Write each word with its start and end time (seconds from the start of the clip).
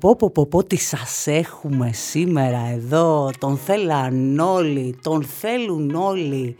Πω, 0.00 0.16
πω, 0.16 0.16
πω, 0.16 0.30
πω, 0.30 0.46
πω, 0.46 0.46
πω, 0.48 0.64
τι 0.64 0.76
σας 0.76 1.26
έχουμε 1.26 1.90
σήμερα 1.92 2.70
εδώ. 2.74 3.30
Τον 3.38 3.56
θέλαν 3.58 4.38
όλοι, 4.38 4.96
τον 5.02 5.22
θέλουν 5.22 5.94
όλοι. 5.94 6.56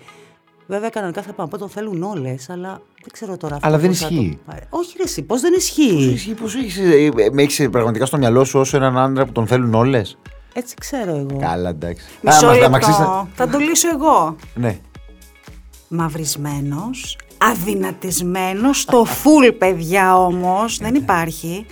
Βέβαια, 0.66 0.88
κανονικά 0.88 1.22
θα 1.22 1.32
πάμε 1.32 1.58
τον 1.58 1.68
θέλουν 1.68 2.02
όλες, 2.02 2.50
αλλά 2.50 2.70
δεν 3.00 3.08
ξέρω 3.12 3.36
τώρα. 3.36 3.58
Αλλά 3.62 3.78
δεν 3.78 3.88
πώς 3.88 3.98
θα 3.98 4.08
το 4.08 4.14
ισχύει. 4.14 4.38
πάρει. 4.46 4.60
Όχι, 4.70 4.94
ρε, 4.96 5.02
εσύ, 5.02 5.22
πώς 5.22 5.40
δεν 5.40 5.52
ισχύει; 5.56 6.10
Εσύ 6.14 6.30
πώς 6.34 6.54
έχεις, 6.54 6.76
ε, 6.78 7.10
ε, 7.16 7.30
με 7.32 7.42
έχεις 7.42 7.68
πραγματικά 7.70 8.06
στο 8.06 8.16
μυαλό 8.18 8.44
σου 8.44 8.58
όσο 8.60 8.76
έναν 8.76 8.98
άντρα 8.98 9.24
που 9.26 9.32
τον 9.32 9.46
θέλουν 9.46 9.74
όλες; 9.74 10.18
Έτσι 10.52 10.74
ξέρω 10.80 11.10
εγώ. 11.16 11.38
Καλά, 11.40 11.68
εντάξει. 11.68 12.06
Μισό 12.22 12.38
Α, 12.46 12.48
μας- 12.48 12.54
λεπτό. 12.56 12.70
μα 12.70 12.78
ξύστα- 12.78 13.28
Θα 13.34 13.48
το 13.48 13.58
λύσω 13.58 13.88
εγώ. 13.88 14.36
Ναι. 14.54 14.78
Μαυρισμένος, 15.88 17.18
αδυνατισμένος, 17.38 18.80
στο 18.80 19.04
φουλ 19.04 19.46
παιδιά 19.48 20.16
όμως, 20.18 20.78
δεν 20.78 20.94
υπάρχει. 20.94 21.66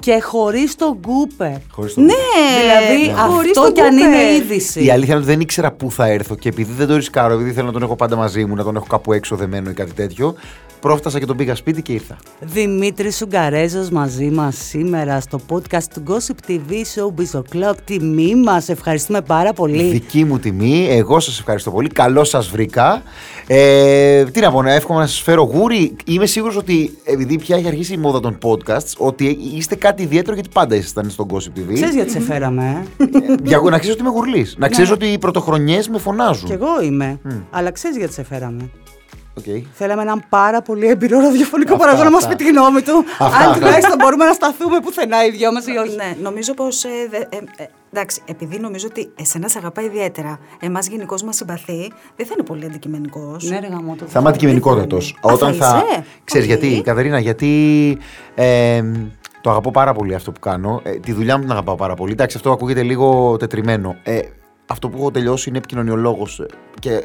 Και 0.00 0.20
χωρίς 0.20 0.74
τον 0.76 1.00
Κούπερ. 1.00 1.52
Χωρίς 1.72 1.94
το 1.94 2.00
Ναι, 2.00 2.12
Δηλαδή, 2.60 3.14
χωρίς 3.32 3.50
αυτό 3.50 3.62
τον 3.62 3.72
κι 3.72 3.80
αν 3.80 3.90
Κούπερ. 3.96 4.08
είναι 4.08 4.32
είδηση. 4.34 4.84
Η 4.84 4.90
αλήθεια 4.90 5.14
είναι 5.14 5.22
ότι 5.22 5.32
δεν 5.32 5.40
ήξερα 5.40 5.72
πού 5.72 5.90
θα 5.90 6.06
έρθω 6.06 6.34
και 6.34 6.48
επειδή 6.48 6.72
δεν 6.72 6.86
το 6.86 6.94
ρισκάρω, 6.96 7.34
επειδή 7.34 7.52
θέλω 7.52 7.66
να 7.66 7.72
τον 7.72 7.82
έχω 7.82 7.96
πάντα 7.96 8.16
μαζί 8.16 8.44
μου, 8.44 8.54
να 8.54 8.64
τον 8.64 8.76
έχω 8.76 8.86
κάπου 8.88 9.12
έξω 9.12 9.36
δεμένο 9.36 9.70
ή 9.70 9.72
κάτι 9.72 9.92
τέτοιο, 9.92 10.34
πρόφτασα 10.80 11.18
και 11.18 11.26
τον 11.26 11.36
πήγα 11.36 11.54
σπίτι 11.54 11.82
και 11.82 11.92
ήρθα. 11.92 12.16
Δημήτρης 12.40 13.16
Σουγκαρέζος 13.16 13.90
μαζί 13.90 14.24
μας 14.30 14.56
σήμερα 14.56 15.20
στο 15.20 15.40
podcast 15.48 15.82
του 15.94 16.02
Gossip 16.08 16.50
TV 16.50 16.70
Showbiz 16.72 17.40
O'Clock. 17.40 17.74
Τιμή 17.84 18.34
μας, 18.34 18.68
ευχαριστούμε 18.68 19.20
πάρα 19.20 19.52
πολύ. 19.52 19.82
Δική 19.82 20.24
μου 20.24 20.38
τιμή, 20.38 20.86
εγώ 20.90 21.20
σας 21.20 21.38
ευχαριστώ 21.38 21.70
πολύ, 21.70 21.88
καλώς 21.88 22.28
σας 22.28 22.48
βρήκα. 22.48 23.02
Ε, 23.46 24.24
τι 24.24 24.40
να 24.40 24.50
πω, 24.50 24.62
να 24.62 24.72
εύχομαι 24.72 25.00
να 25.00 25.06
σας 25.06 25.20
φέρω 25.20 25.42
γούρι. 25.42 25.96
Είμαι 26.06 26.26
σίγουρος 26.26 26.56
ότι 26.56 26.98
επειδή 27.04 27.38
πια 27.38 27.56
έχει 27.56 27.66
αρχίσει 27.66 27.94
η 27.94 27.96
μόδα 27.96 28.20
των 28.20 28.38
podcasts, 28.42 28.92
ότι 28.98 29.38
είστε 29.56 29.74
κάτι 29.74 30.02
ιδιαίτερο 30.02 30.34
γιατί 30.34 30.48
πάντα 30.52 30.74
ήσασταν 30.76 31.10
στον 31.10 31.26
Gossip 31.30 31.58
TV. 31.58 31.72
Ξέρεις 31.74 31.94
γιατί 31.94 32.10
σε 32.10 32.20
φέραμε, 32.20 32.86
ε; 32.96 33.04
Για, 33.42 33.58
να 33.58 33.78
ξέρεις 33.78 33.90
ότι 33.96 34.00
είμαι 34.00 34.10
γουρλής. 34.10 34.54
Να 34.58 34.68
ξέρεις 34.68 34.88
Ναι. 34.88 34.94
ότι 34.94 35.06
οι 35.06 35.18
πρωτοχρονιές 35.18 35.88
με 35.88 35.98
φωνάζουν. 35.98 36.46
Κι 36.46 36.52
εγώ 36.52 36.82
είμαι. 36.82 37.20
Αλλά 37.50 37.70
ξέρεις 37.70 37.96
γιατί 37.96 38.12
σε 38.12 38.24
φέραμε. 38.24 38.70
Οκ. 39.48 39.64
Θέλαμε 39.72 40.02
έναν 40.02 40.24
πάρα 40.28 40.62
πολύ 40.62 40.86
έμπειρο 40.88 41.20
ραδιοφωνικό 41.20 41.72
Αυτά, 41.72 41.84
παραγωγό 41.84 42.04
να 42.08 42.14
μας 42.14 42.24
αυτά. 42.24 42.36
πει 42.36 42.44
τη 42.44 42.50
γνώμη 42.50 42.82
του. 42.82 43.04
Αυτά, 43.18 43.24
Αν 43.26 43.32
αυτά. 43.48 43.52
τουλάχιστον 43.54 43.96
μπορούμε 43.98 44.24
να 44.24 44.32
σταθούμε 44.32 44.80
πουθενά 44.80 45.24
οι 45.24 45.30
δυο 45.30 45.52
μας 45.52 45.66
ή 45.66 45.70
όχι. 45.76 45.96
Ναι, 45.96 46.14
νομίζω 46.22 46.54
πως. 46.54 46.84
Ε, 46.84 46.88
δε- 47.10 47.16
ε, 47.16 47.40
ε, 47.56 47.66
εντάξει, 47.92 48.22
επειδή 48.26 48.58
νομίζω 48.58 48.86
ότι 48.90 49.10
εσένα 49.20 49.48
σε 49.48 49.58
αγαπάει 49.58 49.84
ιδιαίτερα, 49.84 50.38
εμάς 50.60 50.86
γενικώς 50.88 51.22
μας 51.22 51.36
συμπαθεί, 51.36 51.92
δεν 52.16 52.26
θα 52.26 52.32
είναι 52.36 52.42
πολύ 52.46 52.64
αντικειμενικός. 52.64 53.48
Ναι, 53.50 53.58
ρε 53.60 53.66
γαμό 53.66 53.94
το. 53.98 54.04
Θα 54.08 54.20
είμαι 54.20 54.28
αντικειμενικότατος. 54.28 55.16
Α, 55.22 55.32
Όταν 55.32 55.54
θα 55.54 55.66
θα. 55.68 55.84
είσαι; 55.90 56.04
Ξέρεις 56.24 56.46
Οκ. 56.52 56.58
γιατί, 56.58 56.82
Κατερίνα, 56.84 57.18
γιατί. 57.18 57.98
ε, 58.34 58.82
το 59.42 59.50
αγαπώ 59.50 59.70
πάρα 59.70 59.92
πολύ 59.92 60.14
αυτό 60.14 60.32
που 60.32 60.40
κάνω. 60.40 60.80
Ε, 60.84 60.90
τη 60.90 61.12
δουλειά 61.12 61.36
μου 61.36 61.42
την 61.42 61.52
αγαπάω 61.52 61.74
πάρα 61.74 61.94
πολύ. 61.94 62.12
Εντάξει, 62.12 62.36
αυτό 62.36 62.50
ακούγεται 62.52 62.82
λίγο 62.82 63.36
τετριμμένο. 63.36 63.96
Ε, 64.02 64.18
αυτό 64.66 64.88
που 64.88 64.98
έχω 64.98 65.10
τελειώσει 65.10 65.48
είναι 65.48 65.58
επικοινωνιολόγος. 65.58 66.42
Και 66.78 66.90
ε, 66.90 66.94
ε, 66.96 67.00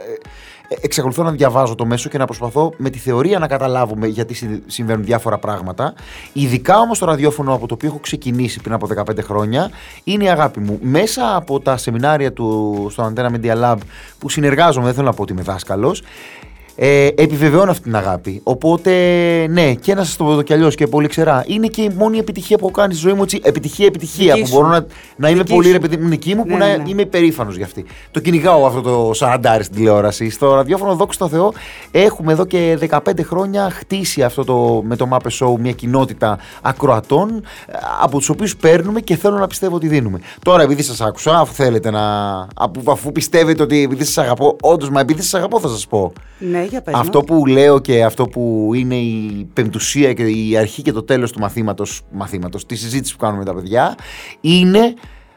εξακολουθώ 0.82 1.24
να 1.24 1.32
διαβάζω 1.32 1.76
το 1.76 1.86
μέσο 1.86 2.10
και 2.10 2.18
να 2.18 2.26
προσπαθώ 2.26 2.74
με 2.78 2.90
τη 2.90 2.98
θεωρία 2.98 3.40
να 3.40 3.48
καταλάβουμε 3.48 4.08
γιατί 4.08 4.34
συ- 4.34 4.62
συμβαίνουν 4.66 5.04
διάφορα 5.06 5.38
πράγματα. 5.38 5.94
Ειδικά 6.34 6.78
όμως 6.80 7.00
το 7.00 7.06
ραδιόφωνο 7.06 7.54
από 7.54 7.68
το 7.68 7.74
οποίο 7.74 7.88
έχω 7.90 8.00
ξεκινήσει 8.00 8.62
πριν 8.62 8.74
από 8.74 8.88
15 9.12 9.24
χρόνια 9.24 9.70
είναι 10.04 10.24
η 10.24 10.30
αγάπη 10.30 10.60
μου. 10.60 10.80
Μέσα 10.82 11.36
από 11.36 11.60
τα 11.60 11.78
σεμινάρια 11.78 12.34
του 12.34 12.88
στο 12.92 13.14
Antenna 13.16 13.30
Media 13.36 13.62
Lab 13.64 13.76
που 14.20 14.30
συνεργάζομαι, 14.30 14.86
δεν 14.86 14.94
θέλω 14.94 15.08
να 15.08 15.14
πω 15.14 15.22
ότι 15.22 15.32
είμαι 15.34 15.42
δάσκαλος, 15.42 16.04
ε, 16.76 17.08
επιβεβαιώνω 17.08 17.72
αυτή 17.72 17.84
την 17.84 17.96
αγάπη. 17.96 18.42
Οπότε, 18.44 18.92
ναι, 19.50 19.74
και 19.74 19.94
να 19.94 20.04
σας 20.04 20.16
το 20.16 20.24
πω 20.24 20.42
κι 20.42 20.54
αλλιώς 20.54 20.76
και 20.76 20.88
πολύ 20.88 21.08
ξερά. 21.08 21.44
Είναι 21.48 21.68
και 21.68 21.82
η 21.82 21.92
μόνη 21.98 22.18
επιτυχία 22.18 22.58
που 22.58 22.66
έχω 22.66 22.74
κάνει 22.76 22.94
στη 22.94 23.02
ζωή 23.02 23.14
μου. 23.14 23.24
Έτσι, 23.24 23.40
επιτυχία, 23.44 23.86
επιτυχία. 23.86 24.34
Δική 24.34 24.42
που 24.42 24.48
σου. 24.48 24.56
μπορώ 24.56 24.68
να, 24.68 24.86
να 25.16 25.30
είμαι 25.30 25.38
Δική 25.42 25.54
πολύ 25.54 25.66
σου. 25.66 25.72
ρε 25.72 25.80
παιδί 25.80 25.98
μου, 25.98 26.10
δική 26.10 26.36
μου, 26.36 26.44
Ναι, 26.46 26.52
που 26.52 26.58
ναι, 26.58 26.66
να 26.66 26.78
ναι. 26.78 26.84
είμαι 26.90 27.02
υπερήφανος 27.02 27.56
γι' 27.58 27.64
αυτή. 27.64 27.86
Το 28.12 28.20
κυνηγάω 28.20 28.66
αυτό 28.66 28.82
το 28.82 29.12
40 29.20 29.60
στην 29.62 29.76
τηλεόραση. 29.76 30.30
Στο 30.30 30.54
ραδιόφωνο, 30.54 30.96
δόξα 30.96 31.20
τω 31.20 31.28
Θεώ, 31.28 31.54
έχουμε 31.92 32.32
εδώ 32.32 32.46
και 32.46 32.78
15 32.90 33.00
χρόνια 33.24 33.70
χτίσει 33.70 34.24
αυτό 34.24 34.44
το 34.44 34.82
με 34.86 34.96
το 34.96 35.08
Mappe 35.12 35.30
Show 35.40 35.56
μια 35.60 35.72
κοινότητα 35.72 36.38
ακροατών 36.62 37.30
ε, 37.68 37.78
από 38.02 38.18
τους 38.18 38.30
οποίους 38.30 38.56
παίρνουμε 38.56 39.00
και 39.02 39.16
θέλω 39.16 39.38
να 39.38 39.48
πιστεύω 39.48 39.76
ότι 39.76 39.88
δίνουμε. 39.88 40.20
Τώρα, 40.44 40.64
επειδή 40.64 40.84
σας 40.84 41.02
άκουσα, 41.02 41.40
αφού 41.40 41.54
θέλετε 41.54 41.92
να. 41.92 42.02
Αφού, 42.56 42.92
αφού 42.92 43.12
πιστεύετε 43.12 43.64
ότι 43.64 43.84
επειδή 43.84 44.04
σας 44.06 44.18
αγαπώ, 44.18 44.56
όντως, 44.62 44.90
μα 44.90 45.00
επειδή 45.00 45.22
σας 45.22 45.34
αγαπώ, 45.34 45.60
θα 45.60 45.68
σας 45.68 45.88
πω. 45.88 46.14
Ναι, 46.38 46.65
για 46.66 46.82
πες 46.82 46.94
Αυτό 46.94 47.18
μας. 47.18 47.28
που 47.28 47.46
λέω 47.46 47.80
και 47.80 48.04
αυτό 48.04 48.28
που 48.28 48.72
είναι 48.76 48.96
η 48.96 49.48
πεμπτουσία 49.54 50.14
και 50.14 50.24
η 50.24 50.58
αρχή 50.58 50.82
και 50.82 50.92
το 50.92 51.04
τέλος 51.04 51.32
του 51.32 51.40
μαθήματος, 51.40 52.02
μαθήματος 52.12 52.66
τη 52.66 52.76
συζήτηση 52.76 53.14
που 53.14 53.20
κάνουμε 53.20 53.40
με 53.40 53.46
τα 53.46 53.54
παιδιά, 53.54 53.96
είναι 54.42 54.94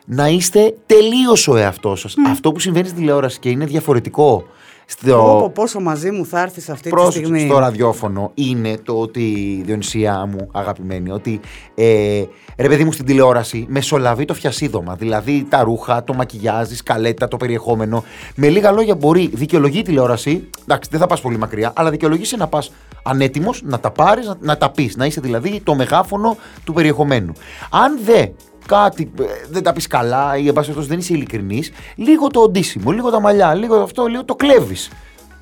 να 0.06 0.28
είστε 0.28 0.75
τελείως 0.87 1.49
ο 1.49 1.56
εαυτός 1.56 2.00
σας. 2.00 2.15
Αυτό 2.27 2.53
που 2.53 2.61
συμβαίνει 2.61 2.87
στην 2.87 2.99
τηλεόραση 2.99 3.39
και 3.39 3.49
είναι 3.49 3.65
διαφορετικό 3.65 4.47
στο, 4.91 5.16
Πω, 5.16 5.38
πω, 5.41 5.50
πόσο 5.50 5.81
μαζί 5.81 6.10
μου 6.10 6.26
θα 6.26 6.41
έρθεις 6.41 6.69
αυτή 6.69 6.82
τη 6.82 6.88
πρόσεξε, 6.88 7.19
στιγμή. 7.19 7.41
στο 7.41 7.59
ραδιόφωνο 7.59 8.31
είναι 8.34 8.78
το 8.78 8.93
ότι, 8.93 9.22
Διονυσία 9.65 10.26
μου 10.26 10.49
αγαπημένη, 10.53 11.10
ότι 11.10 11.41
ε, 11.75 12.22
ρε 12.56 12.69
παιδί 12.69 12.84
μου 12.84 12.93
στην 12.93 13.04
τηλεόραση 13.04 13.66
μεσολαβεί 13.69 14.25
το 14.25 14.34
φιασίδωμα. 14.34 14.94
Δηλαδή 14.94 15.47
τα 15.48 15.62
ρούχα, 15.62 16.04
το 16.04 16.15
μακιγιάζ, 16.15 16.71
η 16.71 16.77
σκαλέτα, 16.77 17.28
το 17.28 17.37
περιεχόμενο. 17.37 18.04
Με 18.34 18.48
λίγα 18.48 18.72
λόγια 18.72 18.94
μπορεί, 18.94 19.31
δικαιολογεί 19.34 19.78
η 19.78 19.82
τηλεόραση, 19.82 20.50
εντάξει 20.62 20.88
δεν 20.91 21.00
θα 21.00 21.06
πας 21.06 21.21
πολύ 21.21 21.38
μακριά, 21.38 21.72
αλλά 21.77 21.91
δικαιολογήσει 21.91 22.37
να 22.37 22.47
πας 22.47 22.72
ανέτοιμος, 23.03 23.62
να 23.65 23.81
τα 23.81 23.91
πάρεις, 23.91 24.27
να, 24.27 24.37
να 24.41 24.56
τα 24.56 24.71
πεις, 24.71 24.97
να 24.97 25.06
είσαι 25.06 25.21
δηλαδή 25.21 25.60
το 25.65 25.75
μεγάφωνο 25.75 26.37
του 26.65 26.72
περιεχομένου. 26.72 27.32
Αν 27.71 27.98
δεν 28.04 28.32
κάτι 28.68 29.12
ε, 29.20 29.24
δεν 29.50 29.62
τα 29.62 29.72
πεις 29.72 29.86
καλά 29.86 30.36
ή 30.36 30.46
εν 30.48 30.52
πάση 30.52 30.66
περιπτώσει 30.66 30.88
δεν 30.88 30.98
είσαι 30.98 31.12
ειλικρινής, 31.14 31.70
λίγο 31.94 32.26
το 32.26 32.40
οντίσιμο, 32.40 32.90
λίγο 32.90 33.10
τα 33.10 33.20
μαλλιά, 33.20 33.54
λίγο 33.54 33.76
αυτό, 33.76 34.06
λίγο 34.06 34.24
το 34.24 34.34
κλέβεις. 34.34 34.90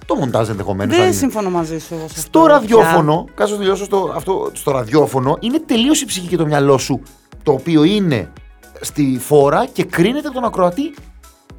Το 0.07 0.15
μοντάζ 0.15 0.49
ενδεχομένως. 0.49 0.97
Δεν 0.97 1.15
συμφωνώ 1.15 1.51
μαζί 1.51 1.79
σου 1.79 1.95
εγώ 1.95 2.01
σε 2.09 2.15
αυτό. 2.19 2.21
Στο 2.21 2.47
ραδιόφωνο, 2.47 3.25
κάτσε 3.35 3.53
να 3.53 3.59
τελειώσω 3.59 3.85
στο, 3.85 4.13
αυτό, 4.15 4.51
στο 4.53 4.71
ραδιόφωνο, 4.71 5.37
είναι 5.41 5.61
τελείως 5.67 6.01
η 6.01 6.05
ψυχή 6.05 6.27
και 6.29 6.37
το 6.37 6.47
μυαλό 6.47 6.79
σου 6.79 7.03
το 7.43 7.53
οποίο 7.53 7.85
είναι 7.85 8.33
στη 8.81 9.19
φόρα 9.21 9.67
και 9.67 9.85
κρίνεται 9.85 10.27
από 10.27 10.37
τον 10.37 10.45
ακροατή 10.45 10.95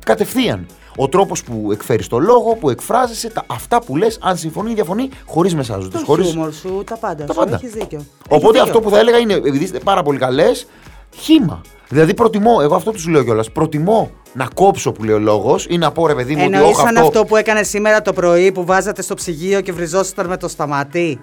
κατευθείαν. 0.05 0.65
Ο 0.99 1.09
τρόπος 1.09 1.43
που 1.43 1.69
εκφέρεις 1.71 2.07
το 2.07 2.19
λόγο, 2.19 2.55
που 2.55 2.69
εκφράζεσαι, 2.69 3.29
τα, 3.29 3.43
αυτά 3.47 3.81
που 3.81 3.95
λες, 3.95 4.17
αν 4.21 4.37
συμφωνεί 4.37 4.71
ή 4.71 4.73
διαφωνεί, 4.73 5.09
χωρίς 5.25 5.55
μεσάζοντες. 5.55 5.99
Το 5.99 6.05
Χωρίς... 6.05 6.27
χιούμορ 6.27 6.53
σου, 6.53 6.83
τα 6.85 6.97
πάντα. 6.97 7.25
Τα 7.25 7.33
σου, 7.33 7.39
πάντα. 7.39 7.55
Έχεις 7.55 7.71
δίκιο. 7.71 8.05
Οπότε 8.29 8.47
Έχεις 8.47 8.59
αυτό 8.59 8.65
δίκιο. 8.65 8.79
που 8.79 8.89
θα 8.89 8.99
έλεγα 8.99 9.17
είναι, 9.17 9.33
επειδή 9.33 9.63
είστε 9.63 9.79
πάρα 9.79 10.03
πολύ 10.03 10.17
καλές, 10.17 10.67
χήμα. 11.15 11.61
Δηλαδή 11.89 12.13
προτιμώ, 12.13 12.59
εγώ 12.61 12.75
αυτό 12.75 12.91
τους 12.91 13.07
λέω 13.07 13.23
κιόλας. 13.23 13.51
Προτιμώ 13.51 14.11
να 14.33 14.47
κόψω 14.53 14.91
που 14.91 15.03
λέει 15.03 15.15
ο 15.15 15.19
λόγος 15.19 15.65
ή 15.69 15.77
να 15.77 15.91
πω 15.91 16.07
ρε 16.07 16.15
παιδί 16.15 16.35
μου 16.35 16.43
ότι 16.45 16.53
Εννοείς 16.53 16.75
όχι 16.75 16.85
σαν 16.85 16.95
αυτό. 16.95 17.07
αυτό 17.07 17.25
που 17.25 17.35
έκανε 17.35 17.63
σήμερα 17.63 18.01
το 18.01 18.13
πρωί 18.13 18.51
που 18.51 18.65
βάζατε 18.65 19.01
στο 19.01 19.13
ψυγείο 19.13 19.61
και 19.61 19.71
βριζόσασταν 19.73 20.27
με 20.27 20.37
το 20.37 20.47
σταματή. 20.47 21.19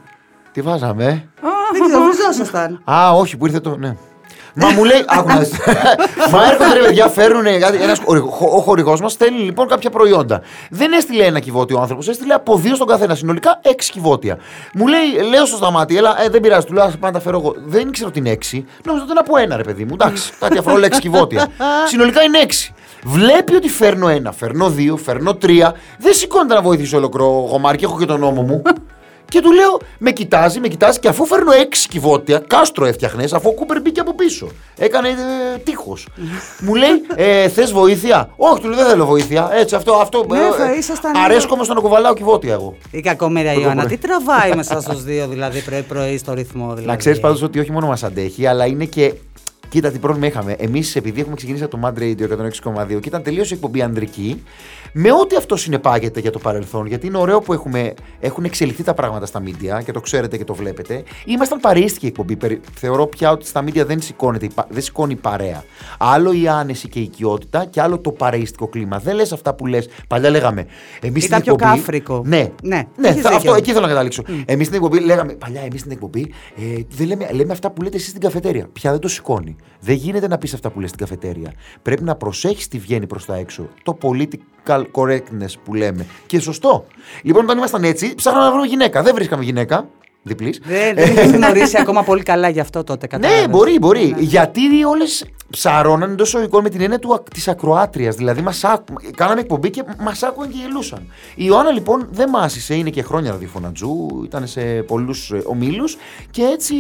Τι 0.52 0.62
βάζαμε; 0.62 1.04
ε; 1.04 1.78
Δεν 1.78 1.86
ξέρω, 1.88 2.04
βριζόσασταν. 2.04 2.82
Α, 2.90 3.12
όχι, 3.12 3.36
που 3.36 3.46
ήρθε 3.46 3.60
το. 3.60 3.76
Ναι. 3.76 3.96
Μα 4.54 4.70
μου 4.70 4.84
λέει, 4.84 5.04
άκου 5.06 5.28
να 5.28 5.38
δεις. 5.38 5.50
Μα 6.30 6.46
έρχονται 6.50 6.74
ρε 6.74 6.84
παιδιά, 6.84 7.08
φέρνουν 7.08 7.46
ένας 7.46 8.00
Ο 8.54 8.60
χορηγός 8.60 9.00
μας 9.00 9.12
στέλνει 9.12 9.38
λοιπόν 9.38 9.68
κάποια 9.68 9.90
προϊόντα. 9.90 10.40
Δεν 10.70 10.92
έστειλε 10.92 11.24
ένα 11.24 11.40
κυβότιο 11.40 11.76
ο 11.78 11.80
άνθρωπος, 11.80 12.08
έστειλε 12.08 12.34
από 12.34 12.56
δύο 12.56 12.74
στον 12.74 12.86
καθένα. 12.86 13.14
Συνολικά 13.14 13.58
έξι 13.62 13.90
κυβότια. 13.92 14.38
Μου 14.74 14.86
λέει, 14.86 15.28
λέω 15.30 15.46
στο 15.46 15.56
σταμάτη, 15.56 15.96
έλα, 15.96 16.22
ε, 16.22 16.28
δεν 16.28 16.40
πειράζει, 16.40 16.66
του 16.66 16.72
λέω, 16.72 16.84
«Ας 16.84 16.96
πάω 16.96 17.10
να 17.10 17.16
τα 17.16 17.22
φέρω 17.22 17.38
εγώ. 17.38 17.54
Δεν 17.64 17.88
ήξερα 17.88 18.08
ότι 18.08 18.18
είναι 18.18 18.30
έξι. 18.30 18.66
Νόμιζα 18.84 19.04
ότι 19.04 19.12
είναι 19.12 19.20
από 19.20 19.36
ένα, 19.36 19.56
ρε 19.56 19.62
παιδί 19.62 19.84
μου. 19.84 19.90
Εντάξει, 19.92 20.32
κάτι 20.40 20.58
αφρόλα 20.58 20.86
έξι 20.86 21.00
κυβότια. 21.00 21.48
Συνολικά 21.86 22.22
είναι 22.22 22.38
έξι. 22.38 22.74
Βλέπει 23.02 23.54
ότι 23.54 23.68
φέρνω 23.68 24.08
ένα, 24.08 24.32
φέρνω 24.32 24.70
δύο, 24.70 24.96
φέρνω 24.96 25.34
τρία. 25.34 25.74
Δεν 25.98 26.14
σηκώνεται 26.14 26.54
να 26.54 26.62
βοηθήσω 26.62 26.96
ολόκληρο 26.96 27.26
γομάρι 27.50 27.78
έχω 27.82 27.98
και 27.98 28.06
τον 28.06 28.20
νόμο 28.20 28.42
μου. 28.42 28.62
Και 29.34 29.40
του 29.40 29.52
λέω, 29.52 29.78
με 29.98 30.10
κοιτάζει, 30.10 30.60
με 30.60 30.68
κοιτάζει 30.68 30.98
και 30.98 31.08
αφού 31.08 31.26
φέρνω 31.26 31.52
έξι 31.52 31.88
κυβότια, 31.88 32.38
κάστρο 32.46 32.86
έφτιαχνες, 32.86 33.32
αφού 33.32 33.48
ο 33.48 33.52
Κούπερ 33.52 33.80
μπήκε 33.80 34.00
από 34.00 34.14
πίσω. 34.14 34.48
Έκανε 34.78 35.08
ε, 35.08 35.58
τείχος. 35.64 36.08
Μου 36.60 36.74
λέει, 36.74 36.90
ε, 37.14 37.48
θες 37.48 37.72
βοήθεια; 37.72 38.30
Όχι, 38.36 38.60
του 38.60 38.68
λέω, 38.68 38.76
δεν 38.76 38.86
θέλω 38.86 39.06
βοήθεια. 39.06 39.50
Έτσι, 39.52 39.74
αυτό. 39.74 39.92
αυτό 39.94 40.26
Ναι, 40.28 40.38
θα 40.56 40.74
ήσασταν 40.74 41.16
αρέσκομαι 41.16 41.64
στο 41.64 41.74
να 41.74 41.80
κουβαλάω 41.80 42.14
κυβότια 42.14 42.52
εγώ. 42.52 42.76
Η 42.90 43.00
κακομοίρα 43.00 43.50
Πρώτο 43.50 43.60
Ιωάννα, 43.60 43.82
πρωί. 43.82 43.96
τι 43.96 44.06
τραβάει 44.06 44.54
μέσα 44.54 44.80
στους 44.80 45.02
δύο, 45.02 45.26
δηλαδή 45.26 45.60
πρωί-πρωί 45.60 46.18
στο 46.18 46.34
ρυθμό. 46.34 46.66
Δηλαδή. 46.66 46.86
Να 46.86 46.96
ξέρεις 46.96 47.20
πάντως 47.20 47.42
ότι 47.42 47.58
όχι 47.58 47.72
μόνο 47.72 47.86
μας 47.86 48.02
αντέχει, 48.02 48.46
αλλά 48.46 48.66
είναι 48.66 48.84
και. 48.84 49.14
Κοίτα 49.74 49.90
τι 49.90 49.98
πρόβλημα 49.98 50.26
είχαμε. 50.26 50.52
Εμείς, 50.58 50.96
επειδή 50.96 51.20
έχουμε 51.20 51.36
ξεκινήσει 51.36 51.64
από 51.64 51.76
το 51.78 51.82
Mad 51.86 51.98
Radio 51.98 52.28
106,2 52.92 53.00
και 53.00 53.08
ήταν 53.08 53.22
τελείως 53.22 53.52
εκπομπή 53.52 53.82
ανδρική, 53.82 54.42
με 54.92 55.12
ό,τι 55.12 55.36
αυτό 55.36 55.56
συνεπάγεται 55.56 56.20
για 56.20 56.30
το 56.30 56.38
παρελθόν, 56.38 56.86
γιατί 56.86 57.06
είναι 57.06 57.18
ωραίο 57.18 57.40
που 57.40 57.52
έχουμε, 57.52 57.94
έχουν 58.20 58.44
εξελιχθεί 58.44 58.82
τα 58.82 58.94
πράγματα 58.94 59.26
στα 59.26 59.42
media 59.46 59.84
και 59.84 59.92
το 59.92 60.00
ξέρετε 60.00 60.36
και 60.36 60.44
το 60.44 60.54
βλέπετε. 60.54 61.02
Ήμασταν 61.26 61.60
παρείστικη 61.60 62.06
εκπομπή. 62.06 62.36
Περι- 62.36 62.60
Θεωρώ 62.74 63.06
πια 63.06 63.30
ότι 63.30 63.46
στα 63.46 63.64
media 63.64 63.86
δεν, 63.86 64.00
σηκώνεται, 64.00 64.44
η 64.44 64.50
πα- 64.54 64.66
δεν 64.70 64.82
σηκώνει 64.82 65.12
η 65.12 65.16
παρέα. 65.16 65.64
Άλλο 65.98 66.32
η 66.32 66.48
άνεση 66.48 66.88
και 66.88 66.98
η 66.98 67.02
οικειότητα 67.02 67.64
και 67.64 67.80
άλλο 67.80 67.98
το 67.98 68.12
παρείστικο 68.12 68.68
κλίμα. 68.68 68.98
Δεν 68.98 69.14
λες 69.14 69.32
αυτά 69.32 69.54
που 69.54 69.66
λες. 69.66 69.88
Παλιά 70.08 70.30
λέγαμε. 70.30 70.66
Εμείς 71.00 71.24
Ήταν 71.24 71.40
στην 71.40 71.42
πιο 71.42 71.52
εκπομπή- 71.66 71.78
κάφρικο. 71.78 72.22
Ναι, 72.26 72.48
Ναι, 72.62 72.82
ναι 72.96 73.08
έχεις 73.08 73.22
θα- 73.22 73.30
δίκιο. 73.30 73.36
αυτό, 73.36 73.54
εκεί 73.54 73.70
θέλω 73.70 73.82
να 73.82 73.88
καταλήξω. 73.88 74.22
Εμείς 74.46 74.66
στην 74.66 74.78
εκπομπή 74.82 75.00
λέγαμε, 75.04 75.32
παλιά 75.32 75.60
εμείς 75.60 75.80
στην 75.80 75.92
εκπομπή, 75.92 76.32
ε, 76.56 76.80
δεν 76.96 77.06
λέμε, 77.06 77.28
λέμε 77.32 77.52
αυτά 77.52 77.70
που 77.70 77.82
λέτε 77.82 77.96
εσείς 77.96 78.08
στην 78.08 78.20
καφετέρια. 78.20 78.68
Πια 78.72 78.90
δεν 78.90 79.00
το 79.00 79.08
σηκώνει. 79.08 79.56
Δεν 79.80 79.94
γίνεται 79.94 80.28
να 80.28 80.38
πεις 80.38 80.54
αυτά 80.54 80.70
που 80.70 80.80
λες 80.80 80.88
στην 80.88 81.00
καφετέρια. 81.00 81.52
Πρέπει 81.82 82.02
να 82.02 82.14
προσέχεις 82.14 82.68
τι 82.68 82.78
βγαίνει 82.78 83.06
προς 83.06 83.24
τα 83.24 83.36
έξω. 83.36 83.68
Το 83.82 83.98
political 84.02 84.84
correctness 84.92 85.52
που 85.64 85.74
λέμε. 85.74 86.06
Και 86.26 86.40
σωστό. 86.40 86.86
Λοιπόν, 87.22 87.44
όταν 87.44 87.56
ήμασταν 87.58 87.84
έτσι, 87.84 88.14
ψάχναμε 88.14 88.44
να 88.44 88.50
βρούμε 88.52 88.66
γυναίκα. 88.66 89.02
Δεν 89.02 89.14
βρίσκαμε 89.14 89.44
γυναίκα. 89.44 89.88
Διπλής. 90.26 90.60
Δεν, 90.64 90.94
δεν 90.94 91.16
έχει 91.16 91.36
γνωρίσει 91.36 91.78
ακόμα 91.78 92.02
πολύ 92.02 92.22
καλά 92.22 92.48
γι' 92.48 92.60
αυτό 92.60 92.84
τότε. 92.84 93.06
Ναι, 93.10 93.18
κατάλαβες. 93.18 93.48
μπορεί, 93.48 93.78
μπορεί. 93.78 94.14
Ναι. 94.16 94.22
Γιατί 94.22 94.84
όλες 94.84 95.26
ψαρώναν 95.54 96.10
εντός 96.10 96.28
εισαγωγικών 96.28 96.62
με 96.62 96.68
την 96.68 96.80
έννοια 96.80 96.98
της 97.34 97.48
ακροάτριας. 97.48 98.14
Δηλαδή, 98.16 98.40
μας 98.42 98.64
άκου... 98.64 98.94
κάναμε 99.16 99.40
εκπομπή 99.40 99.70
και 99.70 99.82
μας 100.00 100.22
άκουγαν 100.22 100.50
και 100.50 100.56
γελούσαν. 100.60 100.98
Η 101.34 101.44
Ιωάννα 101.46 101.70
λοιπόν 101.70 102.08
δεν 102.10 102.28
μάσησε, 102.28 102.74
είναι 102.74 102.90
και 102.90 103.02
χρόνια 103.02 103.30
ραδιοφωνατζού, 103.30 104.06
ήταν 104.24 104.46
σε 104.46 104.60
πολλούς 104.62 105.32
ομίλους 105.44 105.96
και 106.30 106.42
έτσι 106.42 106.74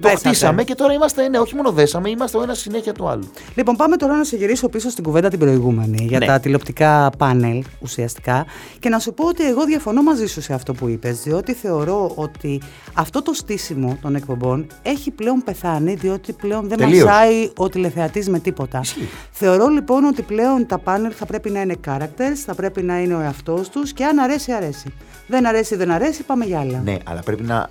το 0.00 0.08
Δέσατε. 0.08 0.28
χτίσαμε 0.28 0.64
και 0.64 0.74
τώρα 0.74 0.92
είμαστε, 0.92 1.28
ναι, 1.28 1.38
όχι 1.38 1.54
μόνο 1.54 1.70
δέσαμε, 1.70 2.10
είμαστε 2.10 2.38
ο 2.38 2.42
ένας 2.42 2.58
συνέχεια 2.58 2.92
του 2.92 3.08
άλλου. 3.08 3.30
Λοιπόν, 3.54 3.76
πάμε 3.76 3.96
τώρα 3.96 4.16
να 4.16 4.24
σε 4.24 4.36
γυρίσω 4.36 4.68
πίσω 4.68 4.90
στην 4.90 5.04
κουβέντα 5.04 5.28
την 5.28 5.38
προηγούμενη 5.38 6.04
για 6.08 6.18
Ναι. 6.18 6.26
τα 6.26 6.40
τηλεοπτικά 6.40 7.10
πάνελ 7.18 7.64
ουσιαστικά 7.80 8.46
και 8.78 8.88
να 8.88 8.98
σου 8.98 9.14
πω 9.14 9.26
ότι 9.28 9.48
εγώ 9.48 9.64
διαφωνώ 9.64 10.02
μαζί 10.02 10.26
σου 10.26 10.40
σε 10.42 10.54
αυτό 10.54 10.72
που 10.72 10.88
είπες 10.88 11.22
διότι 11.22 11.52
θεωρώ 11.52 12.12
ότι 12.14 12.60
αυτό 12.94 13.22
το 13.22 13.32
στήσιμο 13.32 13.98
των 14.02 14.14
εκπομπών 14.14 14.66
έχει 14.82 15.10
πλέον 15.10 15.42
πεθάνει 15.44 15.94
διότι 15.94 16.32
πλέον 16.32 16.68
δεν 16.68 16.78
Τελείως. 16.78 17.04
μασάει 17.04 17.50
ο 17.56 17.68
τηλεθεατής 18.12 18.28
με 18.28 18.38
τίποτα. 18.38 18.80
Ισχύει. 18.82 19.08
Θεωρώ 19.30 19.66
λοιπόν 19.68 20.04
ότι 20.04 20.22
πλέον 20.22 20.66
τα 20.66 20.78
πάνελ 20.78 21.12
θα 21.16 21.26
πρέπει 21.26 21.50
να 21.50 21.60
είναι 21.60 21.74
characters, 21.88 22.36
θα 22.46 22.54
πρέπει 22.54 22.82
να 22.82 22.98
είναι 23.00 23.14
ο 23.14 23.20
εαυτός 23.20 23.68
τους 23.68 23.92
και 23.92 24.04
αν 24.04 24.18
αρέσει 24.18 24.52
αρέσει. 24.52 24.94
Δεν 25.26 25.46
αρέσει 25.46 25.76
δεν 25.76 25.90
αρέσει 25.90 26.22
πάμε 26.22 26.44
για 26.44 26.60
άλλα. 26.60 26.80
Ναι, 26.84 26.96
αλλά 27.04 27.20
πρέπει 27.24 27.42
να. 27.42 27.56
α, 27.56 27.68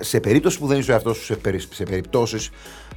Σε 0.00 0.20
περίπτωση 0.20 0.58
που 0.58 0.66
δεν 0.66 0.78
είσαι 0.78 0.90
ο 0.90 0.94
εαυτός 0.94 1.16
σου, 1.16 1.24
σε, 1.24 1.34
περι... 1.34 1.58
σε 1.72 1.82
περιπτώσεις 1.84 2.50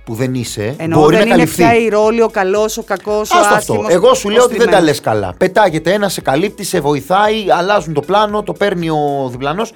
που 0.06 0.14
δεν 0.14 0.34
είσαι, 0.34 0.76
Ενώ 0.78 1.00
μπορεί 1.00 1.16
δεν 1.16 1.28
να 1.28 1.34
είναι 1.34 1.36
καλυφθεί. 1.44 1.62
πια 1.62 1.76
η 1.76 1.90
ρόλη, 1.90 2.22
ο 2.22 2.28
καλός, 2.30 2.78
ο 2.78 2.84
κακός, 2.84 3.32
ο 3.32 3.38
Άστο 3.38 3.56
άσχημος. 3.56 3.82
αυτό. 3.86 3.94
Εγώ 3.94 4.14
σου 4.14 4.28
ο 4.30 4.32
λέω 4.32 4.44
ότι 4.44 4.52
δεν 4.52 4.58
τα 4.60 4.64
στημένος. 4.66 4.88
λες 4.90 5.00
καλά. 5.02 5.34
Πετάγεται 5.38 5.94
ένα, 5.94 6.10
σε 6.10 6.22
καλύπτει, 6.22 6.64
σε 6.64 6.80
βοηθάει, 6.80 7.52
αλλάζουν 7.58 7.94
το 7.94 8.02
πλάνο, 8.02 8.44
το 8.44 8.54
παίρνει 8.54 8.90
ο 8.90 9.28
διπλανός. 9.32 9.72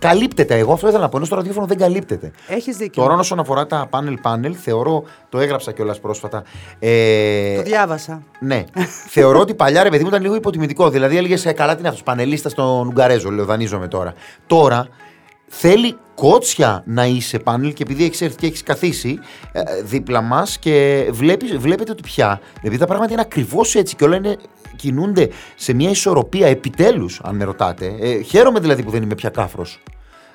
Καλύπτεται. 0.00 0.58
Εγώ 0.58 0.72
αυτό 0.72 0.86
ήθελα 0.88 1.02
να 1.02 1.08
πω. 1.08 1.16
Ενώ 1.16 1.26
στο 1.26 1.34
ραδιόφωνο 1.36 1.66
δεν 1.66 1.78
καλύπτεται. 1.78 2.30
Έχεις 2.48 2.76
δίκιο. 2.76 3.02
Τώρα, 3.02 3.14
όσον 3.14 3.38
αφορά 3.38 3.66
τα 3.66 3.86
πάνελ-πάνελ, 3.90 4.56
θεωρώ. 4.62 5.04
Το 5.28 5.38
έγραψα 5.38 5.72
κιόλας 5.72 6.00
πρόσφατα. 6.00 6.42
Ε, 6.78 7.56
Το 7.56 7.62
διάβασα. 7.62 8.22
ναι. 8.40 8.64
Θεωρώ 9.08 9.40
ότι 9.40 9.54
παλιά 9.54 9.82
ρε 9.82 9.88
παιδί 9.90 10.02
μου 10.02 10.08
ήταν 10.08 10.22
λίγο 10.22 10.34
υποτιμητικό. 10.34 10.90
Δηλαδή 10.90 11.16
έλεγε 11.16 11.48
ε, 11.48 11.52
καλά 11.52 11.72
τι 11.72 11.78
είναι 11.78 11.88
αυτός. 11.88 12.02
Πανελίστας 12.02 12.52
στον 12.52 12.86
Ουγγαρέζο, 12.86 13.30
λέω, 13.30 13.44
δανείζομαι 13.44 13.88
τώρα. 13.88 14.14
Τώρα 14.46 14.86
θέλει 15.46 15.96
κότσια 16.14 16.82
να 16.86 17.06
είσαι 17.06 17.38
πάνελ 17.38 17.72
και 17.72 17.82
επειδή 17.82 18.04
έχεις 18.04 18.20
έρθει 18.20 18.36
και 18.36 18.46
έχεις 18.46 18.62
καθίσει 18.62 19.18
ε, 19.52 19.62
δίπλα 19.82 20.20
μας 20.20 20.58
και 20.58 21.06
βλέπεις, 21.10 21.56
βλέπετε 21.56 21.90
ότι 21.90 22.02
πια. 22.02 22.40
Επειδή 22.58 22.78
τα 22.78 22.86
πράγματα 22.86 23.12
είναι 23.12 23.20
ακριβώς 23.20 23.74
έτσι 23.74 23.96
και 23.96 24.04
όλα 24.04 24.16
είναι, 24.16 24.36
κινούνται 24.80 25.28
σε 25.54 25.72
μια 25.72 25.90
ισορροπία 25.90 26.46
επιτέλους, 26.46 27.20
αν 27.24 27.36
με 27.36 27.44
ρωτάτε. 27.44 27.94
Ε, 28.00 28.20
χαίρομαι 28.22 28.60
δηλαδή 28.60 28.82
που 28.82 28.90
δεν 28.90 29.02
είμαι 29.02 29.14
πια 29.14 29.28
κάφρος. 29.30 29.78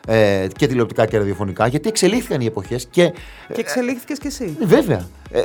Ε, 0.07 0.47
και 0.57 0.67
τηλεοπτικά 0.67 1.05
και 1.05 1.17
ραδιοφωνικά, 1.17 1.67
γιατί 1.67 1.89
εξελίχθηκαν 1.89 2.41
οι 2.41 2.45
εποχές 2.45 2.87
και 2.91 3.13
Και 3.53 3.59
εξελίχθηκες 3.61 4.17
κι 4.19 4.27
εσύ. 4.27 4.55
ναι, 4.59 4.65
βέβαια. 4.65 5.07
Ε, 5.31 5.39
ε, 5.39 5.43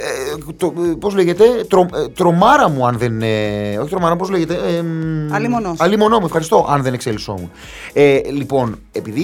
το, 0.56 0.74
ε, 0.90 0.94
πώς 0.98 1.14
λέγεται, 1.14 1.44
τρο, 1.68 1.86
ε, 1.94 2.08
τρομάρα 2.08 2.68
μου 2.68 2.86
αν 2.86 2.98
δεν. 2.98 3.22
Ε, 3.22 3.78
όχι 3.78 3.90
τρομάρα, 3.90 4.16
πώς 4.16 4.30
λέγεται. 4.30 4.54
Ε, 4.54 4.82
μ, 4.82 5.32
Αλίμονός. 5.34 5.80
αλίμονό 5.80 6.18
μου, 6.18 6.24
ευχαριστώ, 6.26 6.66
αν 6.68 6.82
δεν 6.82 6.94
εξέλισσόμουν. 6.94 7.50
Ε, 7.92 8.20
λοιπόν, 8.30 8.78
επειδή 8.92 9.22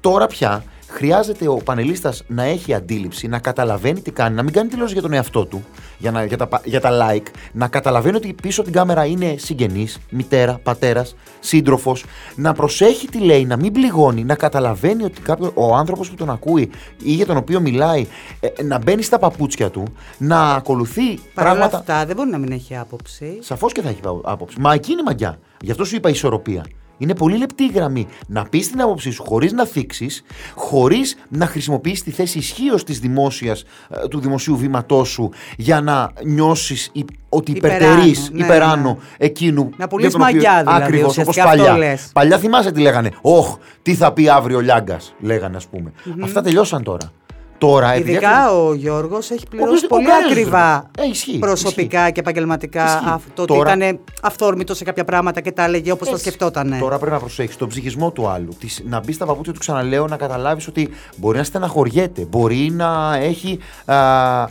τώρα 0.00 0.26
πια 0.26 0.64
χρειάζεται 0.90 1.48
ο 1.48 1.54
πανελίστας 1.54 2.22
να 2.26 2.42
έχει 2.42 2.74
αντίληψη, 2.74 3.26
να 3.28 3.38
καταλαβαίνει 3.38 4.00
τι 4.00 4.10
κάνει, 4.10 4.34
να 4.34 4.42
μην 4.42 4.52
κάνει 4.52 4.68
δηλώσει 4.68 4.92
για 4.92 5.02
τον 5.02 5.12
εαυτό 5.12 5.44
του, 5.46 5.64
για, 5.98 6.10
να, 6.10 6.24
για, 6.24 6.36
τα, 6.36 6.46
πα- 6.46 6.60
για 6.64 6.80
τα 6.80 6.90
like, 6.92 7.26
να 7.52 7.68
καταλαβαίνει 7.68 8.16
ότι 8.16 8.34
πίσω 8.42 8.60
από 8.60 8.70
την 8.70 8.78
κάμερα 8.78 9.04
είναι 9.04 9.34
συγγενής, 9.38 9.98
μητέρα, 10.10 10.60
πατέρας, 10.62 11.14
σύντροφος, 11.40 12.04
να 12.36 12.52
προσέχει 12.52 13.06
τι 13.08 13.18
λέει, 13.18 13.44
να 13.44 13.56
μην 13.56 13.72
πληγώνει, 13.72 14.24
να 14.24 14.34
καταλαβαίνει 14.34 15.04
ότι 15.04 15.20
κάποιο, 15.20 15.52
ο 15.54 15.74
άνθρωπος 15.74 16.10
που 16.10 16.14
τον 16.16 16.30
ακούει 16.30 16.70
ή 17.02 17.12
για 17.12 17.26
τον 17.26 17.36
οποίο 17.36 17.60
μιλάει, 17.60 18.06
ε, 18.40 18.62
να 18.62 18.78
μπαίνει 18.78 19.02
στα 19.02 19.18
παπούτσια 19.18 19.70
του, 19.70 19.82
να 20.18 20.50
ακολουθεί 20.54 21.14
Παρ' 21.34 21.46
όλα 21.46 21.54
πράγματα. 21.54 21.78
αυτά 21.78 22.06
δεν 22.06 22.16
μπορεί 22.16 22.30
να 22.30 22.38
μην 22.38 22.52
έχει 22.52 22.76
άποψη. 22.76 23.38
Σαφώς 23.40 23.72
και 23.72 23.80
θα 23.82 23.88
έχει 23.88 24.00
άποψη. 24.24 24.60
Μα 24.60 24.72
εκεί 24.74 24.90
είναι 24.92 25.00
η 25.00 25.04
μαγιά. 25.04 25.38
Γι' 25.60 25.70
αυτό 25.70 25.84
σου 25.84 25.96
είπα 25.96 26.08
ισορροπία. 26.08 26.64
Είναι 27.00 27.14
πολύ 27.14 27.36
λεπτή 27.36 27.62
η 27.64 27.70
γραμμή. 27.74 28.06
Να 28.26 28.44
πεις 28.44 28.70
την 28.70 28.80
άποψή 28.80 29.10
σου 29.10 29.22
χωρίς 29.26 29.52
να 29.52 29.64
θίξεις, 29.66 30.22
χωρίς 30.54 31.16
να 31.28 31.46
χρησιμοποιήσει 31.46 32.02
τη 32.04 32.10
θέση 32.10 32.38
ισχύως 32.38 32.84
της 32.84 32.98
δημόσιας, 32.98 33.64
ε, 34.04 34.08
του 34.08 34.20
δημοσίου 34.20 34.56
βήματός 34.56 35.08
σου 35.08 35.30
για 35.56 35.80
να 35.80 36.12
νιώσεις 36.24 36.92
ότι 37.28 37.50
Υπεράνω, 37.52 37.84
υπερτερείς 37.84 38.30
ναι, 38.32 38.44
υπεράνω 38.44 38.88
ναι. 38.88 39.26
εκείνου. 39.26 39.70
Να 39.76 39.88
πουλείς 39.88 40.06
για 40.08 40.18
τον 40.18 40.28
οποίο- 40.28 40.40
μαγιά, 40.42 40.62
δηλαδή, 40.62 40.82
Ακριβώς, 40.82 41.10
ουσιαστικά 41.10 41.42
όπως 41.42 41.52
αυτό 41.60 41.64
παλιά. 41.72 41.88
λες. 41.88 42.10
Παλιά 42.12 42.38
θυμάσαι 42.38 42.72
τι 42.72 42.80
λέγανε. 42.80 43.10
Όχ, 43.20 43.56
τι 43.82 43.94
θα 43.94 44.12
πει 44.12 44.28
αύριο 44.28 44.56
ο 44.56 44.60
Λιάγκας, 44.60 45.14
λέγανε 45.20 45.56
ας 45.56 45.66
πούμε. 45.66 45.92
Αυτά 46.22 46.42
τελειώσαν 46.42 46.82
τώρα. 46.82 47.12
Τώρα, 47.60 47.92
επειδή 47.92 48.10
Ειδικά 48.10 48.52
ο 48.56 48.74
Γιώργος 48.74 49.30
έχει 49.30 49.44
πληρώσει 49.50 49.70
οποίος- 49.70 49.84
ο 49.84 49.86
πολύ 49.88 50.04
Γκαρέζος, 50.04 50.30
ακριβά 50.30 50.90
ε, 50.98 51.06
ισχύει, 51.06 51.38
προσωπικά 51.38 52.10
και 52.10 52.20
επαγγελματικά 52.20 52.84
Ισχύει. 52.84 53.04
αυτό 53.08 53.42
ότι 53.42 53.52
Τώρα- 53.54 53.74
ήταν 53.74 53.98
αυθόρμητο 54.22 54.74
σε 54.74 54.84
κάποια 54.84 55.04
πράγματα 55.04 55.40
και 55.40 55.52
τα 55.52 55.64
έλεγε 55.64 55.92
όπως 55.92 56.08
τα 56.08 56.14
Έτσι. 56.14 56.24
σκεφτόταν. 56.26 56.76
Τώρα 56.80 56.98
πρέπει 56.98 57.12
να 57.12 57.18
προσέξει 57.18 57.58
τον 57.58 57.68
ψυχισμό 57.68 58.10
του 58.10 58.28
άλλου. 58.28 58.48
Τις- 58.60 58.82
να 58.86 59.00
μπεις 59.00 59.14
στα 59.14 59.26
παπούτσια 59.26 59.52
του, 59.52 59.58
ξαναλέω, 59.58 60.06
να 60.06 60.16
καταλάβεις 60.16 60.66
ότι 60.66 60.88
μπορεί 61.16 61.38
να 61.38 61.44
στεναχωριέται. 61.44 62.26
Μπορεί 62.30 62.70
να 62.72 63.16
έχει. 63.16 63.58
Α, 63.84 63.94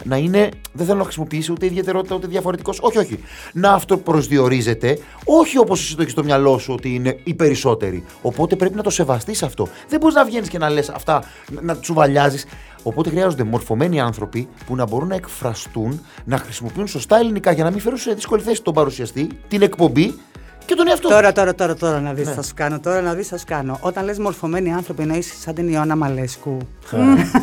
να 0.04 0.18
είναι. 0.18 0.50
Δεν 0.74 0.86
θέλω 0.86 0.98
να 0.98 1.04
χρησιμοποιήσει 1.04 1.52
ούτε 1.52 1.66
ιδιαιτερότητα 1.66 2.16
ούτε 2.16 2.28
διαφορετικός. 2.28 2.80
Όχι, 2.82 2.98
όχι. 2.98 3.20
Να 3.54 3.72
αυτοπροσδιορίζεται. 3.72 4.98
Όχι 5.26 5.58
όπως 5.58 5.80
εσύ 5.80 5.96
το 5.96 6.02
έχεις 6.02 6.14
στο 6.14 6.24
μυαλό 6.24 6.58
σου 6.58 6.74
ότι 6.74 6.94
είναι 6.96 7.20
οι 7.24 7.34
περισσότεροι. 7.34 8.04
Οπότε 8.22 8.56
πρέπει 8.56 8.76
να 8.76 8.84
το 8.84 8.90
σεβαστείς 8.90 9.44
αυτό. 9.44 9.68
Δεν 9.90 10.00
μπορείς 10.00 10.16
να 10.16 10.26
βγαίνεις 10.26 10.50
και 10.50 10.58
να 10.58 10.70
λες 10.70 10.90
αυτά, 10.90 11.24
να- 11.52 11.62
να 11.62 11.78
τσουβαλιάζει. 11.78 12.38
Οπότε 12.84 13.10
χρειάζονται 13.10 13.44
μορφωμένοι 13.44 14.00
άνθρωποι 14.02 14.48
που 14.66 14.76
να 14.76 14.86
μπορούν 14.86 15.08
να 15.08 15.16
εκφραστούν, 15.16 16.02
να 16.26 16.38
χρησιμοποιούν 16.38 16.88
σωστά 16.88 17.18
ελληνικά 17.18 17.52
για 17.52 17.64
να 17.64 17.70
μην 17.72 17.80
φέρουν 17.80 17.98
σε 17.98 18.14
δύσκολη 18.14 18.42
θέση 18.42 18.62
τον 18.62 18.74
παρουσιαστή, 18.74 19.28
την 19.48 19.62
εκπομπή 19.62 20.20
και 20.66 20.76
τον 20.76 20.88
εαυτό. 20.88 21.08
τους. 21.08 21.16
Τώρα, 21.18 21.32
τώρα, 21.32 21.56
τώρα, 21.56 21.76
τώρα 21.76 22.00
να 22.00 22.14
δεις, 22.14 22.28
Ναι. 22.28 22.34
θα 22.34 22.42
σου 22.42 22.54
κάνω. 22.56 22.80
Τώρα 22.80 23.02
να 23.02 23.14
δεις, 23.14 23.28
θα 23.28 23.38
σου 23.38 23.44
κάνω. 23.48 23.78
Όταν 23.82 24.06
λες 24.06 24.18
μορφωμένοι 24.20 24.74
άνθρωποι, 24.74 25.02
εννοεί 25.02 25.22
σαν 25.22 25.54
την 25.54 25.70
Ιωάννα 25.70 25.96
Μαλέσκου. 25.96 26.58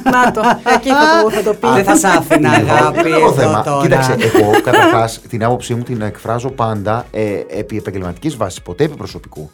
Να 0.04 0.30
το, 0.32 0.40
εκεί 0.74 0.88
θα 0.88 1.22
το, 1.22 1.30
θα 1.30 1.42
το 1.42 1.54
πει. 1.54 1.68
Δεν 1.74 1.84
θα 1.84 1.96
σ' 1.96 2.04
άφηνα, 2.04 2.50
αγάπη. 2.50 2.96
Δεν 2.96 3.06
είναι 3.06 3.16
εδώ 3.16 3.26
το 3.26 3.32
θέμα. 3.32 3.62
τώρα. 3.62 3.82
Κοίταξε, 3.82 4.12
εγώ 4.34 4.50
καταρχάς 4.62 5.20
την 5.28 5.44
άποψή 5.44 5.74
μου 5.74 5.82
την 5.82 6.02
εκφράζω 6.02 6.50
πάντα 6.50 7.06
ε, 7.10 7.40
επί 7.48 7.76
επαγγελματικής 7.76 8.36
βάσης, 8.36 8.62
ποτέ 8.62 8.84
επί 8.84 8.96
προσωπικού. 8.96 9.50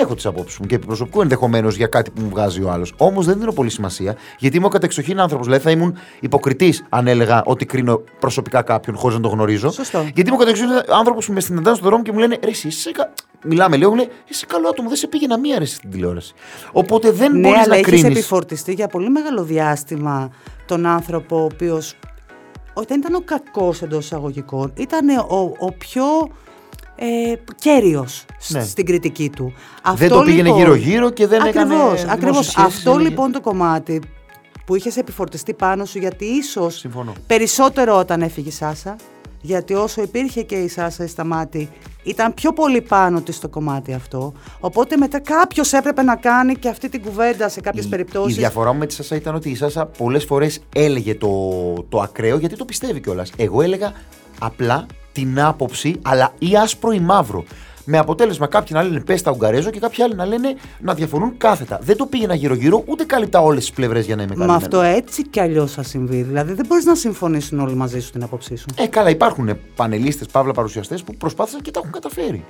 Έχω 0.00 0.14
τις 0.14 0.26
απόψεις 0.26 0.58
μου 0.58 0.66
και 0.66 0.74
επί 0.74 0.86
προσωπικού 0.86 1.20
ενδεχομένως 1.22 1.76
για 1.76 1.86
κάτι 1.86 2.10
που 2.10 2.20
μου 2.22 2.28
βγάζει 2.28 2.62
ο 2.62 2.70
άλλος. 2.70 2.92
Όμως 2.96 3.26
δεν 3.26 3.38
δίνω 3.38 3.52
πολύ 3.52 3.70
σημασία, 3.70 4.16
γιατί 4.38 4.56
είμαι 4.56 4.66
ο 4.66 4.68
κατεξοχήν 4.68 5.20
άνθρωπος. 5.20 5.46
Δηλαδή 5.46 5.62
θα 5.64 5.70
ήμουν 5.70 5.96
υποκριτής 6.20 6.84
αν 6.88 7.06
έλεγα 7.06 7.42
ότι 7.44 7.66
κρίνω 7.66 8.02
προσωπικά 8.18 8.62
κάποιον 8.62 8.96
χωρίς 8.96 9.16
να 9.16 9.22
το 9.22 9.28
γνωρίζω. 9.28 9.70
Σωστό. 9.70 9.98
Γιατί 10.00 10.20
είμαι 10.20 10.34
ο 10.34 10.38
κατεξοχήν 10.38 10.72
άνθρωπος 10.98 11.26
που 11.26 11.32
με 11.32 11.40
συναντάνε 11.40 11.76
στον 11.76 11.88
δρόμο 11.88 12.02
και 12.02 12.12
μου 12.12 12.18
λένε 12.18 12.38
Ρε, 12.44 12.50
εσύ, 12.50 12.66
είσαι 12.68 12.90
κα... 12.90 13.12
Μιλάμε 13.46 13.76
λίγο, 13.76 13.90
μου 13.90 13.96
λέει 13.96 14.08
Είσαι 14.28 14.46
καλό 14.46 14.68
άτομο, 14.68 14.88
δεν 14.88 14.98
σε 14.98 15.06
πήγαινα 15.06 15.38
μία 15.38 15.58
ρε 15.58 15.64
στην 15.64 15.90
τηλεόραση. 15.90 16.34
Οπότε 16.72 17.10
δεν 17.10 17.32
Ναι, 17.32 17.38
μπορείς 17.40 17.58
αλλά 17.58 17.66
να 17.68 17.74
έχεις 17.74 17.86
κρίνεις. 17.86 18.04
επιφορτιστεί 18.04 18.72
για 18.72 18.86
πολύ 18.88 19.10
μεγάλο 19.10 19.42
διάστημα 19.42 20.30
τον 20.66 20.86
άνθρωπο 20.86 21.40
ο 21.40 21.44
οποίος. 21.44 21.94
Όταν 22.74 22.98
ήταν 22.98 23.14
ο 23.14 23.20
κακός 23.20 23.82
εντός 23.82 24.04
εισαγωγικών, 24.04 24.72
ήταν 24.76 25.08
ο, 25.18 25.52
ο 25.58 25.72
πιο 25.72 26.04
ε, 26.96 27.06
κέριος 27.58 28.24
σ- 28.38 28.50
Ναι. 28.52 28.64
στην 28.64 28.86
κριτική 28.86 29.30
του. 29.30 29.52
Δεν 29.96 30.08
το 30.08 30.22
πήγαινε 30.22 30.48
γύρω-γύρω 30.50 31.10
και 31.10 31.26
δεν 31.26 31.40
έκανε 31.46 31.60
ακριβώς, 31.60 31.84
δημόσιες 31.84 32.10
ακριβώς. 32.10 32.46
σχέσεις, 32.46 32.64
Αυτό 32.64 32.90
έλεγε. 32.90 33.08
λοιπόν 33.08 33.32
το 33.32 33.40
κομμάτι 33.40 34.00
που 34.66 34.74
είχες 34.76 34.96
επιφορτιστεί 34.96 35.54
πάνω 35.54 35.84
σου, 35.84 35.98
γιατί 35.98 36.24
ίσως 36.24 36.74
Συμφωνώ. 36.78 37.12
περισσότερο 37.26 37.98
όταν 37.98 38.22
έφυγε 38.22 38.48
η 38.48 38.52
Σάσα, 38.52 38.96
γιατί 39.40 39.74
όσο 39.74 40.02
υπήρχε 40.02 40.42
και 40.42 40.54
η 40.54 40.68
Σάσα 40.68 41.04
η 41.04 41.06
Σταμάτη, 41.06 41.68
ήταν 42.02 42.34
πιο 42.34 42.52
πολύ 42.52 42.80
πάνω 42.82 43.20
της 43.20 43.36
στο 43.36 43.48
κομμάτι 43.48 43.92
αυτό. 43.92 44.32
Οπότε 44.60 44.96
μετά 44.96 45.20
κάποιος 45.20 45.72
έπρεπε 45.72 46.02
να 46.02 46.16
κάνει 46.16 46.54
και 46.54 46.68
αυτή 46.68 46.88
την 46.88 47.02
κουβέντα 47.02 47.48
σε 47.48 47.60
κάποιες 47.60 47.84
Η- 47.84 47.88
περιπτώσεις. 47.88 48.36
Η 48.36 48.38
διαφορά 48.38 48.72
μου 48.72 48.78
με 48.78 48.86
τη 48.86 48.94
Σάσα 48.94 49.16
ήταν 49.16 49.34
ότι 49.34 49.50
η 49.50 49.54
Σάσα 49.54 49.86
πολλές 49.86 50.24
φορές 50.24 50.60
έλεγε 50.74 51.14
το, 51.14 51.28
το 51.88 52.00
ακραίο 52.00 52.38
γιατί 52.38 52.56
το 52.56 52.64
πιστεύει 52.64 53.00
κιόλας. 53.00 53.32
Εγώ 53.36 53.62
έλεγα 53.62 53.92
απλά 54.40 54.86
την 55.14 55.40
άποψη, 55.40 55.98
αλλά 56.02 56.32
ή 56.38 56.56
άσπρο 56.56 56.92
ή 56.92 57.00
μαύρο. 57.00 57.44
Με 57.84 57.98
αποτέλεσμα 57.98 58.46
κάποιοι 58.46 58.68
να 58.72 58.82
λένε 58.82 59.00
πες 59.00 59.22
τα 59.22 59.30
Ουγγαρέζο 59.30 59.70
και 59.70 59.80
κάποιοι 59.80 60.02
άλλοι 60.02 60.14
να 60.14 60.24
λένε 60.26 60.54
να 60.80 60.94
διαφωνούν 60.94 61.36
κάθετα. 61.36 61.78
Δεν 61.82 61.96
το 61.96 62.06
πήγαινα 62.06 62.34
γύρω-γύρω, 62.34 62.82
ούτε 62.86 63.04
κάλυπτα 63.04 63.40
όλες 63.40 63.64
τις 63.64 63.72
πλευρές 63.72 64.06
για 64.06 64.16
να 64.16 64.22
είμαι 64.22 64.34
καλή. 64.34 64.46
Μα 64.46 64.54
αυτό 64.54 64.80
έτσι 64.80 65.28
κι 65.28 65.40
αλλιώς 65.40 65.72
θα 65.72 65.82
συμβεί. 65.82 66.22
Δηλαδή 66.22 66.52
δεν 66.52 66.66
μπορείς 66.66 66.84
να 66.84 66.94
συμφωνήσουν 66.94 67.60
όλοι 67.60 67.74
μαζί 67.74 68.00
σου 68.00 68.10
την 68.10 68.22
άποψή 68.22 68.56
σου. 68.56 68.66
Ε, 68.76 68.86
καλά, 68.86 69.10
υπάρχουν 69.10 69.50
πανελίστες, 69.76 70.26
παύλα 70.26 70.52
παρουσιαστές 70.52 71.02
που 71.02 71.14
προσπάθησαν 71.16 71.60
και 71.60 71.70
τα 71.70 71.80
έχουν 71.80 71.92
καταφέρει. 71.92 72.44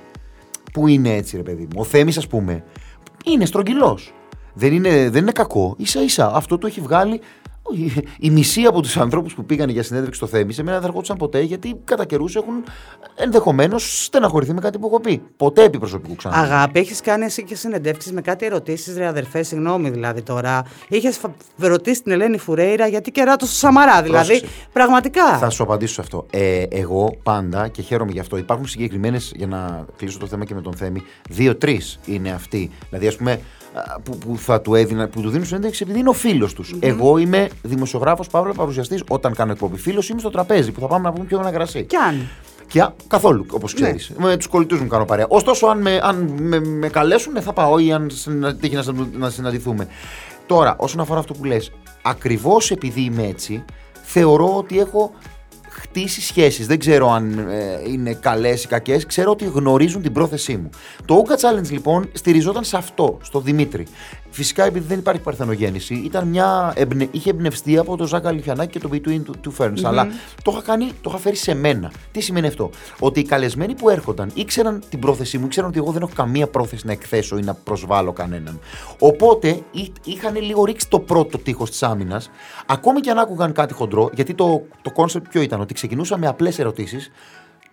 Που 0.73 0.87
είναι 0.87 1.15
έτσι, 1.15 1.37
ρε 1.37 1.43
παιδί 1.43 1.61
μου; 1.61 1.75
Ο 1.75 1.83
Θέμης, 1.83 2.17
ας 2.17 2.27
πούμε, 2.27 2.63
είναι 3.25 3.45
στρογγυλός. 3.45 4.13
Δεν 4.53 4.73
είναι, 4.73 5.09
δεν 5.09 5.21
είναι 5.21 5.31
κακό. 5.31 5.75
σα 5.83 6.01
ίσα 6.01 6.31
αυτό 6.33 6.57
το 6.57 6.67
έχει 6.67 6.81
βγάλει 6.81 7.21
η, 7.73 7.91
η 8.19 8.29
μισή 8.29 8.61
από 8.61 8.81
τους 8.81 8.97
ανθρώπους 8.97 9.33
που 9.33 9.45
πήγαν 9.45 9.69
για 9.69 9.83
συνέντευξη 9.83 10.17
στο 10.17 10.27
Θέμη 10.27 10.53
σε 10.53 10.63
μένα 10.63 10.77
δεν 10.77 10.87
ερχόντουσαν 10.87 11.17
ποτέ 11.17 11.41
γιατί 11.41 11.75
κατά 11.83 12.05
καιρούς 12.05 12.35
έχουν 12.35 12.63
ενδεχομένως 13.15 14.03
στεναχωρηθεί 14.05 14.53
με 14.53 14.61
κάτι 14.61 14.77
που 14.77 14.87
έχω 14.87 14.99
πει. 14.99 15.21
Ποτέ 15.37 15.63
επί 15.63 15.79
προσωπικού 15.79 16.15
ξανά. 16.15 16.35
Αγάπη, 16.35 16.79
έχεις 16.79 17.01
κάνει 17.01 17.25
εσύ 17.25 17.43
και 17.43 17.55
συνεντεύξεις 17.55 18.11
με 18.11 18.21
κάτι 18.21 18.45
ερωτήσεις, 18.45 18.97
ρε 18.97 19.07
αδερφέ, 19.07 19.43
συγγνώμη 19.43 19.89
δηλαδή 19.89 20.21
τώρα. 20.21 20.63
Είχες 20.87 21.19
ρωτήσει 21.57 22.01
την 22.01 22.11
Ελένη 22.11 22.37
Φουρέιρα 22.37 22.87
γιατί 22.87 23.11
κεράτος 23.11 23.47
στο 23.49 23.57
Σαμαρά, 23.57 24.01
δηλαδή. 24.01 24.27
Πρόσεξε. 24.27 24.53
Πραγματικά. 24.73 25.37
Θα 25.37 25.49
σου 25.49 25.63
απαντήσω 25.63 25.93
σε 25.93 26.01
αυτό. 26.01 26.25
Ε, 26.29 26.63
εγώ 26.69 27.15
πάντα 27.23 27.67
και 27.67 27.81
χαίρομαι 27.81 28.11
γι' 28.11 28.19
αυτό. 28.19 28.37
Υπάρχουν 28.37 28.67
συγκεκριμένες, 28.67 29.31
για 29.35 29.47
να 29.47 29.85
κλείσω 29.97 30.19
το 30.19 30.27
θέμα 30.27 30.45
και 30.45 30.53
με 30.53 30.61
τον 30.61 30.73
Θέμη, 30.73 31.01
δύο-τρεις 31.29 31.99
είναι 32.05 32.31
αυτοί. 32.31 32.71
Δηλαδή, 32.89 33.07
ας 33.07 33.15
πούμε, 33.15 33.31
α, 33.31 33.37
που, 34.03 34.17
που, 34.17 34.37
θα 34.37 34.61
του 34.61 34.75
έδινα, 34.75 35.07
που 35.07 35.21
του 35.21 35.29
δίνουν 35.29 35.45
συνέντευξη 35.45 35.83
επειδή 35.83 35.99
είναι 35.99 36.09
ο 36.09 36.13
φίλος 36.13 36.53
τους. 36.53 36.75
Εγώ 36.79 37.17
είμαι 37.17 37.49
δημοσιογράφος, 37.61 38.27
Παύλο 38.27 38.53
παρουσιαστής. 38.53 39.03
Όταν 39.07 39.33
κάνω 39.35 39.51
εκπομπή 39.51 39.77
φίλος, 39.77 40.09
είμαι 40.09 40.19
στο 40.19 40.29
τραπέζι 40.29 40.71
που 40.71 40.79
θα 40.79 40.87
πάμε 40.87 41.03
να 41.03 41.13
πούμε 41.13 41.25
πιο 41.25 41.39
ένα 41.39 41.51
κρασί. 41.51 41.83
Κι 41.83 41.95
αν. 41.95 42.27
Και 42.67 42.81
α, 42.81 42.93
καθόλου, 43.07 43.45
όπως 43.49 43.73
ξέρεις. 43.73 44.11
Με 44.17 44.37
τους 44.37 44.47
κολλητούς 44.47 44.79
μου 44.81 44.87
κάνω 44.87 45.05
παρέα. 45.05 45.25
Ωστόσο, 45.29 45.67
αν 45.67 45.81
με, 45.81 45.99
αν 46.03 46.35
με, 46.39 46.59
με 46.59 46.87
καλέσουν, 46.89 47.33
ναι, 47.33 47.41
θα 47.41 47.53
πάω 47.53 47.79
ή 47.79 47.91
αν 47.91 48.09
συνα- 48.09 48.55
τύχει 48.55 48.75
να, 48.75 48.81
συνα- 48.81 49.07
να 49.17 49.29
συναντηθούμε. 49.29 49.87
Τώρα, 50.45 50.75
όσον 50.79 50.99
αφορά 50.99 51.19
αυτό 51.19 51.33
που 51.33 51.43
λες, 51.43 51.71
ακριβώς 52.01 52.71
επειδή 52.71 53.01
είμαι 53.01 53.23
έτσι, 53.27 53.63
θεωρώ 54.03 54.57
ότι 54.57 54.79
έχω 54.79 55.11
χτίσει 55.95 56.21
σχέσεις. 56.21 56.67
Δεν 56.67 56.79
ξέρω 56.79 57.11
αν 57.11 57.37
ε, 57.49 57.89
είναι 57.91 58.13
καλές 58.13 58.63
ή 58.63 58.67
κακές. 58.67 59.05
Ξέρω 59.05 59.31
ότι 59.31 59.45
γνωρίζουν 59.45 60.01
την 60.01 60.13
πρόθεσή 60.13 60.57
μου. 60.57 60.69
Το 61.05 61.23
Ooga 61.23 61.33
Challenge 61.33 61.69
λοιπόν 61.69 62.09
στηριζόταν 62.13 62.63
σε 62.63 62.77
αυτό, 62.77 63.17
στο 63.21 63.39
Δημήτρη. 63.39 63.85
Φυσικά 64.35 64.63
επειδή 64.65 64.85
δεν 64.87 64.99
υπάρχει 64.99 65.21
παρθενογέννηση, 65.21 65.93
ήταν 65.93 66.27
μια, 66.27 66.73
εμπνε- 66.75 67.09
είχε 67.15 67.29
εμπνευστεί 67.29 67.77
από 67.77 67.97
τον 67.97 68.07
Ζάκα 68.07 68.29
Αλιφιανάκη 68.29 68.71
και 68.71 68.79
το 68.79 68.89
Between 68.93 69.21
Two, 69.21 69.47
two 69.47 69.65
Ferns. 69.65 69.83
Αλλά 69.83 70.07
το 70.43 70.51
είχα, 70.51 70.61
κάνει, 70.61 70.91
το 71.01 71.09
είχα 71.09 71.17
φέρει 71.17 71.35
σε 71.35 71.53
μένα. 71.53 71.91
Τι 72.11 72.19
σημαίνει 72.21 72.47
αυτό, 72.47 72.69
Ότι 72.99 73.19
οι 73.19 73.23
καλεσμένοι 73.23 73.75
που 73.75 73.89
έρχονταν 73.89 74.31
ήξεραν 74.33 74.83
την 74.89 74.99
πρόθεσή 74.99 75.37
μου, 75.37 75.45
ήξεραν 75.45 75.69
ότι 75.69 75.77
εγώ 75.79 75.91
δεν 75.91 76.01
έχω 76.01 76.11
καμία 76.15 76.47
πρόθεση 76.47 76.85
να 76.85 76.91
εκθέσω 76.91 77.37
ή 77.37 77.41
να 77.41 77.53
προσβάλλω 77.53 78.11
κανέναν. 78.13 78.59
Οπότε 78.99 79.59
εί- 79.71 79.91
είχαν 80.03 80.35
λίγο 80.35 80.63
ρίξει 80.65 80.89
το 80.89 80.99
πρώτο 80.99 81.37
τείχος 81.37 81.69
της 81.69 81.83
άμυνας, 81.83 82.29
ακόμη 82.65 82.99
και 82.99 83.09
αν 83.09 83.17
άκουγαν 83.17 83.51
κάτι 83.51 83.73
χοντρό, 83.73 84.09
γιατί 84.13 84.33
το, 84.33 84.61
το 84.81 84.91
concept 84.95 85.21
ποιο 85.29 85.41
ήταν, 85.41 85.61
ότι 85.61 85.73
ξεκινούσα 85.73 86.17
με 86.17 86.27
απλές 86.27 86.59
ερωτήσεις. 86.59 87.11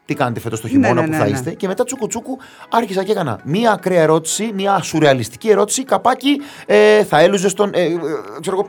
Τι 0.05 0.15
κάνετε 0.15 0.41
φέτος 0.41 0.61
το 0.61 0.69
χειμώνα 0.69 0.95
Ναι, 0.95 1.01
ναι, 1.01 1.07
που 1.07 1.13
ναι, 1.13 1.19
θα 1.19 1.25
ναι. 1.25 1.31
είστε, 1.31 1.51
και 1.51 1.67
μετά 1.67 1.85
τσούκου 1.85 2.07
τσούκου 2.07 2.39
άρχισα 2.71 3.05
και 3.05 3.13
έκανα 3.13 3.41
μία 3.45 3.73
ακραία 3.73 4.03
ερώτηση, 4.03 4.51
μία 4.55 4.83
σουρεαλιστική 4.83 5.49
ερώτηση. 5.51 5.85
Καπάκι, 5.85 6.41
ε, 6.67 7.05
θα 7.05 7.19
έλουζε 7.21 7.49
στον. 7.49 7.71
Ε, 7.75 7.83
ε, 7.83 7.91
ξέρω 8.41 8.57
εγώ. 8.59 8.69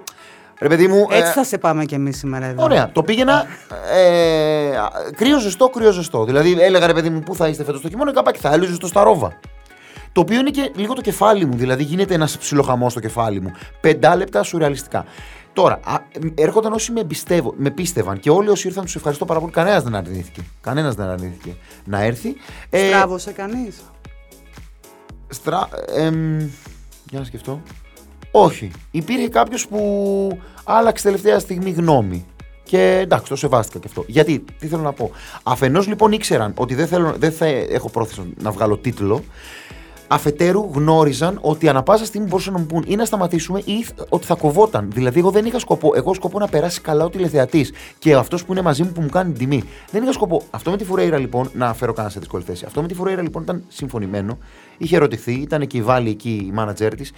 Ρε 0.60 0.68
παιδί 0.68 0.88
μου. 0.88 1.08
ε, 1.10 1.18
Έτσι 1.18 1.32
θα 1.32 1.44
σε 1.44 1.58
πάμε 1.58 1.86
κι 1.86 1.94
εμείς 1.94 2.18
σήμερα 2.18 2.46
εδώ. 2.46 2.64
Ωραία. 2.64 2.90
Το 2.92 3.04
πήγαινα 3.04 3.46
ε, 3.94 4.72
κρύο 5.16 5.40
ζεστό, 5.40 5.70
κρύο 5.70 5.92
ζεστό. 5.92 6.24
Δηλαδή 6.26 6.62
έλεγα 6.62 6.88
ρε 6.88 6.94
παιδί 6.94 7.10
μου, 7.10 7.20
πού 7.20 7.36
θα 7.36 7.48
είστε 7.48 7.64
φέτος 7.64 7.82
το 7.82 7.90
χειμώνα, 7.90 8.14
καπάκι 8.14 8.40
θα 8.40 8.54
έλουζε 8.54 8.74
στο 8.74 8.88
Σταρόβα. 8.88 9.40
Το 10.12 10.22
οποίο 10.22 10.40
είναι 10.40 10.50
και 10.50 10.72
λίγο 10.76 10.94
το 10.94 11.02
κεφάλι 11.02 11.46
μου, 11.46 11.56
δηλαδή 11.58 11.84
γίνεται 11.84 12.14
ένας 12.14 12.38
ψιλοχαμός 12.38 12.92
στο 12.92 13.00
κεφάλι 13.02 13.42
μου. 13.42 13.52
Πεντάλεπτα 13.82 14.44
σουρεαλιστικά. 14.44 15.06
Τώρα, 15.54 15.80
α, 15.84 15.96
έρχονταν 16.36 16.74
όσοι 16.74 16.92
με, 16.92 17.00
εμπιστεύω, 17.00 17.54
με 17.58 17.70
πίστευαν 17.70 18.20
και 18.20 18.30
όλοι 18.30 18.50
όσοι 18.50 18.68
ήρθαν 18.68 18.84
τους 18.84 18.96
ευχαριστώ 18.96 19.26
πάρα 19.26 19.40
πολύ. 19.40 19.52
Κανένας 19.52 19.84
δεν 19.84 19.96
αρνήθηκε. 19.96 20.42
Κανένας 20.62 20.96
δεν 20.96 21.08
αρνήθηκε 21.08 21.56
να 21.86 22.02
έρθει. 22.02 22.36
Ε, 22.70 22.88
Στράβωσε 22.88 23.32
κανείς; 23.32 23.82
Στρα... 25.30 25.70
εμ, 25.96 26.38
για 27.10 27.20
να 27.20 27.26
σκεφτώ. 27.26 27.62
Όχι. 28.32 28.72
Υπήρχε 28.92 29.30
κάποιος 29.30 29.68
που 29.68 30.42
άλλαξε 30.64 31.04
τελευταία 31.04 31.40
στιγμή 31.40 31.72
γνώμη. 31.72 32.26
Και 32.64 33.00
εντάξει, 33.02 33.30
το 33.30 33.36
σεβάστηκα 33.36 33.80
και 33.80 33.88
αυτό. 33.88 34.04
Γιατί, 34.08 34.44
τι 34.60 34.68
θέλω 34.68 34.82
να 34.82 34.94
πω. 34.94 35.12
Αφενός 35.44 35.88
λοιπόν 35.88 36.12
ήξεραν 36.12 36.54
ότι 36.58 36.76
δεν, 36.76 36.88
θέλω, 36.88 37.14
δεν 37.18 37.32
θα 37.32 37.46
έχω 37.46 37.90
πρόθεση 37.90 38.34
να 38.42 38.52
βγάλω 38.52 38.78
τίτλο. 38.78 39.24
Αφετέρου 40.08 40.70
γνώριζαν 40.74 41.38
ότι 41.42 41.70
ανα 41.70 41.84
πάσα 41.84 42.06
στιγμή 42.06 42.28
μπορούσαν 42.28 42.54
να 42.54 42.60
μου 42.60 42.66
πούν 42.66 42.84
ή 42.88 42.96
να 42.96 43.06
σταματήσουμε 43.06 43.62
ή 43.66 43.86
ότι 44.10 44.26
θα 44.26 44.36
κοβόταν. 44.36 44.90
Δηλαδή, 44.94 45.20
εγώ 45.20 45.32
δεν 45.32 45.46
είχα 45.46 45.60
σκοπό. 45.60 45.92
Εγώ 45.96 46.14
σκοπό 46.14 46.40
να 46.40 46.48
περάσει 46.48 46.82
καλά 46.82 47.06
ο 47.06 47.10
τηλεθεατής 47.10 47.72
και 48.00 48.14
αυτός 48.14 48.46
που 48.46 48.52
είναι 48.52 48.62
μαζί 48.62 48.84
μου 48.84 48.92
που 48.92 49.02
μου 49.02 49.10
κάνει 49.10 49.32
την 49.32 49.40
τιμή. 49.40 49.64
Δεν 49.92 50.04
είχα 50.04 50.12
σκοπό. 50.12 50.42
Αυτό 50.50 50.72
με 50.72 50.78
τη 50.78 50.84
Φουρέιρα 50.84 51.18
λοιπόν 51.18 51.50
να 51.54 51.74
φέρω 51.74 51.94
κανένα 51.94 52.14
σε 52.14 52.20
δύσκολη 52.20 52.44
θέση. 52.44 52.66
Αυτό 52.66 52.82
με 52.82 52.88
τη 52.88 52.94
Φουρέιρα 52.94 53.22
λοιπόν 53.22 53.42
ήταν 53.42 53.64
συμφωνημένο. 53.68 54.38
Είχε 54.78 54.96
ερωτηθεί, 54.96 55.34
ήταν 55.34 55.68
και 55.68 55.78
η 55.78 55.82
Βάλη 55.82 56.10
εκεί 56.10 56.46
η 56.48 56.52
μάνατζέρ 56.52 56.96
της 56.96 57.12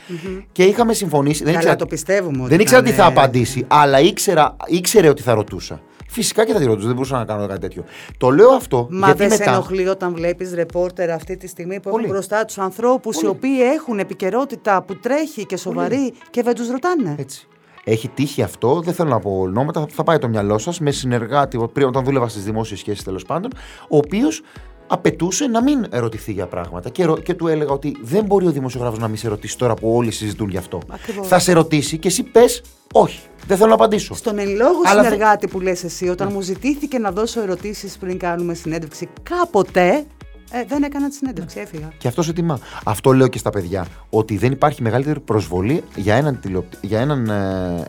και 0.51 0.63
είχαμε 0.63 0.93
συμφωνήσει. 0.93 1.43
Δεν 1.43 1.53
Καλά, 1.53 1.57
ήξερα, 1.57 1.75
το 1.75 1.85
πιστεύουμε 1.85 2.39
ότι 2.41 2.49
δεν 2.49 2.59
ήξερα 2.59 2.81
τι 2.81 2.89
ήταν, 2.89 2.99
θα 2.99 3.11
ε, 3.11 3.13
απαντήσει, 3.13 3.65
αλλά 3.67 3.99
ήξερα, 3.99 4.55
ήξερε 4.65 5.09
ότι 5.09 5.21
θα 5.21 5.33
ρωτούσα. 5.33 5.81
Φυσικά 6.09 6.45
και 6.45 6.53
θα 6.53 6.59
τη 6.59 6.65
ρωτούσα, 6.65 6.85
δεν 6.85 6.95
μπορούσα 6.95 7.17
να 7.17 7.25
κάνω 7.25 7.47
κάτι 7.47 7.59
τέτοιο. 7.59 7.83
Το 8.17 8.29
λέω 8.29 8.49
αυτό 8.49 8.87
Μα 8.91 9.05
γιατί 9.05 9.21
δεν 9.21 9.31
σε 9.31 9.37
μετά. 9.37 9.51
ενοχλεί 9.51 9.87
όταν 9.87 10.13
βλέπεις 10.13 10.53
ρεπόρτερ 10.53 11.11
αυτή 11.11 11.37
τη 11.37 11.47
στιγμή 11.47 11.79
που 11.79 11.89
Πολύ. 11.89 12.03
έχουν 12.03 12.15
μπροστά 12.15 12.45
τους 12.45 12.57
ανθρώπους 12.57 13.21
οι 13.21 13.27
οποίοι 13.27 13.57
έχουν 13.75 13.99
επικαιρότητα 13.99 14.81
που 14.81 14.95
τρέχει 14.99 15.45
και 15.45 15.57
σοβαρή 15.57 16.13
και 16.29 16.43
δεν 16.43 16.55
τους 16.55 16.69
ρωτάνε. 16.69 17.15
Έτσι. 17.19 17.47
Έχει 17.87 18.07
τύχει 18.07 18.41
αυτό, 18.41 18.81
δεν 18.81 18.93
θέλω 18.93 19.09
να 19.09 19.19
πω 19.19 19.39
ονόματα, 19.41 19.79
θα- 19.79 19.87
θα 19.91 20.03
πάει 20.03 20.17
το 20.17 20.27
μυαλό 20.27 20.57
σας 20.57 20.79
με 20.79 20.91
συνεργάτη, 20.91 21.65
πριν 21.73 21.87
όταν 21.87 22.03
δούλευα 22.03 22.27
στις 22.27 22.43
δημόσιες 22.43 22.79
σχέσεις 22.79 23.03
τέλος 23.03 23.23
πάντων, 23.25 23.51
ο 23.89 23.97
οποίος 23.97 24.41
απαιτούσε 24.87 25.47
να 25.47 25.63
μην 25.63 25.85
ερωτηθεί 25.89 26.31
για 26.31 26.45
πράγματα. 26.47 26.89
Και, 26.89 27.05
ρω- 27.05 27.17
και 27.19 27.33
του 27.33 27.47
έλεγα 27.47 27.71
ότι 27.71 27.97
δεν 28.01 28.25
μπορεί 28.25 28.47
ο 28.47 28.51
δημοσιογράφος 28.51 28.99
να 28.99 29.07
μην 29.07 29.17
σε 29.17 29.27
ρωτήσει 29.27 29.57
τώρα 29.57 29.73
που 29.73 29.95
όλοι 29.95 30.11
συζητούν 30.11 30.49
γι' 30.49 30.57
αυτό. 30.57 30.79
Ακριβώς. 30.89 31.27
Θα 31.27 31.39
σε 31.39 31.53
ρωτήσει 31.53 31.97
και 31.97 32.07
εσύ 32.07 32.23
πες 32.23 32.61
όχι. 32.93 33.19
Δεν 33.47 33.57
θέλω 33.57 33.69
να 33.69 33.75
απαντήσω. 33.75 34.13
Στον 34.15 34.39
εν 34.39 34.49
λόγω 34.55 34.79
Αλλά 34.85 35.01
Ναι. 35.01 35.07
συνεργάτη 35.07 35.47
που 35.47 35.59
λες 35.59 35.83
εσύ, 35.83 36.07
όταν 36.09 36.29
μου 36.33 36.41
ζητήθηκε 36.41 36.97
να 36.99 37.11
δώσω 37.11 37.41
ερωτήσεις 37.41 37.97
πριν 37.97 38.17
κάνουμε 38.19 38.53
συνέντευξη 38.53 39.09
κάποτε, 39.23 40.05
ε, 40.51 40.63
δεν 40.67 40.83
έκανα 40.83 41.07
τη 41.09 41.15
συνέντευξη, 41.15 41.59
έφυγα. 41.59 41.87
Και 41.97 42.07
αυτό 42.07 42.21
σε 42.23 42.33
τιμά. 42.33 42.59
Αυτό 42.83 43.11
λέω 43.13 43.27
και 43.27 43.37
στα 43.37 43.49
παιδιά. 43.49 43.85
Ότι 44.09 44.37
δεν 44.37 44.51
υπάρχει 44.51 44.81
μεγαλύτερη 44.81 45.19
προσβολή 45.19 45.83
για 45.95 46.15
έναν, 46.15 46.39
τηλεοπ- 46.39 46.73
για 46.81 46.99
έναν 46.99 47.29
ε, 47.29 47.83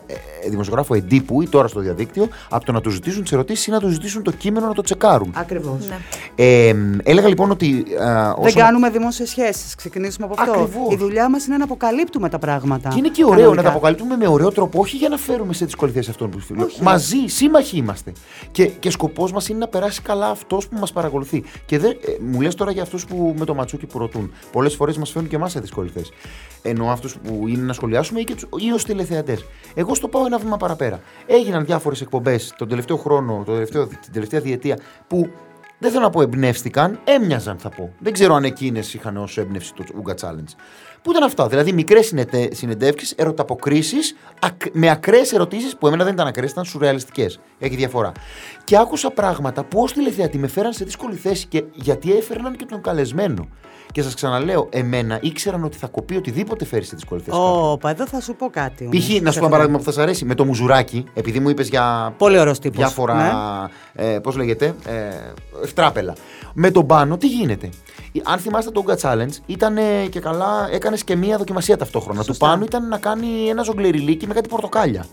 ε, 0.45 0.49
δημοσιογράφο 0.49 0.93
εντύπου 0.93 1.41
ή 1.41 1.47
τώρα 1.47 1.67
στο 1.67 1.79
διαδίκτυο 1.79 2.27
από 2.49 2.65
το 2.65 2.71
να 2.71 2.81
του 2.81 2.89
ζητήσουν 2.89 3.21
τις 3.23 3.31
ερωτήσεις 3.31 3.67
ή 3.67 3.71
να 3.71 3.79
του 3.79 3.89
ζητήσουν 3.89 4.23
το 4.23 4.31
κείμενο 4.31 4.67
να 4.67 4.73
το 4.73 4.81
τσεκάρουν. 4.81 5.33
Ακριβώς. 5.35 5.87
Ναι. 5.87 5.97
Ε, 6.35 6.75
έλεγα 7.03 7.27
λοιπόν 7.27 7.51
ότι. 7.51 7.85
ε, 7.89 8.03
Δεν 8.03 8.33
όσον- 8.37 8.61
κάνουμε 8.61 8.89
δημόσιες 8.89 9.29
σχέσεις. 9.29 9.75
Ξεκινήσουμε 9.75 10.25
από 10.31 10.41
αυτό. 10.41 10.51
Ακριβώς. 10.61 10.93
Η 10.93 10.97
δουλειά 10.97 11.29
μας 11.29 11.45
είναι 11.45 11.57
να 11.57 11.63
αποκαλύπτουμε 11.63 12.29
τα 12.29 12.39
πράγματα. 12.39 12.89
Και 12.89 12.95
είναι 12.97 13.07
και 13.09 13.23
ωραίο 13.23 13.35
να 13.35 13.39
Κανονικά. 13.41 13.63
τα 13.63 13.69
αποκαλύπτουμε 13.69 14.15
με 14.15 14.27
ωραίο 14.27 14.51
τρόπο, 14.51 14.79
όχι 14.79 14.97
για 14.97 15.09
να 15.09 15.17
φέρουμε 15.17 15.53
σε 15.53 15.65
δύσκολη 15.65 15.91
θέση 15.91 16.09
αυτόν 16.09 16.29
που 16.29 16.39
φίλο. 16.39 16.63
Όχι. 16.63 16.83
Μαζί, 16.83 17.17
σύμμαχοι 17.25 17.77
είμαστε. 17.77 18.11
Και, 18.51 18.65
και 18.65 18.89
σκοπός 18.91 19.31
μας 19.31 19.49
είναι 19.49 19.59
να 19.59 19.67
περάσει 19.67 20.01
καλά 20.01 20.29
αυτός 20.29 20.67
που 20.67 20.77
μας 20.79 20.91
παρακολουθεί. 20.91 21.43
Και 21.65 21.79
δεν, 21.79 21.91
ε, 21.91 22.11
μου 22.31 22.41
λες 22.47 22.55
τώρα 22.55 22.71
για 22.71 22.81
αυτούς 22.81 23.05
που 23.05 23.35
με 23.37 23.45
το 23.45 23.53
ματσούκι 23.55 23.85
που 23.85 23.97
ρωτούν. 23.97 24.31
Πολλές 24.51 24.75
φορές 24.75 24.97
μας 24.97 25.09
φέρνουν 25.11 25.29
και 25.29 25.35
εμάς 25.35 25.51
σε 25.51 25.59
δύσκολη 25.59 25.89
θέση. 25.89 26.11
Εννοώ 26.61 26.89
αυτούς 26.89 27.17
που 27.17 27.47
είναι 27.47 27.61
να 27.63 27.73
σχολιάσουμε 27.73 28.19
ή, 28.19 28.23
και 28.23 28.33
τους- 28.35 28.47
ή 28.67 28.71
ως 28.71 28.83
τηλεθεατές. 28.83 29.45
Εγώ 29.73 29.95
στο 29.95 30.07
πάω 30.07 30.25
ένα 30.25 30.37
βήμα 30.37 30.57
παραπέρα. 30.57 30.99
Έγιναν 31.27 31.65
διάφορες 31.65 32.01
εκπομπές 32.01 32.53
τον 32.57 32.67
τελευταίο 32.67 32.97
χρόνο, 32.97 33.43
το 33.45 33.51
τελευταίο, 33.51 33.87
την 33.87 34.11
τελευταία 34.13 34.39
διετία 34.39 34.79
που 35.07 35.29
δεν 35.79 35.91
θέλω 35.91 36.03
να 36.03 36.09
πω 36.09 36.21
εμπνεύστηκαν, 36.21 36.99
έμοιαζαν 37.03 37.57
θα 37.57 37.69
πω. 37.69 37.93
Δεν 37.99 38.13
ξέρω 38.13 38.35
αν 38.35 38.43
εκείνες 38.43 38.93
είχαν 38.93 39.17
ω 39.17 39.27
έμπνευση 39.35 39.73
το 39.73 39.83
Ούγκα 39.97 40.13
Challenge. 40.21 40.53
Πού 41.01 41.11
ήταν 41.11 41.23
αυτά, 41.23 41.47
δηλαδή 41.47 41.71
μικρές 41.73 42.13
συνεντεύξεις, 42.51 43.11
ερωταποκρίσεις 43.11 44.15
με 44.71 44.89
ακραίες 44.89 45.31
ερωτήσεις 45.33 45.77
που 45.77 45.87
εμένα 45.87 46.03
δεν 46.03 46.13
ήταν 46.13 46.27
ακραίες, 46.27 46.51
ήταν 46.51 46.65
σουρεαλιστικές. 46.65 47.39
Έχει 47.59 47.75
διαφορά. 47.75 48.11
Και 48.63 48.77
άκουσα 48.77 49.11
πράγματα 49.11 49.63
που 49.63 49.81
ως 49.81 49.93
τηλεθεατή 49.93 50.37
με 50.37 50.47
φέραν 50.47 50.73
σε 50.73 50.85
δύσκολη 50.85 51.15
θέση 51.15 51.45
και 51.47 51.63
γιατί 51.73 52.11
έφερναν 52.17 52.55
και 52.55 52.65
τον 52.65 52.81
καλεσμένο. 52.81 53.47
Και 53.91 54.01
σας 54.01 54.13
ξαναλέω, 54.13 54.67
εμένα 54.71 55.19
ήξεραν 55.21 55.63
ότι 55.63 55.77
θα 55.77 55.87
κοπεί 55.87 56.15
οτιδήποτε 56.15 56.65
φέρει 56.65 56.83
σε 56.83 56.95
δύσκολη 56.95 57.21
θέση. 57.21 57.37
κάποιον. 57.37 57.71
Όπα, 57.71 57.89
εδώ 57.89 58.07
θα 58.07 58.21
σου 58.21 58.35
πω 58.35 58.49
κάτι. 58.49 58.85
όμως. 58.85 58.97
Π.χ. 59.07 59.21
να 59.21 59.31
σου 59.31 59.39
πω 59.39 59.43
ένα 59.45 59.49
παράδειγμα 59.53 59.77
που 59.77 59.83
θα 59.83 59.91
σας 59.91 60.03
αρέσει. 60.03 60.25
Με 60.25 60.35
το 60.35 60.45
μουζουράκι, 60.45 61.05
επειδή 61.13 61.39
μου 61.39 61.49
είπες 61.49 61.69
για 61.69 62.13
Πολύ 62.17 62.39
ωραίος 62.39 62.59
τύπος, 62.59 62.77
διάφορα. 62.77 63.15
ναι. 63.95 64.13
Ε, 64.13 64.19
Πώς 64.19 64.35
λέγεται, 64.35 64.65
ε, 64.85 64.93
ευτράπελα. 65.67 66.15
Με 66.53 66.71
τον 66.71 66.85
πάνω, 66.85 67.17
τι 67.17 67.27
γίνεται; 67.27 67.69
Ε, 68.13 68.19
Αν 68.23 68.39
θυμάστε 68.39 68.71
το 68.71 68.83
Ouga 68.87 68.95
Challenge, 69.01 69.31
ήταν 69.45 69.77
και 70.09 70.19
καλά, 70.19 70.67
έκανες 70.71 71.03
και 71.03 71.15
μία 71.15 71.37
δοκιμασία 71.37 71.77
ταυτόχρονα. 71.77 72.23
Του 72.23 72.35
πάνω 72.37 72.63
ήταν 72.65 72.87
να 72.87 72.97
κάνει 72.97 73.27
ένα 73.49 73.63
ζογκλεριλίκι 73.63 74.27
με 74.27 74.33
κάτι 74.33 74.49
πορτοκάλια. 74.49 75.05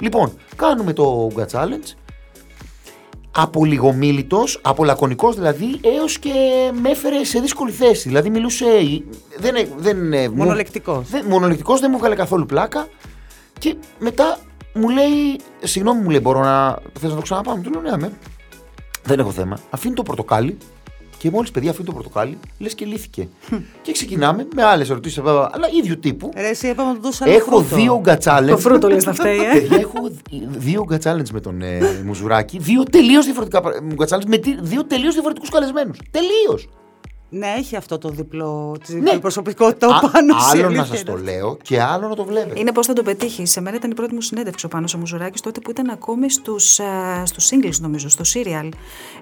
Λοιπόν, 0.00 0.32
κάνουμε 0.56 0.92
το 0.92 1.30
Ouga 1.34 1.44
Challenge. 1.52 1.92
Απολιγομίλητο, 3.38 4.44
απολακωνικός 4.62 5.34
δηλαδή, 5.34 5.80
έως 5.82 6.18
και 6.18 6.30
με 6.82 6.90
έφερε 6.90 7.24
σε 7.24 7.40
δύσκολη 7.40 7.70
θέση. 7.72 8.08
Δηλαδή 8.08 8.30
μιλούσε. 8.30 8.64
Δεν, 9.38 9.54
δεν, 9.54 9.66
δεν, 10.10 10.30
μου- 10.30 10.34
Μονολεκτικός. 10.36 11.08
δεν, 11.10 11.24
μονολεκτικός, 11.28 11.80
δεν 11.80 11.90
μου 11.92 11.98
βγάλε 11.98 12.14
καθόλου 12.14 12.46
πλάκα. 12.46 12.86
Και 13.58 13.76
μετά 13.98 14.38
μου 14.74 14.88
λέει, 14.88 15.40
συγγνώμη 15.62 16.00
μου 16.02 16.10
λέει, 16.10 16.20
μπορώ 16.22 16.40
να. 16.42 16.78
Θες 17.00 17.10
να 17.10 17.16
το 17.16 17.22
ξαναπάμε; 17.22 17.60
Του 17.62 17.70
λέω, 17.70 17.80
ναι, 17.80 17.90
αμέ. 17.90 18.12
Δεν 19.06 19.18
έχω 19.18 19.30
θέμα. 19.30 19.58
Αφήνει 19.70 19.94
το 19.94 20.02
πορτοκάλι, 20.02 20.56
Και 21.18 21.30
μόλις 21.30 21.50
παιδιά 21.50 21.70
αφήνει 21.70 21.86
το 21.86 21.92
πορτοκάλι, 21.92 22.38
λες 22.58 22.74
και 22.74 22.84
λύθηκε. 22.84 23.28
και 23.82 23.92
ξεκινάμε 23.92 24.46
με 24.54 24.62
άλλες 24.62 24.90
ερωτήσεις, 24.90 25.18
αλλά 25.24 25.68
ίδιου 25.82 25.98
τύπου. 25.98 26.30
Ρε, 26.36 26.48
εσύ 26.48 26.68
είπαμε 26.68 26.88
να 26.88 26.94
του 26.94 27.00
δώσω 27.02 27.24
άλλο 27.24 27.32
Έχω 27.32 27.50
φρούτο. 27.50 27.76
δύο 27.76 27.98
γκατσάλεντ. 28.00 28.50
Το 28.50 28.58
φρούτο 28.58 28.88
λες 28.88 29.04
να 29.04 29.12
φταίει, 29.14 29.36
ε. 29.38 29.52
Παιδιά, 29.58 29.76
έχω 29.78 30.10
δύο 30.48 30.84
γκατσάλεντ 30.84 31.26
με 31.32 31.40
τον 31.40 31.62
ε, 31.62 31.78
Μουζουράκη. 32.04 32.58
Δύο 32.58 32.82
τελείως 32.82 33.24
διαφορετικά 33.24 33.62
γκατσάλεντ 33.94 34.28
με 34.28 34.36
τι- 34.36 34.56
δύο 34.60 34.84
τελείως 34.84 35.12
διαφορετικούς 35.12 35.50
καλεσμένους. 35.50 35.98
Τελείως. 36.10 36.68
Ναι, 37.28 37.54
έχει 37.58 37.76
αυτό 37.76 37.98
το 37.98 38.08
διπλό, 38.08 38.76
τη 38.86 38.94
Ναι. 38.94 39.00
διπλή 39.00 39.18
προσωπικότητα 39.20 39.86
ο 39.86 40.10
πάνω 40.10 40.38
σε 40.40 40.48
Άλλο 40.50 40.60
να 40.60 40.66
αλήθεια 40.66 40.84
σας 40.84 41.02
το 41.02 41.12
είναι. 41.12 41.20
λέω 41.30 41.56
και 41.62 41.80
άλλο 41.82 42.08
να 42.08 42.14
το 42.14 42.24
βλέπετε. 42.24 42.60
Είναι 42.60 42.72
πώς 42.72 42.86
θα 42.86 42.92
το 42.92 43.02
πετύχει. 43.02 43.46
Σε 43.46 43.60
μένα 43.60 43.76
ήταν 43.76 43.90
η 43.90 43.94
πρώτη 43.94 44.14
μου 44.14 44.20
συνέντευξη 44.20 44.66
ο 44.66 44.68
Πάνος 44.68 44.94
ο 44.94 44.98
Μουζουράκης 44.98 45.40
τότε 45.40 45.60
που 45.60 45.70
ήταν 45.70 45.90
ακόμη 45.90 46.30
στους 46.30 46.80
στους 47.24 47.48
singles, 47.50 47.78
νομίζω, 47.80 48.08
στο 48.08 48.24
serial. 48.34 48.68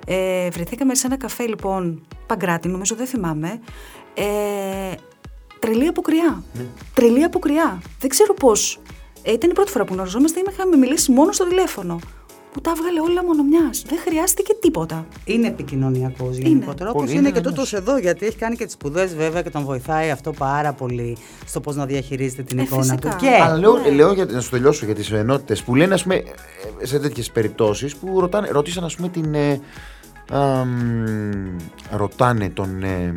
Ε, 0.07 0.49
βρεθήκαμε 0.51 0.95
σε 0.95 1.07
ένα 1.07 1.17
καφέ, 1.17 1.47
λοιπόν, 1.47 2.07
Παγκράτη, 2.27 2.69
νομίζω, 2.69 2.95
δεν 2.95 3.07
θυμάμαι. 3.07 3.61
Ε, 4.15 4.25
τρελή 5.59 5.87
αποκριά. 5.87 6.43
Τρελή 6.95 7.25
αποκριά. 7.25 7.83
Δεν 8.01 8.11
ξέρω 8.11 8.35
πώς. 8.35 8.81
Ε, 9.23 9.33
ήταν 9.33 9.51
η 9.51 9.53
πρώτη 9.53 9.71
φορά 9.71 9.85
που 9.85 9.95
γνωριζόμαστε. 9.95 10.43
Είχαμε 10.51 10.77
μιλήσει 10.77 11.13
μόνο 11.13 11.33
στο 11.33 11.47
τηλέφωνο. 11.49 11.99
Που 12.55 12.61
τα 12.61 12.73
έβγαλε 12.77 13.01
όλα 13.01 13.25
μόνο 13.25 13.43
μια. 13.43 13.71
Δεν 13.87 13.99
χρειάστηκε 13.99 14.55
τίποτα. 14.61 15.07
Είναι 15.25 15.47
επικοινωνιακός 15.47 16.37
γενικότερα. 16.37 16.91
Όπω 16.91 16.99
Πολύ, 16.99 17.11
είναι, 17.11 17.21
είναι 17.21 17.31
και 17.31 17.39
ένας. 17.39 17.55
τούτο 17.55 17.77
εδώ, 17.77 17.99
γιατί 17.99 18.27
έχει 18.27 18.37
κάνει 18.37 18.57
και 18.57 18.65
τις 18.65 18.73
σπουδές 18.75 19.15
βέβαια 19.17 19.43
και 19.43 19.51
τον 19.51 19.65
βοηθάει 19.65 20.11
αυτό 20.11 20.33
πάρα 20.33 20.73
πολύ 20.73 21.17
στο 21.47 21.61
πώς 21.61 21.77
να 21.77 21.87
διαχειρίζεται 21.87 22.43
την 22.43 22.59
Ε, 22.59 22.63
εικόνα 22.63 22.83
φυσικά. 22.83 23.09
του. 23.11 23.17
Και 23.17 23.29
Αλλά 23.43 23.57
λέω, 23.59 23.75
λέω 23.95 24.13
για, 24.13 24.25
να 24.25 24.41
σου 24.41 24.51
τελειώσω 24.51 24.85
για 24.87 24.95
τις 24.95 25.11
ενότητες 25.13 25.63
που 25.63 25.75
λένε, 25.75 25.95
ας 25.95 26.03
πούμε, 26.03 26.15
ε, 26.15 26.87
σε 26.87 26.99
τέτοιες 26.99 27.31
περιπτώσεις 27.31 27.97
που 27.97 28.21
ρωτάνε, 28.21 28.49
ρώτησαν, 28.51 28.85
ας 28.85 28.95
πούμε, 28.97 29.09
την. 29.09 29.35
Ε, 29.35 29.61
αμ, 30.31 31.57
ρωτάνε 31.91 32.49
τον. 32.51 32.83
Ε, 32.83 33.13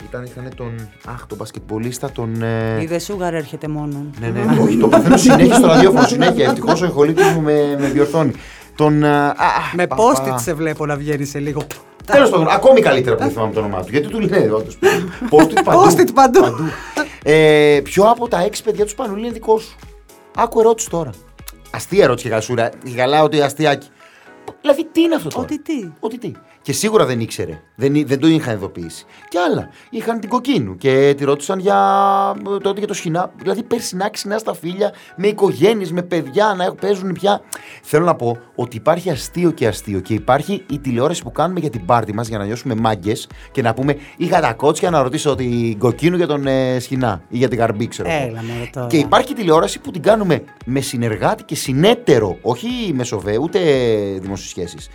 αχ, 0.00 0.06
ήταν, 0.08 0.24
είχαν 0.24 0.50
τον. 0.56 0.88
Αχ, 1.06 1.26
τον 1.26 1.36
μπασκετμπολίστα, 1.38 2.10
τον. 2.10 2.42
Ε, 2.42 2.82
είδε 2.82 2.98
σούγαρ 2.98 3.34
έρχεται 3.34 3.68
μόνο. 3.68 4.04
ναι, 4.20 4.28
ναι, 4.28 4.60
όχι, 4.62 4.76
το 4.76 4.88
παθαίνω 4.88 5.16
συνέχεια 5.26 5.54
στο 5.54 5.66
ραδιόφωνο. 5.66 6.06
Συνέχεια. 6.06 6.44
Ευτυχώς 6.44 6.82
ο 6.82 6.84
ηχολήπτη 6.86 7.22
μου 7.24 7.40
με, 7.40 7.76
με 7.78 7.86
διορθώνει. 7.88 8.32
Τον. 8.76 9.02
ε, 9.02 9.08
α, 9.26 9.34
Με 9.74 9.86
πα- 9.86 9.96
post-it 9.96 10.28
πα- 10.28 10.38
σε 10.38 10.54
βλέπω 10.54 10.86
να 10.86 10.96
βγαίνει 10.96 11.24
σε 11.24 11.38
λίγο. 11.38 11.62
Τέλος 12.06 12.30
πάντων, 12.30 12.48
ακόμη 12.48 12.80
καλύτερα 12.80 13.16
που 13.16 13.22
δεν 13.22 13.30
θυμάμαι 13.32 13.52
το 13.52 13.58
όνομά 13.60 13.82
του. 13.82 13.88
Γιατί 13.90 14.08
του 14.08 14.20
λένε 14.20 14.50
όντω. 14.52 14.70
Post-it 15.30 15.60
παντού. 15.64 15.80
Post-it 15.84 16.08
παντού. 16.14 16.40
Ε, 17.22 17.80
ποιο 17.84 18.04
από 18.04 18.28
τα 18.28 18.42
έξι 18.42 18.62
παιδιά 18.62 18.82
τους 18.82 18.92
Σπανούλη 18.92 19.20
είναι 19.24 19.32
δικό 19.32 19.58
σου; 19.58 19.76
Άκου 20.36 20.60
ερώτηση 20.60 20.90
τώρα. 20.90 21.10
Αστεία 21.70 22.04
ερώτηση 22.04 22.28
και 22.28 22.34
γασούρα. 22.34 22.70
Γαλάω 22.96 23.24
ότι 23.24 23.40
αστείακι. 23.40 23.88
Δηλαδή, 24.60 24.84
τι 24.92 25.00
είναι 25.00 25.14
αυτό 25.14 25.28
τώρα; 25.28 25.42
Ότι 25.42 25.60
τι; 25.62 25.88
Ότι 26.00 26.18
τι; 26.18 26.32
Και 26.62 26.72
σίγουρα 26.72 27.06
δεν 27.06 27.20
ήξερε. 27.20 27.60
Δεν, 27.74 27.94
εί- 27.94 28.06
δεν 28.06 28.18
το 28.20 28.26
είχαν 28.26 28.54
ειδοποιήσει. 28.54 29.04
Και 29.28 29.38
άλλα. 29.50 29.68
Είχαν 29.90 30.20
την 30.20 30.28
κοκκίνου 30.28 30.76
και 30.76 31.14
τη 31.16 31.24
ρώτησαν 31.24 31.58
για 31.58 31.76
ε, 32.54 32.58
τότε 32.58 32.78
για 32.78 32.86
το 32.88 32.94
σχοινά. 32.94 33.32
Δηλαδή, 33.36 33.62
περσινά 33.62 34.10
ξινά 34.10 34.38
στα 34.38 34.54
φίλια, 34.54 34.92
με 35.16 35.26
οικογένειες, 35.26 35.92
με 35.92 36.02
παιδιά 36.02 36.54
να 36.56 36.64
έχουν- 36.64 36.78
παίζουν 36.80 37.12
πια. 37.12 37.40
Θέλω 37.82 38.04
να 38.04 38.14
πω 38.14 38.36
ότι 38.54 38.76
υπάρχει 38.76 39.10
αστείο 39.10 39.50
και 39.50 39.66
αστείο 39.66 40.00
και 40.00 40.14
υπάρχει 40.14 40.62
η 40.70 40.78
τηλεόραση 40.78 41.22
που 41.22 41.32
κάνουμε 41.32 41.60
για 41.60 41.70
την 41.70 41.84
πάρτη 41.84 42.14
μας 42.14 42.28
για 42.28 42.38
να 42.38 42.44
νιώσουμε 42.44 42.74
μάγκες 42.74 43.28
και 43.52 43.62
να 43.62 43.74
πούμε 43.74 43.96
Είχα 44.16 44.40
τα 44.40 44.52
κότσια 44.52 44.90
να 44.90 45.02
ρωτήσω 45.02 45.34
την 45.34 45.78
κοκκίνου 45.78 46.16
για 46.16 46.26
τον 46.26 46.46
ε, 46.46 46.78
σχοινά 46.80 47.22
ή 47.28 47.36
για 47.38 47.48
την 47.48 47.58
καρμπή, 47.58 47.88
ξέρω 47.88 48.08
εγώ. 48.10 48.26
Έλα, 48.28 48.42
μωρέ, 48.42 48.68
τώρα. 48.72 48.86
Και 48.86 48.96
υπάρχει 48.96 49.34
τηλεόραση 49.34 49.80
που 49.80 49.90
την 49.90 50.02
κάνουμε 50.02 50.42
με 50.64 50.80
συνεργάτη 50.80 51.42
και 51.44 51.54
συνέτερο, 51.54 52.38
όχι 52.42 52.66
μεσοβέ, 52.94 53.38
ούτε 53.38 53.58
δημόσιε 54.20 54.49
σχέσεις. 54.50 54.88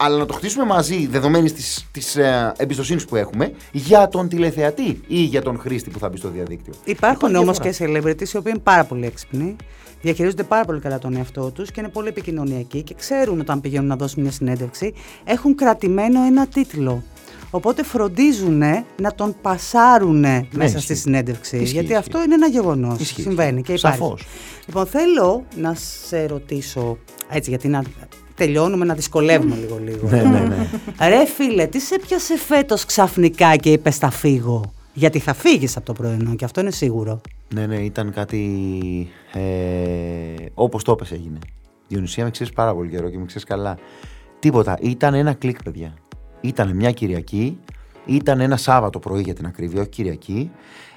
Αλλά 0.00 0.16
να 0.18 0.26
το 0.26 0.32
χτίσουμε 0.34 0.64
μαζί, 0.64 1.06
δεδομένης 1.06 1.52
της 1.52 1.86
της, 1.92 2.16
ε, 2.16 2.52
εμπιστοσύνης 2.56 3.04
που 3.04 3.16
έχουμε, 3.16 3.52
για 3.72 4.08
τον 4.08 4.28
τηλεθεατή 4.28 5.00
ή 5.06 5.18
για 5.22 5.42
τον 5.42 5.58
χρήστη 5.58 5.90
που 5.90 5.98
θα 5.98 6.08
μπει 6.08 6.16
στο 6.16 6.28
διαδίκτυο. 6.28 6.72
Υπάρχουν 6.84 7.28
Υπάρχει 7.28 7.36
όμως 7.44 7.58
διαφορά. 7.58 8.00
και 8.00 8.00
celebrities 8.24 8.32
οι 8.34 8.36
οποίοι 8.36 8.52
είναι 8.54 8.62
πάρα 8.64 8.84
πολύ 8.84 9.06
έξυπνοι, 9.06 9.56
διαχειρίζονται 10.02 10.42
πάρα 10.42 10.64
πολύ 10.64 10.80
καλά 10.80 10.98
τον 10.98 11.16
εαυτό 11.16 11.50
τους 11.50 11.70
και 11.70 11.80
είναι 11.80 11.88
πολύ 11.88 12.08
επικοινωνιακοί 12.08 12.82
και 12.82 12.94
ξέρουν 12.94 13.40
όταν 13.40 13.60
πηγαίνουν 13.60 13.86
να 13.86 13.96
δώσουν 13.96 14.22
μια 14.22 14.30
συνέντευξη, 14.32 14.94
έχουν 15.24 15.54
κρατημένο 15.54 16.22
ένα 16.26 16.46
τίτλο. 16.46 17.02
Οπότε 17.50 17.82
φροντίζουν 17.84 18.58
να 19.00 19.14
τον 19.14 19.36
πασάρουν 19.42 20.18
μέσα 20.20 20.46
Ναι, 20.52 20.64
ισχύει. 20.64 20.80
στη 20.80 20.94
συνέντευξη. 20.94 21.56
Ισχύει, 21.56 21.72
γιατί 21.72 21.86
ισχύει. 21.86 21.98
αυτό 21.98 22.22
είναι 22.22 22.34
ένα 22.34 22.46
γεγονός. 22.46 22.98
Ισχύει, 23.00 23.22
Συμβαίνει 23.22 23.60
ισχύει. 23.60 23.62
και 23.62 23.72
υπάρχει. 23.78 23.98
Σαφώς. 23.98 24.24
Λοιπόν, 24.66 24.86
θέλω 24.86 25.44
να 25.56 25.74
σε 25.74 26.26
ρωτήσω, 26.26 26.98
έτσι 27.30 27.50
γιατί 27.50 27.68
να 27.68 27.82
τελειώνουμε 28.38 28.84
να 28.84 28.94
δυσκολεύουμε 28.94 29.56
λίγο 29.56 29.78
λίγο. 29.84 30.08
Ναι, 30.08 30.22
ναι, 30.22 30.38
ναι. 30.40 30.68
Ρε 31.08 31.26
φίλε, 31.26 31.66
τι 31.66 31.80
σε 31.80 31.98
πιάσε 32.06 32.36
φέτος 32.38 32.84
ξαφνικά 32.84 33.56
και 33.56 33.72
είπες 33.72 33.96
θα 33.96 34.10
φύγω. 34.10 34.72
Γιατί 34.92 35.18
θα 35.18 35.34
φύγεις 35.34 35.76
από 35.76 35.86
το 35.86 35.92
πρωινό 35.92 36.34
και 36.34 36.44
αυτό 36.44 36.60
είναι 36.60 36.70
σίγουρο. 36.70 37.20
ναι, 37.54 37.66
ναι, 37.66 37.76
ήταν 37.76 38.12
κάτι. 38.12 39.08
Ε, 39.32 39.40
Όπως 40.54 40.82
το 40.84 40.92
έπεσε 40.92 41.14
έγινε. 41.14 41.38
Διονυσία 41.88 42.24
με 42.24 42.30
ξέρεις 42.30 42.52
πάρα 42.52 42.74
πολύ 42.74 42.88
καιρό 42.90 43.10
και 43.10 43.18
με 43.18 43.24
ξέρεις 43.24 43.44
καλά. 43.44 43.78
Τίποτα. 44.38 44.78
Ήταν 44.80 45.14
ένα 45.14 45.32
κλικ, 45.32 45.62
παιδιά. 45.62 45.94
Ήταν 46.40 46.76
μια 46.76 46.90
Κυριακή. 46.90 47.58
Ήταν 48.06 48.40
ένα 48.40 48.56
Σάββατο 48.56 48.98
πρωί 48.98 49.20
για 49.22 49.34
την 49.34 49.46
ακρίβεια, 49.46 49.80
όχι 49.80 49.90
Κυριακή. 49.90 50.50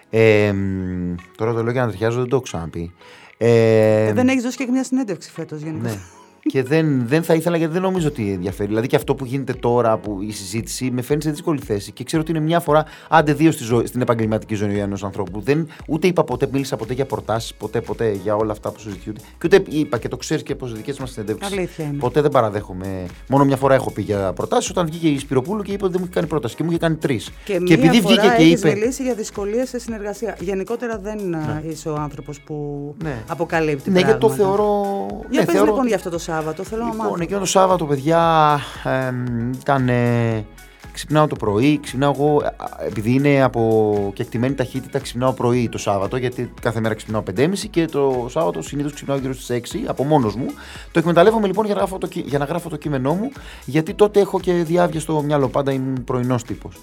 Ε, 0.10 0.52
μ, 0.52 1.16
τώρα 1.38 1.54
το 1.54 1.64
λέω 1.64 1.72
για 1.72 1.86
να 1.86 1.92
ταιριάζω, 1.92 2.20
δεν 2.20 2.30
το 2.30 2.36
έχω 2.36 2.44
ξαναπεί. 2.46 2.92
Ε, 3.38 4.08
Ε, 4.08 4.14
δεν 4.14 4.28
έχεις 4.28 4.44
δώσει 4.44 4.58
και 4.58 4.68
μια 4.72 4.84
συνέντευξη 4.84 5.32
φέτος 5.32 5.62
γενικώ. 5.62 5.88
ναι. 5.88 5.98
και 6.48 6.64
δεν, 6.64 7.08
δεν 7.08 7.24
θα 7.24 7.34
ήθελα 7.34 7.58
γιατί 7.58 7.74
δεν 7.74 7.82
νομίζω 7.82 8.08
ότι 8.08 8.32
ενδιαφέρει. 8.32 8.68
Δηλαδή 8.68 8.88
και 8.88 8.96
αυτό 8.96 9.16
που 9.16 9.26
γίνεται 9.26 9.54
τώρα, 9.54 9.98
που 9.98 10.22
η 10.22 10.32
συζήτηση, 10.32 10.92
με 10.92 11.02
φαίνει 11.02 11.22
σε 11.22 11.30
δύσκολη 11.32 11.60
θέση 11.60 11.92
και 11.92 12.04
ξέρω 12.04 12.22
ότι 12.22 12.32
είναι 12.32 12.40
μια 12.40 12.60
φορά, 12.60 12.86
άντε 13.10 13.34
δύο 13.34 13.52
στη 13.52 13.64
ζωή, 13.64 13.86
στην 13.86 14.02
επαγγελματική 14.02 14.56
ζωή 14.56 14.78
ενός 14.78 15.04
ανθρώπου. 15.04 15.42
Δεν, 15.42 15.68
ούτε 15.88 16.08
είπα 16.08 16.24
ποτέ, 16.24 16.48
μίλησα 16.52 16.76
ποτέ 16.76 16.94
για 16.94 17.06
προτάσεις, 17.06 17.54
ποτέ, 17.54 17.82
ποτέ 17.82 18.12
για 18.24 18.36
όλα 18.36 18.52
αυτά 18.52 18.72
που 18.72 18.80
συζητιούνται. 18.80 19.20
Και 19.38 19.44
ούτε 19.44 19.64
είπα 19.70 19.98
και 19.98 20.08
το 20.08 20.18
ξέρεις 20.18 20.44
και 20.44 20.52
από 20.52 20.66
τι 20.66 20.74
δικές 20.76 21.00
μας 21.00 21.12
συνεντεύξεις. 21.12 21.54
Αλήθεια 21.58 21.86
είναι. 21.86 21.98
Ποτέ 21.98 22.22
δεν 22.22 22.32
παραδέχομαι. 22.32 23.06
Μόνο 23.28 23.46
μια 23.46 23.58
φορά 23.58 23.74
έχω 23.74 23.92
πει 23.92 24.02
για 24.02 24.34
προτάσεις 24.34 24.70
όταν 24.70 24.86
βγήκε 24.86 25.08
η 25.08 25.20
Σπυροπούλου 25.20 25.64
και 25.64 25.72
είπε 25.72 25.84
ότι 25.84 25.92
δεν 25.92 26.02
μου 26.02 26.08
είχε 26.10 26.16
κάνει 26.20 26.28
πρόταση 26.32 26.56
και 26.56 26.64
μου 26.64 26.70
είχε 26.70 26.80
κάνει 26.80 26.96
τρεις. 26.96 27.32
Και, 27.44 27.60
μία 27.60 27.76
επειδή 27.76 28.02
φορά 28.02 28.16
βγήκε 28.16 28.36
και 28.38 28.44
έχεις 28.44 28.60
είπε. 28.60 28.74
μιλήσει 28.74 29.04
για 29.04 29.14
δυσκολίες 29.14 29.70
σε 29.70 29.80
συνεργασία. 29.80 30.38
Γενικότερα 30.40 30.98
δεν 31.00 31.36
α, 31.36 31.62
είσαι 31.70 31.90
ο 31.90 31.96
άνθρωπος 31.96 32.40
που 32.42 32.56
Ναι. 33.04 33.16
αποκαλύπτει. 33.28 33.90
Ναι, 33.90 34.00
γιατί 34.00 34.12
το 34.20 34.28
πράγματα. 34.28 34.44
θεωρώ. 34.44 35.08
Για 35.30 35.40
ναι, 35.40 35.46
πες 35.46 35.56
θεωρώ 35.56 35.70
λοιπόν 35.72 35.88
για 35.88 35.96
αυτό 35.96 36.10
το 36.10 36.18
Σάββατο, 36.34 36.64
θέλω 36.64 36.84
να 36.84 36.90
Λοιπόν, 36.92 37.06
μάθω. 37.06 37.18
εκείνο 37.22 37.40
το 37.40 37.46
Σάββατο, 37.46 37.86
παιδιά, 37.86 38.60
εμ, 38.84 39.52
ήταν. 39.62 39.90
ε, 39.90 40.46
ξυπνάω 40.94 41.28
το 41.28 41.36
πρωί, 41.36 41.80
ξυπνάω 41.80 42.12
εγώ, 42.16 42.38
α, 42.38 42.52
επειδή 42.86 43.14
είναι 43.14 43.42
από 43.44 44.12
κεκτημένη 44.16 44.54
ταχύτητα, 44.54 45.00
ξυπνάω 45.00 45.34
πρωί 45.34 45.70
το 45.70 45.78
Σάββατο, 45.78 46.18
γιατί 46.18 46.54
κάθε 46.62 46.80
μέρα 46.80 46.94
ξυπνάω 46.94 47.24
5.30 47.36 47.68
και 47.70 47.86
το 47.86 48.26
Σάββατο 48.30 48.62
συνήθως 48.62 48.94
ξυπνάω 48.94 49.18
γύρω 49.18 49.34
στις 49.34 49.50
6 49.50 49.84
από 49.88 50.04
μόνος 50.04 50.36
μου. 50.36 50.46
Το 50.92 51.00
εκμεταλλεύομαι 51.00 51.48
λοιπόν 51.48 51.66
για 51.66 51.74
να, 51.74 51.80
γράφω 51.80 51.98
το, 51.98 52.08
κει- 52.08 52.28
για 52.28 52.38
να 52.40 52.46
γράφω 52.46 52.70
το 52.70 52.76
κείμενό 52.78 53.14
μου, 53.14 53.32
γιατί 53.66 53.94
τότε 53.94 54.20
έχω 54.20 54.40
και 54.40 54.54
διάβια 54.54 55.00
στο 55.00 55.22
μυαλό, 55.22 55.48
πάντα 55.50 55.72
ήμουν 55.72 56.04
πρωινός 56.04 56.44
τύπος. 56.44 56.76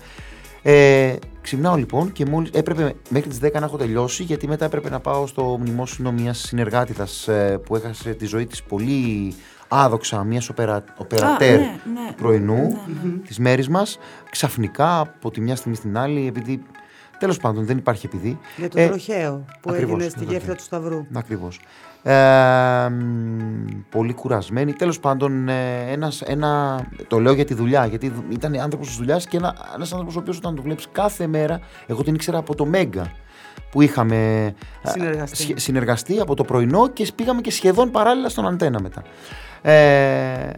Ε, 0.62 1.14
ξυπνάω 1.40 1.76
λοιπόν 1.76 2.12
και 2.12 2.26
μόλις 2.26 2.50
έπρεπε 2.52 2.94
μέχρι 3.08 3.28
τις 3.28 3.38
10 3.42 3.52
να 3.52 3.64
έχω 3.64 3.76
τελειώσει 3.76 4.22
γιατί 4.22 4.48
μετά 4.48 4.64
έπρεπε 4.64 4.90
να 4.90 5.00
πάω 5.00 5.26
στο 5.26 5.58
μνημόσυνο 5.60 6.12
μιας 6.12 6.38
συνεργάτητας 6.38 7.28
ε, 7.28 7.60
που 7.64 7.76
έχασε 7.76 8.14
τη 8.14 8.26
ζωή 8.26 8.46
της 8.46 8.62
πολύ 8.62 9.34
άδοξα, 9.68 10.24
μιας 10.24 10.48
οπερα, 10.48 10.84
οπερατέρ 10.96 11.58
ναι, 11.58 11.64
ναι. 11.66 12.08
του 12.08 12.14
πρωινού 12.14 12.78
Ναι, 13.02 13.18
της 13.26 13.38
μέρης 13.38 13.68
μας 13.68 13.98
ξαφνικά 14.30 15.00
από 15.00 15.30
τη 15.30 15.40
μια 15.40 15.56
στιγμή 15.56 15.76
στην 15.76 15.98
άλλη 15.98 16.26
επειδή 16.26 16.62
τέλος 17.18 17.36
πάντων 17.36 17.64
δεν 17.64 17.76
υπάρχει 17.76 18.06
επειδή 18.06 18.38
Για 18.56 18.68
το 18.68 18.80
ε, 18.80 18.86
τροχαίο 18.86 19.44
που 19.60 19.70
ακριβώς, 19.70 19.90
έγινε 19.90 20.04
το 20.04 20.10
στη 20.10 20.18
τροχαίο. 20.18 20.32
γέφυρα 20.38 20.54
του 20.54 20.62
Σταυρού. 20.62 21.06
Ακριβώς. 21.14 21.60
Ε, 22.12 22.88
μ, 22.88 23.66
πολύ 23.90 24.12
κουρασμένη. 24.14 24.72
Τέλος 24.72 25.00
πάντων, 25.00 25.48
ε, 25.48 25.80
ένας, 25.90 26.20
ένα, 26.22 26.80
το 27.08 27.18
λέω 27.18 27.32
για 27.32 27.44
τη 27.44 27.54
δουλειά, 27.54 27.86
γιατί 27.86 28.08
δου- 28.08 28.24
ήταν 28.32 28.60
άνθρωπος 28.60 28.86
της 28.88 28.96
δουλειάς 28.96 29.26
και 29.26 29.36
ένα, 29.36 29.54
ένας 29.74 29.90
άνθρωπος 29.92 30.16
ο 30.16 30.18
οποίος 30.18 30.36
όταν 30.36 30.54
το 30.54 30.62
βλέπεις 30.62 30.88
κάθε 30.92 31.26
μέρα, 31.26 31.60
εγώ 31.86 32.02
την 32.02 32.14
ήξερα 32.14 32.38
από 32.38 32.54
το 32.54 32.64
Μέγκα 32.66 33.12
που 33.70 33.82
είχαμε 33.82 34.44
ε, 34.84 34.88
Συνεργαστεί. 34.90 35.36
σχε- 35.36 35.58
συνεργαστεί 35.58 36.20
από 36.20 36.34
το 36.34 36.44
πρωινό 36.44 36.88
και 36.88 37.06
πήγαμε 37.14 37.40
και 37.40 37.50
σχεδόν 37.50 37.90
παράλληλα 37.90 38.28
στον 38.28 38.46
αντένα 38.46 38.80
μετά. 38.80 39.02
Ε, 39.62 40.50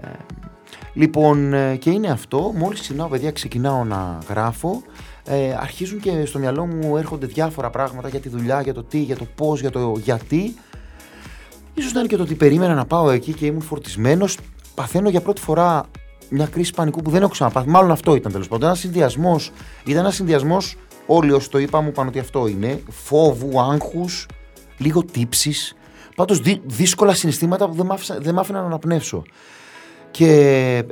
λοιπόν, 0.94 1.52
ε, 1.52 1.76
και 1.76 1.90
είναι 1.90 2.08
αυτό. 2.10 2.52
Μόλις 2.56 2.80
ξυπνάω, 2.80 3.08
παιδιά, 3.08 3.30
ξεκινάω 3.32 3.84
να 3.84 4.18
γράφω. 4.28 4.82
Ε, 5.24 5.56
αρχίζουν 5.60 6.00
και 6.00 6.24
στο 6.24 6.38
μυαλό 6.38 6.66
μου 6.66 6.96
έρχονται 6.96 7.26
διάφορα 7.26 7.70
πράγματα 7.70 8.08
για 8.08 8.20
τη 8.20 8.28
δουλειά, 8.28 8.60
για 8.60 8.74
το 8.74 8.82
τι, 8.82 8.98
για 8.98 9.16
το 9.16 9.24
πώς, 9.34 9.60
για 9.60 9.70
το 9.70 9.94
γιατί. 10.02 10.54
Ίσως 11.80 11.92
ήταν 11.92 12.06
και 12.06 12.16
το 12.16 12.22
ότι 12.22 12.34
περίμενα 12.34 12.74
να 12.74 12.84
πάω 12.84 13.10
εκεί 13.10 13.32
και 13.32 13.46
ήμουν 13.46 13.60
φορτισμένος. 13.60 14.38
Παθαίνω 14.74 15.08
για 15.08 15.20
πρώτη 15.20 15.40
φορά 15.40 15.82
μια 16.28 16.46
κρίση 16.46 16.72
πανικού 16.74 17.02
που 17.02 17.10
δεν 17.10 17.22
έχω 17.22 17.30
ξαναπάθει. 17.30 17.68
Μάλλον 17.68 17.90
αυτό 17.90 18.14
ήταν 18.14 18.32
τέλος 18.32 18.48
πάντων. 18.48 18.66
Ένας 18.66 18.78
συνδυασμός. 18.78 19.52
Ήταν 19.84 20.00
ένας 20.02 20.14
συνδυασμός. 20.14 20.76
Όλοι 21.06 21.32
όσοι 21.32 21.50
το 21.50 21.58
είπα 21.58 21.80
μου 21.80 21.88
είπαν 21.88 22.06
ότι 22.06 22.18
αυτό 22.18 22.46
είναι. 22.46 22.82
Φόβου, 22.90 23.60
άγχους, 23.60 24.26
λίγο 24.78 25.04
τύψη. 25.04 25.52
Πάντως 26.16 26.40
δύσκολα 26.64 27.14
συναισθήματα 27.14 27.68
που 27.68 27.74
δεν 27.74 27.86
μ' 27.86 27.92
άφησαν- 27.92 28.22
δεν 28.22 28.34
μ' 28.34 28.38
άφηναν 28.38 28.60
να 28.60 28.66
αναπνεύσω. 28.66 29.22
Και 30.10 30.26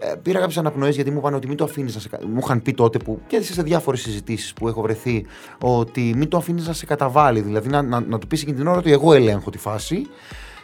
ε, 0.01 0.15
πήρα 0.23 0.39
κάποιες 0.39 0.59
αναπνοές 0.59 0.95
γιατί 0.95 1.11
μου 1.11 1.19
είπαν 1.19 1.35
ότι 1.35 1.49
μην 1.49 1.57
το 1.57 1.65
αφήνεις 1.65 1.95
να 1.95 2.01
σε. 2.01 2.09
κα- 2.09 2.19
Μου 2.33 2.39
είχαν 2.43 2.63
πει 2.63 2.73
τότε 2.73 2.99
που. 2.99 3.21
και 3.27 3.43
σε 3.43 3.63
διάφορες 3.63 4.01
συζητήσεις 4.01 4.53
που 4.53 4.69
έχω 4.69 4.81
βρεθεί 4.81 5.27
ότι 5.59 6.13
μην 6.17 6.29
το 6.29 6.37
αφήνεις 6.37 6.67
να 6.67 6.73
σε 6.73 6.87
καταβάλει. 6.87 7.41
Δηλαδή 7.41 7.69
να, 7.69 7.83
να, 7.83 8.01
να 8.01 8.19
του 8.19 8.27
πεις 8.27 8.43
εκείνη 8.43 8.57
την 8.57 8.67
ώρα 8.67 8.79
ότι 8.79 8.93
εγώ 8.93 9.13
ελέγχω 9.13 9.51
τη 9.51 9.59
φάση. 9.59 10.07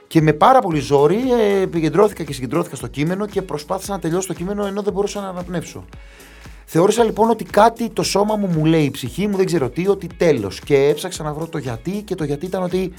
Και 0.07 0.21
με 0.21 0.33
πάρα 0.33 0.61
πολύ 0.61 0.81
ζόρι 0.81 1.33
ε, 1.33 1.61
επικεντρώθηκα 1.61 2.25
και 2.25 2.33
συγκεντρώθηκα 2.33 2.77
στο 2.77 2.87
κείμενο 2.87 3.27
και 3.27 3.43
προσπάθησα 3.43 3.93
να 3.93 3.99
τελειώσω 3.99 4.27
το 4.27 4.35
κείμενο 4.35 4.67
ενώ 4.67 4.83
δεν 4.83 4.93
μπορούσα 4.93 5.21
να 5.21 5.29
αναπνεύσω. 5.29 5.85
Θεώρησα 6.65 7.05
λοιπόν 7.05 7.31
ότι 7.31 7.45
κάτι 7.45 7.91
το 7.91 8.03
σώμα 8.03 8.37
μου 8.37 8.47
μου 8.47 8.65
λέει, 8.65 8.85
η 8.85 8.91
ψυχή 8.91 9.27
μου 9.27 9.37
δεν 9.37 9.47
ξέρω 9.47 9.71
τι, 9.71 9.89
ότι 9.89 10.07
τέλος. 10.17 10.61
Και 10.61 10.77
έψαξα 10.77 11.23
να 11.23 11.33
βρω 11.33 11.47
το 11.47 11.59
γιατί 11.59 12.03
και 12.03 12.15
το 12.15 12.25
γιατί 12.25 12.47
ήταν 12.47 12.63
ότι 12.63 12.93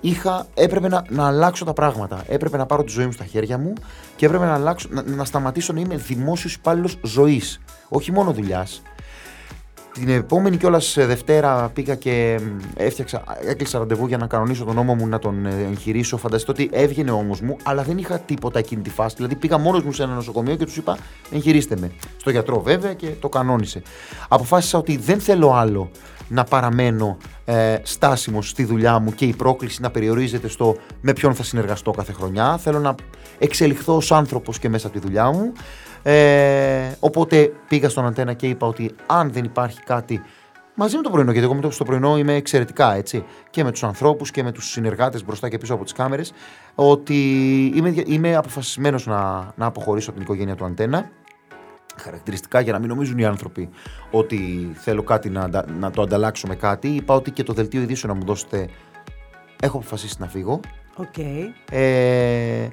είχα, 0.00 0.46
έπρεπε 0.54 0.88
να, 0.88 1.04
να 1.08 1.26
αλλάξω 1.26 1.64
τα 1.64 1.72
πράγματα. 1.72 2.24
Έπρεπε 2.28 2.56
να 2.56 2.66
πάρω 2.66 2.84
τη 2.84 2.90
ζωή 2.92 3.06
μου 3.06 3.12
στα 3.12 3.24
χέρια 3.24 3.58
μου 3.58 3.72
και 4.16 4.26
έπρεπε 4.26 4.44
να, 4.44 4.54
αλλάξω, 4.54 4.88
να, 4.90 5.02
να 5.02 5.24
σταματήσω 5.24 5.72
να 5.72 5.80
είμαι 5.80 5.96
δημόσιος 5.96 6.54
υπάλληλος 6.54 6.98
ζωής. 7.02 7.60
Όχι 7.88 8.12
μόνο 8.12 8.32
δουλειάς. 8.32 8.82
Την 9.92 10.08
επόμενη 10.08 10.56
κιόλας 10.56 10.94
Δευτέρα 10.98 11.70
πήγα 11.74 11.94
και 11.94 12.40
μ, 12.42 12.58
έφτιαξα, 12.76 13.22
έκλεισα 13.46 13.78
ραντεβού 13.78 14.06
για 14.06 14.16
να 14.16 14.26
κανονίσω 14.26 14.64
τον 14.64 14.74
νόμο 14.74 14.94
μου 14.94 15.06
να 15.06 15.18
τον 15.18 15.46
ε, 15.46 15.66
εγχειρήσω. 15.70 16.16
Φανταστείτε 16.16 16.52
ότι 16.52 16.70
έβγαινε 16.72 17.10
ο 17.10 17.16
ώμος 17.16 17.40
μου, 17.40 17.56
αλλά 17.62 17.82
δεν 17.82 17.98
είχα 17.98 18.18
τίποτα 18.18 18.58
εκείνη 18.58 18.82
τη 18.82 18.90
φάση. 18.90 19.14
Δηλαδή 19.16 19.34
πήγα 19.34 19.58
μόνος 19.58 19.82
μου 19.82 19.92
σε 19.92 20.02
ένα 20.02 20.14
νοσοκομείο 20.14 20.56
και 20.56 20.64
τους 20.64 20.76
είπα: 20.76 20.98
Εγχειρίστε 21.30 21.76
με. 21.80 21.90
Στο 22.16 22.30
γιατρό 22.30 22.60
βέβαια 22.60 22.94
και 22.94 23.06
το 23.06 23.28
κανόνισε. 23.28 23.82
Αποφάσισα 24.28 24.78
ότι 24.78 24.96
δεν 24.96 25.20
θέλω 25.20 25.52
άλλο 25.52 25.90
να 26.28 26.44
παραμένω 26.44 27.16
ε, 27.44 27.76
στάσιμος 27.82 28.48
στη 28.48 28.64
δουλειά 28.64 28.98
μου 28.98 29.14
και 29.14 29.24
η 29.24 29.34
πρόκληση 29.34 29.80
να 29.82 29.90
περιορίζεται 29.90 30.48
στο 30.48 30.76
με 31.00 31.12
ποιον 31.12 31.34
θα 31.34 31.42
συνεργαστώ 31.42 31.90
κάθε 31.90 32.12
χρονιά. 32.12 32.58
Θέλω 32.58 32.78
να 32.78 32.94
εξελιχθώ 33.38 33.96
ως 33.96 34.12
άνθρωπος 34.12 34.58
και 34.58 34.68
μέσα 34.68 34.86
από 34.86 35.00
τη 35.00 35.06
δουλειά 35.06 35.30
μου. 35.30 35.52
Ε, 36.02 36.92
οπότε 37.00 37.52
πήγα 37.68 37.88
στον 37.88 38.06
αντένα 38.06 38.32
και 38.32 38.48
είπα 38.48 38.66
ότι 38.66 38.94
αν 39.06 39.32
δεν 39.32 39.44
υπάρχει 39.44 39.82
κάτι 39.82 40.22
μαζί 40.74 40.96
με 40.96 41.02
το 41.02 41.10
πρωινό, 41.10 41.30
γιατί 41.30 41.46
εγώ 41.46 41.54
με 41.54 41.60
το 41.60 41.70
στο 41.70 41.84
πρωινό 41.84 42.18
είμαι 42.18 42.34
εξαιρετικά 42.34 42.94
έτσι, 42.94 43.24
και 43.50 43.64
με 43.64 43.70
τους 43.70 43.84
ανθρώπους 43.84 44.30
και 44.30 44.42
με 44.42 44.52
τους 44.52 44.70
συνεργάτες 44.70 45.24
μπροστά 45.24 45.48
και 45.48 45.58
πίσω 45.58 45.74
από 45.74 45.84
τις 45.84 45.92
κάμερες, 45.92 46.32
ότι 46.74 47.14
είμαι, 47.74 47.94
είμαι 48.06 48.36
αποφασισμένος 48.36 49.06
να, 49.06 49.52
να 49.56 49.66
αποχωρήσω 49.66 50.10
από 50.10 50.18
την 50.18 50.28
οικογένεια 50.28 50.54
του 50.54 50.64
Αντέννα 50.64 51.10
χαρακτηριστικά 52.00 52.60
για 52.60 52.72
να 52.72 52.78
μην 52.78 52.88
νομίζουν 52.88 53.18
οι 53.18 53.24
άνθρωποι 53.24 53.68
ότι 54.10 54.70
θέλω 54.74 55.02
κάτι 55.02 55.30
να, 55.30 55.40
αντα- 55.40 55.70
να 55.78 55.90
το 55.90 56.02
ανταλλάξω 56.02 56.46
με 56.46 56.54
κάτι. 56.54 56.88
Είπα 56.88 57.14
ότι 57.14 57.30
και 57.30 57.42
το 57.42 57.52
δελτίο 57.52 57.80
ειδήσεων 57.80 58.12
να 58.12 58.18
μου 58.18 58.24
δώσετε. 58.26 58.68
Έχω 59.62 59.76
αποφασίσει 59.76 60.16
να 60.18 60.26
φύγω. 60.26 60.60
Οκ. 60.96 61.18
Ε, 61.70 62.68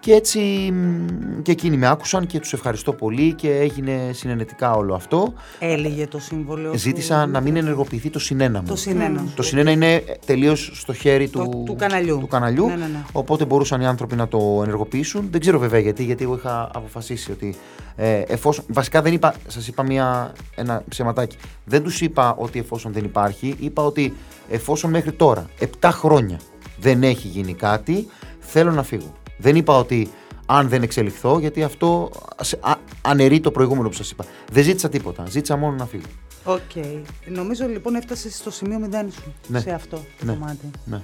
και 0.00 0.12
έτσι 0.12 0.38
μ, 0.72 1.42
και 1.42 1.52
εκείνοι 1.52 1.76
με 1.76 1.86
άκουσαν 1.88 2.26
και 2.26 2.38
τους 2.40 2.52
ευχαριστώ 2.52 2.92
πολύ 2.92 3.32
και 3.34 3.50
έγινε 3.56 4.10
συναινετικά 4.12 4.72
όλο 4.74 4.94
αυτό. 4.94 5.32
Έλεγε 5.58 6.06
το 6.06 6.18
συμβόλαιο. 6.18 6.72
Ζήτησα 6.74 7.24
του- 7.24 7.30
να 7.30 7.40
μην 7.40 7.56
ενεργοποιηθεί 7.56 8.10
το 8.10 8.18
συν 8.18 8.39
ένα 8.39 8.60
μου. 8.60 8.66
Το 8.66 8.76
συν 8.76 8.97
ένα. 8.97 9.24
Το 9.34 9.42
συν 9.42 9.56
ένα 9.56 9.70
είναι 9.70 10.02
τελείως 10.26 10.70
στο 10.74 10.92
χέρι 10.92 11.28
Το- 11.28 11.42
του, 11.48 11.62
του 11.66 11.76
καναλιού. 11.76 12.18
του 12.18 12.26
καναλιού, 12.26 12.66
Ναι, 12.66 12.74
ναι, 12.74 12.86
ναι. 12.86 13.02
Οπότε 13.12 13.44
μπορούσαν 13.44 13.80
οι 13.80 13.86
άνθρωποι 13.86 14.16
να 14.16 14.28
το 14.28 14.60
ενεργοποιήσουν. 14.62 15.28
Δεν 15.30 15.40
ξέρω 15.40 15.58
βέβαια 15.58 15.80
γιατί, 15.80 16.04
γιατί 16.04 16.24
εγώ 16.24 16.34
είχα 16.34 16.70
αποφασίσει 16.74 17.30
ότι 17.32 17.54
ε, 17.96 18.18
εφόσον. 18.26 18.64
Βασικά 18.68 19.02
δεν 19.02 19.12
είπα, 19.12 19.34
σας 19.46 19.68
είπα 19.68 19.82
μια, 19.82 20.32
ένα 20.54 20.82
ψεματάκι. 20.88 21.36
Δεν 21.64 21.82
τους 21.82 22.00
είπα 22.00 22.34
ότι 22.38 22.58
εφόσον 22.58 22.92
δεν 22.92 23.04
υπάρχει, 23.04 23.54
είπα 23.58 23.84
ότι 23.84 24.14
εφόσον 24.50 24.90
μέχρι 24.90 25.12
τώρα, 25.12 25.46
7 25.80 25.88
χρόνια 25.92 26.38
δεν 26.80 27.02
έχει 27.02 27.28
γίνει 27.28 27.54
κάτι, 27.54 28.06
θέλω 28.40 28.70
να 28.70 28.82
φύγω. 28.82 29.12
Δεν 29.40 29.56
είπα 29.56 29.76
ότι 29.78 30.10
αν 30.46 30.68
δεν 30.68 30.82
εξελιχθώ, 30.82 31.38
γιατί 31.38 31.62
αυτό 31.62 32.10
σε- 32.40 32.58
α- 32.60 32.78
αναιρεί 33.02 33.40
το 33.40 33.50
προηγούμενο 33.50 33.88
που 33.88 33.94
σας 33.94 34.10
είπα. 34.10 34.24
Δεν 34.52 34.64
ζήτησα 34.64 34.88
τίποτα. 34.88 35.24
Ζήτησα 35.28 35.56
μόνο 35.56 35.76
να 35.76 35.86
φύγω. 35.86 36.04
Οκ. 36.44 36.84
Νομίζω 37.26 37.66
λοιπόν 37.66 37.94
έφτασε 37.94 38.30
στο 38.30 38.50
σημείο 38.50 38.78
μηδέν 38.78 39.10
σου 39.12 39.34
Ναι. 39.46 39.60
σε 39.60 39.70
αυτό 39.70 39.96
το 39.96 40.24
Ναι. 40.24 40.32
κομμάτι. 40.32 40.70
Ναι. 40.84 41.00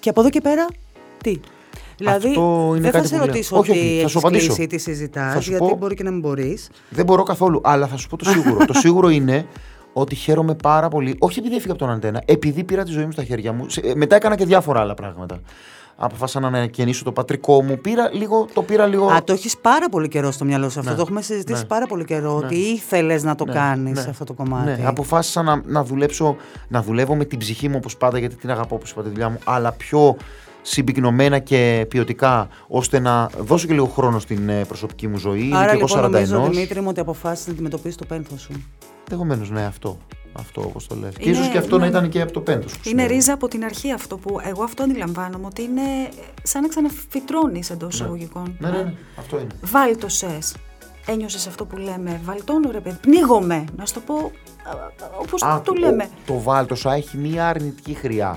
Και 0.00 0.08
από 0.08 0.20
εδώ 0.20 0.30
και 0.30 0.40
πέρα, 0.40 0.66
τι; 1.22 1.40
Δηλαδή, 1.96 2.28
Αυτό 2.28 2.64
είναι 2.70 2.80
δεν 2.80 2.90
θα 2.90 2.96
κάτι 2.96 3.06
σε 3.08 3.14
που 3.14 3.18
λέω. 3.20 3.26
ρωτήσω 3.26 3.56
Όχι, 3.58 3.70
ότι 3.70 3.78
όχι, 3.80 3.88
θα 3.94 3.98
έχεις 4.00 4.10
σου 4.10 4.18
απαντήσω. 4.18 4.46
κλείσει 4.46 4.62
ή 4.62 4.66
τι 4.66 4.78
συζητάς, 4.78 5.32
Θα 5.34 5.40
σου 5.40 5.50
γιατί 5.50 5.66
πω- 5.68 5.76
μπορεί 5.76 5.94
και 5.94 6.02
να 6.02 6.10
μην 6.10 6.20
μπορείς. 6.20 6.68
Δεν 6.88 7.04
μπορώ 7.04 7.22
καθόλου, 7.22 7.60
αλλά 7.64 7.86
θα 7.86 7.96
σου 7.96 8.08
πω 8.08 8.16
το 8.16 8.24
σίγουρο. 8.30 8.64
το 8.66 8.72
σίγουρο 8.72 9.08
είναι 9.08 9.46
ότι 9.92 10.14
χαίρομαι 10.14 10.54
πάρα 10.54 10.88
πολύ, 10.88 11.16
όχι 11.18 11.38
επειδή 11.38 11.56
έφυγα 11.56 11.72
από 11.72 11.80
τον 11.84 11.90
αντένα, 11.90 12.22
επειδή 12.24 12.64
πήρα 12.64 12.84
τη 12.84 12.90
ζωή 12.90 13.04
μου 13.04 13.12
στα 13.12 13.24
χέρια 13.24 13.52
μου. 13.52 13.68
Σε- 13.68 13.80
ε, 13.80 13.94
Μετά 13.94 14.16
έκανα 14.16 14.34
και 14.36 14.44
διάφορα 14.44 14.80
άλλα 14.80 14.94
πράγματα. 14.94 15.40
Αποφάσισα 16.00 16.40
να 16.40 16.46
ανακαινήσω 16.46 17.04
το 17.04 17.12
πατρικό 17.12 17.62
μου. 17.62 17.78
Πήρα 17.78 18.10
λίγο, 18.12 18.46
το 18.52 18.62
πήρα 18.62 18.86
λίγο. 18.86 19.06
Α, 19.06 19.24
το 19.24 19.32
έχεις 19.32 19.56
πάρα 19.58 19.88
πολύ 19.88 20.08
καιρό 20.08 20.30
στο 20.30 20.44
μυαλό 20.44 20.68
σου 20.68 20.78
αυτό. 20.78 20.90
Ναι. 20.90 20.96
Το 20.96 21.02
έχουμε 21.02 21.22
συζητήσει 21.22 21.60
Ναι. 21.60 21.66
πάρα 21.66 21.86
πολύ 21.86 22.04
καιρό. 22.04 22.38
Ναι. 22.38 22.44
Ότι 22.44 22.54
ήθελες 22.54 23.22
να 23.22 23.34
το 23.34 23.44
Ναι, 23.44 23.52
κάνεις 23.52 24.04
ναι, 24.04 24.10
αυτό 24.10 24.24
το 24.24 24.32
κομμάτι. 24.32 24.80
Ναι, 24.80 24.86
αποφάσισα 24.86 25.42
να, 25.42 25.62
να 25.64 25.84
δουλέψω, 25.84 26.36
να 26.68 26.82
δουλεύω 26.82 27.14
με 27.16 27.24
την 27.24 27.38
ψυχή 27.38 27.68
μου 27.68 27.74
όπως 27.78 27.96
πάντα, 27.96 28.18
γιατί 28.18 28.34
την 28.36 28.50
αγαπώ 28.50 28.74
όπως 28.74 28.90
είπα 28.90 29.02
τη 29.02 29.08
δουλειά 29.08 29.28
μου, 29.28 29.38
αλλά 29.44 29.72
πιο 29.72 30.16
συμπυκνωμένα 30.62 31.38
και 31.38 31.86
ποιοτικά, 31.88 32.48
ώστε 32.68 32.98
να 32.98 33.26
δώσω 33.40 33.66
και 33.66 33.72
λίγο 33.72 33.86
χρόνο 33.86 34.18
στην 34.18 34.48
ε, 34.48 34.64
προσωπική 34.64 35.08
μου 35.08 35.18
ζωή. 35.18 35.40
Είμαι 35.40 35.56
Άρα 35.56 35.76
και 35.76 35.82
εγώ 35.82 35.86
λοιπόν 35.86 36.04
41. 36.04 36.10
νομίζω, 36.10 36.50
Δημήτρη 36.50 36.80
μου, 36.80 36.86
ότι 36.90 37.00
αποφάσισες 37.00 37.46
να 37.46 37.52
αντιμετωπίσεις 37.52 37.96
το 37.96 38.04
πένθος 38.04 38.40
σου. 38.40 38.52
Ενδεχομένως, 39.10 39.50
ναι, 39.50 39.64
αυτό. 39.64 39.98
Αυτό 40.38 40.60
όπως 40.60 40.86
το 40.86 40.94
λες. 40.94 41.14
Και 41.16 41.28
Είναι- 41.28 41.38
ίσως 41.38 41.48
και 41.48 41.58
αυτό 41.58 41.78
να 41.78 41.82
ναι. 41.84 41.90
ήταν 41.90 42.08
και 42.08 42.20
από 42.20 42.32
το 42.32 42.40
πέντος 42.40 42.70
σου. 42.72 42.80
Είναι 42.84 43.06
ρίζα 43.06 43.32
από 43.32 43.48
την 43.48 43.64
αρχή 43.64 43.92
αυτό 43.92 44.16
που 44.18 44.38
εγώ 44.44 44.62
αυτό 44.62 44.82
αντιλαμβάνομαι 44.82 45.46
ότι 45.46 45.62
είναι 45.62 45.82
σαν 46.42 46.62
να 46.62 46.68
ξαναφυτρώνεις 46.68 47.70
εντός 47.70 47.94
εισαγωγικών. 47.94 48.56
Ναι, 48.58 48.70
ναι, 48.70 48.82
ναι, 48.82 48.94
αυτό 49.18 49.38
είναι. 49.38 49.48
Βάλτωσε. 49.60 50.38
Ένιωσες 51.06 51.46
αυτό 51.46 51.64
που 51.64 51.76
λέμε. 51.76 52.20
Βαλτώνω 52.24 52.70
ρε 52.70 52.80
παιδί. 52.80 52.96
Πνίγομαι. 53.00 53.64
Να 53.76 53.86
σου 53.86 53.94
το 53.94 54.00
πω 54.00 54.30
όπως 55.20 55.42
Α, 55.42 55.60
το 55.64 55.72
λέμε. 55.72 56.04
ο- 56.04 56.08
το 56.26 56.40
βάλτοσα 56.40 56.94
έχει 56.94 57.16
μία 57.16 57.48
αρνητική 57.48 57.94
χρειά. 57.94 58.36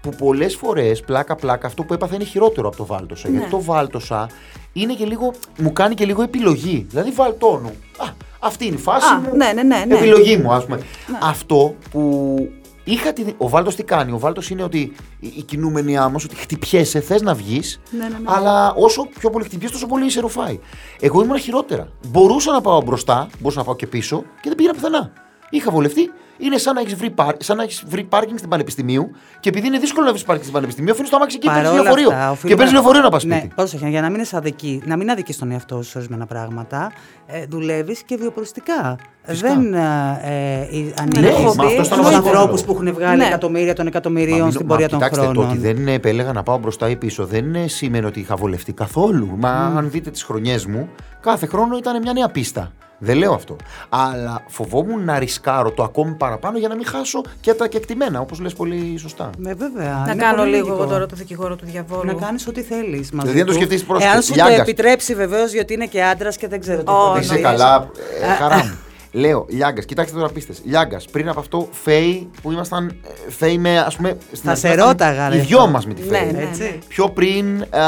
Που 0.00 0.10
πολλές 0.10 0.56
φορές, 0.56 1.00
πλάκα-πλάκα, 1.00 1.66
αυτό 1.66 1.82
που 1.82 1.94
έπαθα 1.94 2.14
είναι 2.14 2.24
χειρότερο 2.24 2.68
από 2.68 2.76
το 2.76 2.86
βάλτοσα. 2.86 3.28
Ναι. 3.28 3.34
Γιατί 3.36 3.50
το 3.50 3.62
βάλτοσα 3.62 4.28
είναι 4.72 4.94
και 4.94 5.04
λίγο, 5.04 5.32
μου 5.58 5.72
κάνει 5.72 5.94
και 5.94 6.04
λίγο 6.04 6.22
επιλογή. 6.22 6.86
Δηλαδή 6.88 7.10
βαλτώνω. 7.10 7.68
Α, 7.96 8.06
αυτή 8.44 8.66
είναι 8.66 8.74
η 8.74 8.78
φάση 8.78 9.12
Α, 9.14 9.18
μου. 9.18 9.36
ναι, 9.36 9.52
ναι, 9.54 9.62
ναι, 9.62 9.84
ναι. 9.88 9.94
Επιλογή 9.96 10.36
μου, 10.36 10.52
ας 10.52 10.64
πούμε. 10.64 10.80
Αυτό 11.22 11.74
που 11.90 12.36
είχα 12.84 13.12
τη. 13.12 13.24
Ο 13.36 13.48
βάλτος 13.48 13.74
τι 13.74 13.82
κάνει; 13.82 14.12
Ο 14.12 14.18
βάλτος 14.18 14.50
είναι 14.50 14.62
ότι 14.62 14.78
η, 15.20 15.32
η 15.36 15.42
κινούμενη 15.42 15.96
άμμος, 15.98 16.24
ότι 16.24 16.34
χτυπιέσαι, 16.36 17.00
θες 17.00 17.22
να 17.22 17.34
βγεις, 17.34 17.80
Ναι, 17.90 17.98
ναι, 17.98 18.08
ναι. 18.08 18.14
αλλά 18.24 18.72
όσο 18.74 19.08
πιο 19.18 19.30
πολύ 19.30 19.44
χτυπιέσαι, 19.44 19.72
τόσο 19.72 19.86
πολύ 19.86 20.10
σε 20.10 20.20
ρουφάει. 20.20 20.58
Εγώ 21.00 21.22
ήμουν 21.22 21.38
χειρότερα. 21.38 21.88
Μπορούσα 22.08 22.52
να 22.52 22.60
πάω 22.60 22.82
μπροστά, 22.82 23.28
μπορούσα 23.40 23.58
να 23.58 23.64
πάω 23.64 23.76
και 23.76 23.86
πίσω 23.86 24.16
και 24.40 24.48
δεν 24.48 24.54
πήγα 24.54 24.72
πουθενά. 24.72 25.12
Είχα 25.50 25.70
βολευτεί. 25.70 26.10
Είναι 26.44 26.58
σαν 26.58 26.74
να 26.74 26.80
έχεις 26.80 26.94
βρει, 26.94 27.10
πάρ, 27.10 27.34
σαν 27.38 27.56
να 27.56 27.62
έχεις 27.62 27.84
βρει 27.86 28.04
πάρκινγκ 28.04 28.36
στην 28.38 28.50
Πανεπιστημίου 28.50 29.10
και 29.40 29.48
επειδή 29.48 29.66
είναι 29.66 29.78
δύσκολο 29.78 30.04
να 30.04 30.10
βρεις 30.10 30.22
πάρκινγκ 30.24 30.42
στην 30.42 30.54
Πανεπιστημίου, 30.54 30.92
αφήνεις 30.92 31.10
το 31.10 31.16
αμάξι 31.16 31.36
εκεί 31.36 31.46
και 31.46 31.52
παίρνει 31.52 31.66
Παρόλα 31.68 31.82
λεωφορείο. 31.82 32.08
αυτά, 32.10 32.24
Και 32.24 32.30
οφείλουμε- 32.32 32.56
παίρνει 32.58 32.72
λεωφορείο 32.72 33.00
να 33.00 33.08
πας 33.10 33.22
σπίτι. 33.22 33.36
Ναι, 33.36 33.48
πρόσεχε, 33.54 33.88
για 33.88 34.00
να 34.00 34.10
μην 34.10 34.20
είσαι 34.20 34.36
αδική, 34.36 34.82
να 34.84 34.96
μην 34.96 35.10
αδικείς 35.10 35.38
τον 35.38 35.50
εαυτό 35.50 35.82
σου 35.82 35.90
σε 35.90 35.98
ορισμένα 35.98 36.26
πράγματα, 36.26 36.92
ε, 37.26 37.44
δουλεύεις 37.48 38.02
και 38.02 38.16
βιοπροστικά. 38.16 38.96
Φυσικά. 39.26 39.48
Δεν 39.48 39.74
ε, 39.74 39.78
ε, 39.78 40.68
Ναι, 40.78 40.92
ανήκει 41.00 41.42
μα 41.42 41.48
αυτό 41.48 41.70
ήταν 41.72 41.84
στου 41.84 41.96
ο 41.98 42.02
βασικός 42.02 42.14
ανθρώπους 42.14 42.32
λόγος. 42.32 42.64
που 42.64 42.72
έχουν 42.72 42.92
βγάλει 42.94 43.16
Ναι. 43.18 43.26
εκατομμύρια 43.26 43.74
των 43.74 43.84
Μα 43.84 43.90
εκατομμυρίων 43.90 44.40
μην- 44.40 44.50
στην 44.52 44.60
μα 44.68 44.72
πορεία 44.72 44.88
των 44.88 44.98
κοιτάξτε, 44.98 45.22
χρόνων. 45.24 45.44
Το 45.44 45.50
ότι 45.50 45.58
δεν 45.58 45.88
επέλεγα 45.88 46.32
να 46.32 46.42
πάω 46.42 46.58
μπροστά 46.58 46.88
ή 46.88 46.96
πίσω 46.96 47.26
δεν 47.26 47.54
ε, 47.54 47.68
σήμαινε 47.68 48.06
ότι 48.06 48.20
είχα 48.20 48.36
βολευτεί 48.36 48.72
καθόλου. 48.72 49.30
Μα 49.38 49.50
αν 49.76 49.90
δείτε 49.90 50.10
τις 50.10 50.22
χρονιές 50.22 50.66
μου, 50.66 50.88
κάθε 51.20 51.46
χρόνο 51.46 51.76
ήταν 51.76 52.00
μια 52.02 52.12
νέα 52.12 52.28
πίστα. 52.28 52.72
Δεν 52.98 53.16
λέω 53.16 53.32
αυτό. 53.32 53.56
Αλλά 53.88 54.42
φοβόμουν 54.48 55.04
να 55.04 55.18
ρισκάρω 55.18 55.70
το 55.70 55.82
ακόμη 55.82 56.14
παραπάνω 56.14 56.58
για 56.58 56.68
να 56.68 56.74
μην 56.76 56.86
χάσω 56.86 57.20
και 57.40 57.54
τα 57.54 57.66
κεκτημένα, 57.68 58.20
όπως 58.20 58.40
λες 58.40 58.52
πολύ 58.52 58.96
σωστά. 58.98 59.30
Με 59.38 59.54
βέβαια. 59.54 60.02
Να 60.06 60.12
είναι 60.12 60.22
κάνω 60.22 60.36
πολύ 60.36 60.50
λίγο 60.50 60.66
λογικό. 60.66 60.82
εγώ 60.82 60.92
τώρα 60.92 61.06
το 61.06 61.16
δικηγόρο 61.16 61.56
του 61.56 61.64
διαβόλου. 61.66 62.06
Να 62.06 62.14
κάνεις 62.14 62.46
ό,τι 62.46 62.62
θέλεις. 62.62 63.08
Δηλαδή, 63.08 63.40
αν 63.40 63.46
το 63.46 63.52
σκεφτείς 63.52 63.84
πρόσεχε, 63.84 64.10
Εάν 64.10 64.22
σου 64.22 64.34
Λιάγκας. 64.34 64.54
το 64.56 64.60
επιτρέψει 64.62 65.14
βεβαίως, 65.14 65.52
γιατί 65.52 65.72
είναι 65.74 65.86
και 65.86 66.02
άντρας 66.04 66.36
και 66.36 66.48
δεν 66.48 66.60
ξέρω 66.60 66.82
τι 66.82 66.90
Ω, 66.92 66.94
μπορεί 66.94 67.12
να 67.12 67.20
Είσαι 67.20 67.32
ναι. 67.32 67.38
είναι. 67.38 67.48
καλά, 67.48 67.88
ε, 68.22 68.26
χαρά 68.34 68.56
μου. 68.56 68.78
Λέω, 69.16 69.46
Λιάγκα, 69.48 69.82
κοιτάξτε 69.82 70.16
τώρα 70.18 70.28
πίστες. 70.32 70.60
Λιάγκα, 70.64 71.00
πριν 71.10 71.28
από 71.28 71.40
αυτό, 71.40 71.68
Φέη 71.82 72.30
που 72.42 72.52
ήμασταν. 72.52 72.96
ε, 73.26 73.30
Φέη 73.30 73.58
με, 73.58 73.78
ας 73.78 73.96
πούμε. 73.96 74.16
στην 74.32 74.42
Θα 74.44 74.50
αρχή 74.50 74.60
σε 74.60 74.66
ήμασταν 74.68 74.88
ρώταγα, 74.88 75.28
ρε. 75.28 75.36
Οι 75.36 75.40
δυο 75.40 75.66
μας 75.66 75.86
με 75.86 75.94
τη 75.94 76.02
Ναι, 76.02 76.18
Φέη. 76.18 76.32
ναι, 76.32 76.42
Έτσι. 76.42 76.62
ναι. 76.62 76.78
Πιο 76.88 77.08
πριν. 77.08 77.62
Α, 77.62 77.86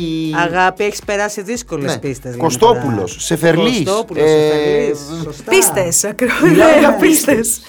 η... 0.00 0.34
Αγάπη, 0.44 0.84
έχεις 0.84 1.00
περάσει 1.06 1.42
δύσκολες 1.42 1.92
Ναι. 1.92 1.98
πίστες. 1.98 2.36
Κωστόπουλος, 2.36 3.16
Σεφερλής, 3.20 3.82
Κωστόπουλος, 3.84 4.22
ε, 4.22 4.28
Σεφερλής. 4.28 4.98
Σωστά. 5.24 5.50
Πίστες, 5.50 6.04
ακριβώς. 6.04 6.40
Μιλάμε 6.42 6.96
Πίστες. 7.00 7.60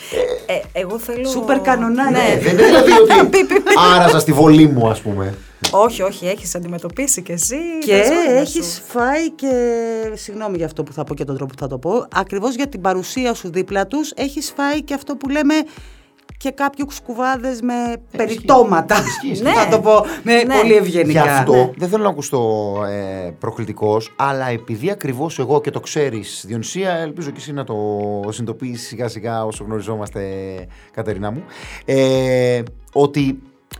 Εγώ 0.71 0.99
θέλω. 0.99 1.27
Σούπερ 1.29 1.59
κανονάκι. 1.59 2.11
Ναι. 2.13 2.39
Δεν 2.41 2.53
είναι 2.53 2.63
δηλαδή 2.65 2.91
ότι 3.25 3.47
άραζα 3.95 4.19
στη 4.19 4.31
βολή 4.33 4.67
μου, 4.67 4.89
ας 4.89 4.99
πούμε. 5.01 5.33
Όχι, 5.71 6.01
όχι, 6.01 6.27
έχεις 6.27 6.55
αντιμετωπίσει 6.55 7.21
κι 7.21 7.31
εσύ. 7.31 7.55
Και 7.85 7.97
τα 7.97 8.03
ζώρια 8.03 8.39
έχεις 8.39 8.65
σου. 8.75 8.81
φάει 8.85 9.29
και. 9.31 9.51
Συγγνώμη 10.13 10.57
για 10.57 10.65
αυτό 10.65 10.83
που 10.83 10.93
θα 10.93 11.03
πω 11.03 11.13
και 11.15 11.23
τον 11.23 11.35
τρόπο 11.35 11.53
που 11.53 11.59
θα 11.59 11.67
το 11.67 11.77
πω. 11.77 12.05
Ακριβώς 12.13 12.55
για 12.55 12.67
την 12.67 12.81
παρουσία 12.81 13.33
σου 13.33 13.49
δίπλα 13.51 13.87
τους, 13.87 14.11
έχεις 14.15 14.53
φάει 14.55 14.81
και 14.83 14.93
αυτό 14.93 15.15
που 15.15 15.29
λέμε 15.29 15.53
και 16.37 16.51
κάποιους 16.51 16.99
κουβάδες 17.01 17.61
με 17.61 17.73
περιτώματα. 18.17 18.95
Ισχύει, 18.95 19.27
ισχύει. 19.29 19.43
Ναι. 19.43 19.53
Θα 19.53 19.67
το 19.67 19.79
πω 19.79 20.05
με 20.23 20.43
Ναι. 20.43 20.55
πολύ 20.55 20.75
ευγενικά. 20.75 21.21
Γι' 21.21 21.27
αυτό 21.29 21.53
Ναι. 21.53 21.69
δεν 21.77 21.89
θέλω 21.89 22.03
να 22.03 22.09
ακουστώ 22.09 22.73
ε, 22.89 23.29
προκλητικός, 23.39 24.13
αλλά 24.15 24.47
επειδή 24.49 24.91
ακριβώς 24.91 25.39
εγώ 25.39 25.61
και 25.61 25.71
το 25.71 25.79
ξέρεις, 25.79 26.43
Διονυσία, 26.47 26.91
ελπίζω 26.91 27.29
και 27.29 27.37
εσύ 27.39 27.53
να 27.53 27.63
το 27.63 27.75
συνειδητοποιήσεις 28.29 28.87
σιγά 28.87 29.07
σιγά 29.07 29.45
όσο 29.45 29.63
γνωριζόμαστε, 29.63 30.21
Κατερίνα 30.91 31.31
μου, 31.31 31.43
ε, 31.85 32.61
ότι 32.93 33.39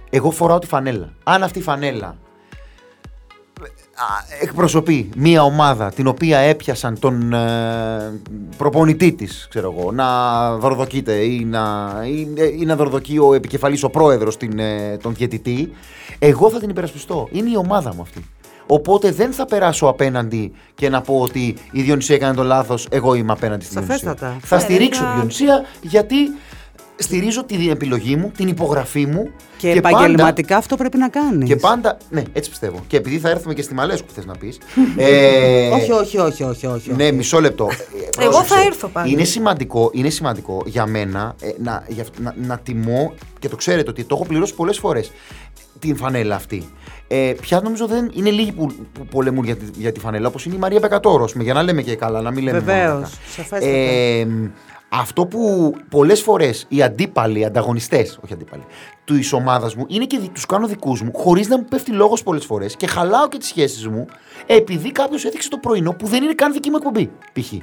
εγώ 0.10 0.32
φοράω 0.32 0.60
τη 0.60 0.68
φανέλα. 0.68 1.14
Αν 1.24 1.44
αυτή 1.44 1.60
η 1.60 1.62
φανέλα 1.62 2.06
α, 2.08 4.04
εκπροσωπεί 4.42 5.10
μία 5.16 5.44
ομάδα 5.44 5.92
την 5.92 6.08
οποία 6.08 6.38
έπιασαν 6.38 7.00
τον 7.00 7.34
ε, 7.34 8.20
προπονητή 8.58 9.12
της, 9.12 9.48
ξέρω 9.50 9.76
εγώ, 9.78 9.92
να 9.92 10.08
δορδοκείται 10.58 11.14
ή 11.14 11.46
να, 11.46 11.92
ή, 12.06 12.28
ή 12.60 12.66
να 12.66 12.76
δορδοκεί 12.76 13.18
ο 13.18 13.34
επικεφαλής, 13.34 13.84
ο 13.84 13.90
πρόεδρος 13.90 14.38
την, 14.38 14.60
ε, 14.60 14.98
τον 15.02 15.14
διαιτητή, 15.14 15.72
εγώ 16.20 16.50
θα 16.50 16.60
την 16.60 16.70
υπερασπιστώ. 16.70 17.28
Είναι 17.32 17.50
η 17.50 17.56
ομάδα 17.58 17.94
μου 17.96 18.02
αυτή. 18.02 18.26
Οπότε 18.72 19.12
δεν 19.12 19.32
θα 19.32 19.46
περάσω 19.46 19.86
απέναντι 19.88 20.52
και 20.76 20.90
να 20.90 21.02
πω 21.02 21.20
ότι 21.20 21.56
η 21.72 21.82
Διονυσία 21.82 22.16
έκανε 22.16 22.34
το 22.36 22.44
λάθος, 22.44 22.88
εγώ 22.92 23.14
είμαι 23.14 23.32
απέναντι 23.32 23.66
στην 23.66 23.82
Διονυσία. 23.86 24.08
Σαφέστατα. 24.10 24.38
Θα 24.42 24.56
Ε, 24.56 24.60
στηρίξω 24.60 25.00
βέβαια. 25.00 25.12
τη 25.14 25.18
Διονυσία 25.18 25.66
γιατί 25.82 26.16
στηρίζω 26.96 27.44
την 27.44 27.70
επιλογή 27.70 28.16
μου, 28.16 28.32
την 28.38 28.48
υπογραφή 28.48 29.06
μου 29.06 29.30
Και, 29.60 29.82
πάντα- 29.82 29.90
επαγγελματικά 29.90 30.58
αυτό 30.58 30.76
πρέπει 30.76 30.98
να 30.98 31.10
κάνεις. 31.10 31.48
και 31.48 31.56
πάντα. 31.56 31.98
Ναι, 32.10 32.24
έτσι 32.34 32.50
πιστεύω. 32.50 32.80
Και 32.88 32.98
επειδή 32.98 33.18
θα 33.20 33.30
έρθουμε 33.30 33.54
και 33.54 33.62
στη 33.62 33.74
Μαλέσκου 33.74 34.06
που 34.08 34.14
θες 34.14 34.26
να 34.26 34.36
πεις. 34.38 34.58
ε, 34.98 35.70
Όχι, 35.70 35.92
όχι, 35.92 36.18
όχι, 36.18 36.44
όχι, 36.44 36.66
όχι. 36.66 36.92
Ναι, 36.96 37.12
μισό 37.12 37.40
λεπτό. 37.42 37.68
Ε, 37.72 38.22
Εγώ 38.24 38.30
πρόσεξε. 38.32 38.54
θα 38.56 38.62
έρθω 38.62 38.88
πάλι. 38.88 39.12
Είναι 39.12 39.24
σημαντικό, 39.24 39.90
είναι 39.94 40.10
σημαντικό 40.10 40.62
για 40.66 40.86
μένα 40.86 41.36
ε, 41.42 41.50
να, 41.64 41.84
για, 41.88 42.04
αυ- 42.04 42.20
να, 42.20 42.36
να 42.48 42.58
τιμώ 42.58 43.14
και 43.40 43.50
το 43.50 43.56
ξέρετε 43.56 43.90
ότι 43.90 44.04
το 44.04 44.16
έχω 44.16 44.26
πληρώσει 44.26 44.54
πολλές 44.56 44.78
φορές 44.78 45.12
την 45.80 45.96
φανέλα 45.96 46.36
αυτή. 46.36 46.70
Ε, 47.08 47.34
πια 47.42 47.62
νομίζω 47.64 47.88
δεν 47.88 48.12
είναι 48.14 48.30
λίγοι 48.30 48.52
που, 48.52 48.72
που 48.94 49.06
πολεμούν 49.06 49.46
για 49.46 49.56
τη, 49.56 49.66
για 49.78 49.92
τη 49.92 50.00
φανέλα, 50.00 50.28
όπως 50.28 50.46
είναι 50.46 50.56
η 50.56 50.58
Μαρία 50.58 50.80
Πεκατόρο, 50.80 51.28
για 51.40 51.54
να 51.54 51.64
λέμε 51.64 51.82
και 51.82 51.96
καλά, 51.96 52.22
να 52.22 52.32
μην 52.32 52.44
λέμε. 52.44 52.60
μόνο 52.60 52.72
Βεβαίως, 52.72 53.02
κακά. 53.02 53.12
σαφέστατα. 53.36 53.66
Ε, 53.66 54.28
αυτό 54.90 55.26
που 55.26 55.74
πολλές 55.90 56.22
φορές 56.22 56.66
οι 56.70 56.82
αντίπαλοι, 56.84 57.40
οι 57.40 57.46
ανταγωνιστές, 57.46 58.20
όχι 58.24 58.34
αντίπαλοι, 58.34 58.64
της 59.06 59.34
ομάδας 59.34 59.76
μου 59.76 59.86
είναι 59.88 60.06
και 60.06 60.20
τους 60.34 60.46
κάνω 60.46 60.68
δικούς 60.68 61.02
μου, 61.02 61.12
χωρίς 61.16 61.48
να 61.48 61.58
μου 61.58 61.66
πέφτει 61.70 61.92
λόγος 61.92 62.24
πολλές 62.24 62.46
φορές 62.46 62.76
και 62.76 62.88
χαλάω 62.88 63.28
και 63.28 63.38
τις 63.38 63.48
σχέσεις 63.48 63.88
μου, 63.88 64.06
επειδή 64.46 64.92
κάποιος 64.92 65.26
έδειξε 65.26 65.50
το 65.50 65.58
πρωινό 65.58 65.94
που 65.94 66.08
δεν 66.08 66.24
είναι 66.24 66.34
καν 66.34 66.54
δική 66.54 66.70
μου 66.70 66.76
εκπομπή, 66.76 67.12
π.χ. 67.34 67.54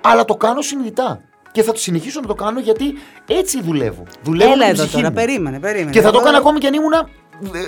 Αλλά 0.00 0.24
το 0.24 0.34
κάνω 0.34 0.60
συνειδητά. 0.62 1.20
Και 1.52 1.62
θα 1.62 1.72
το 1.72 1.78
συνεχίσω 1.78 2.20
να 2.20 2.26
το 2.26 2.34
κάνω 2.34 2.60
γιατί 2.60 2.84
έτσι 3.26 3.62
δουλεύω. 3.62 4.02
Δουλεύω 4.22 4.48
με 4.50 4.54
Έλα 4.54 4.64
την 4.64 4.72
εδώ 4.74 4.82
ψυχή 4.82 4.94
τώρα, 4.96 5.08
μου. 5.08 5.14
περίμενε, 5.14 5.58
περίμενε. 5.60 5.90
Και 5.90 6.00
θα 6.00 6.10
το 6.10 6.16
Εγώ- 6.18 6.20
έκανα 6.26 6.38
ακόμη 6.38 6.58
και 6.58 6.66
αν 6.66 6.74
ήμουν 6.74 6.92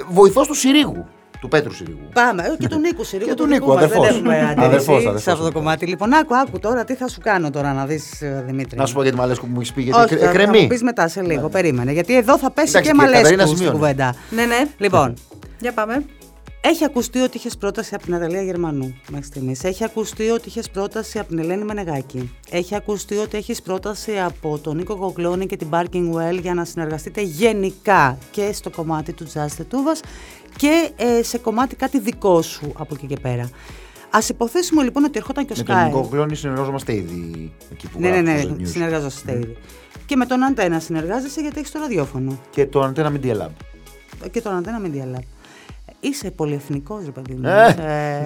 βοηθός 0.09 0.47
του 0.47 0.55
Συρίγου. 0.55 1.07
Του 1.41 1.49
Πέτρου 1.49 1.75
Συρίγου. 1.75 1.99
Πάμε. 2.13 2.43
Ε, 2.43 2.57
Και 2.59 2.69
τον 2.69 2.81
Νίκο 2.81 3.05
Συρίγο. 3.11 3.29
Και 3.31 3.35
τον 3.37 3.47
του 3.47 3.53
Νίκο, 3.53 3.65
δικού 3.65 3.75
μας. 3.75 3.85
αδερφός. 3.85 4.07
Δεν 4.07 4.17
έχουμε 4.17 4.39
αντίρρηση 4.41 4.65
Αδερφός, 4.67 4.97
αδερφός. 4.99 5.23
σε 5.23 5.31
αυτό 5.31 5.45
το 5.45 5.53
κομμάτι. 5.53 5.87
Λοιπόν, 5.87 6.15
άκου, 6.15 6.37
άκου 6.37 6.59
τώρα 6.59 6.85
τι 6.85 6.95
θα 6.95 7.09
σου 7.09 7.21
κάνω 7.23 7.51
τώρα 7.51 7.73
να 7.73 7.87
δεις, 7.87 8.23
Δημήτρη. 8.47 8.79
Να 8.79 8.87
σου 8.87 8.95
πω 8.95 9.03
για 9.03 9.11
τη 9.11 9.17
Μαλέσκου 9.17 9.47
που 9.47 9.53
μου 9.53 9.61
έχεις 9.61 9.73
πει, 9.73 9.83
γιατί 9.83 9.99
Όχι, 9.99 10.15
εκρε- 10.15 10.27
θα, 10.29 10.33
θα 10.33 10.41
εκρεμεί. 10.41 10.61
μου 10.63 10.67
πεις 10.67 10.83
μετά 10.83 11.09
σε 11.09 11.23
λίγο. 11.23 11.49
Περίμενε. 11.49 11.93
Γιατί 11.93 12.17
εδώ 12.17 12.39
θα 12.39 12.51
πέσει 12.51 12.69
Εντάξει, 12.69 12.91
και 12.91 12.97
και 12.97 13.03
η 13.03 13.07
Καταρίνα 13.07 13.23
μαλέσκου 13.31 13.47
στην 13.47 13.57
σημείωνε. 13.57 13.79
κουβέντα. 13.79 14.15
Ναι, 14.31 14.45
ναι. 14.45 14.67
Λοιπόν, 14.79 15.15
Για 15.61 15.73
πάμε. 15.73 16.05
Έχει 16.61 16.85
ακουστεί 16.85 17.19
ότι 17.19 17.37
είχες 17.37 17.57
πρόταση 17.57 17.95
από 17.95 18.05
την 18.05 18.15
Αδελία 18.15 18.43
Γερμανού 18.43 18.95
μέχρι 19.11 19.27
στιγμής. 19.27 19.65
Έχει 19.65 19.85
ακουστεί 19.85 20.29
ότι 20.29 20.49
είχες 20.49 20.71
πρόταση 20.71 21.19
από 21.19 21.29
την 21.29 21.39
Ελένη 21.39 21.65
Μενεγάκη. 21.65 22.33
Έχει 22.51 22.75
ακουστεί 22.75 23.17
ότι 23.17 23.37
έχεις 23.37 23.63
πρόταση 23.63 24.19
από 24.19 24.59
τον 24.59 24.77
Νίκο 24.77 24.95
Γογκλώνη 24.95 25.47
και 25.47 25.57
την 25.57 25.69
Parking 25.71 26.13
Well 26.15 26.39
για 26.41 26.55
να 26.55 26.65
συνεργαστείτε 26.65 27.21
γενικά 27.23 28.19
και 28.31 28.53
στο 28.53 28.71
κομμάτι 28.71 29.13
του 29.13 29.27
Jazz 29.33 29.47
Τετούβα 29.57 29.93
και 30.57 30.91
ε, 30.97 31.23
σε 31.23 31.39
κομμάτι 31.39 31.77
κάτι 31.77 32.01
δικό 32.01 32.43
σου 32.43 32.73
από 32.79 32.95
εκεί 32.95 33.07
και 33.07 33.17
πέρα. 33.23 33.51
Α 34.11 34.19
υποθέσουμε 34.29 34.83
λοιπόν 34.83 35.05
ότι 35.05 35.19
ερχόταν 35.19 35.47
και 35.47 35.53
ο 35.53 35.57
Με 35.59 35.63
τον 35.65 35.77
Sky. 35.77 35.85
Νικό 35.85 36.09
Γκλώνη 36.11 36.35
συνεργαζόμαστε 36.37 36.95
ήδη 36.95 37.53
εκεί 37.73 37.89
που 37.89 38.01
Ναι, 38.01 38.09
ναι, 38.11 38.17
γράφεις 38.21 38.35
ναι, 38.35 38.41
στο 38.41 38.57
news. 38.61 38.67
συνεργάζεσαι 38.73 39.33
ήδη. 39.33 39.57
Και 40.07 40.17
με 40.17 40.27
τον 40.27 40.43
Αντένα 40.45 40.81
συνεργάζεσαι 40.81 41.41
γιατί 41.41 41.59
έχεις 41.59 41.71
το 41.71 41.79
ραδιόφωνο. 41.79 42.39
Και 42.51 42.67
το 42.67 42.85
Antenna 42.85 43.07
Media 43.13 43.37
Lab. 43.43 43.51
Και 44.31 44.41
τον 44.41 44.55
Αντένα 44.57 44.81
Media 44.85 45.17
Lab. 45.17 45.23
Είσαι 46.01 46.31
πολυεθνικός, 46.31 47.01
ρε 47.05 47.11
παιδί 47.11 47.35
μου. 47.35 47.49
Ε. 47.49 47.77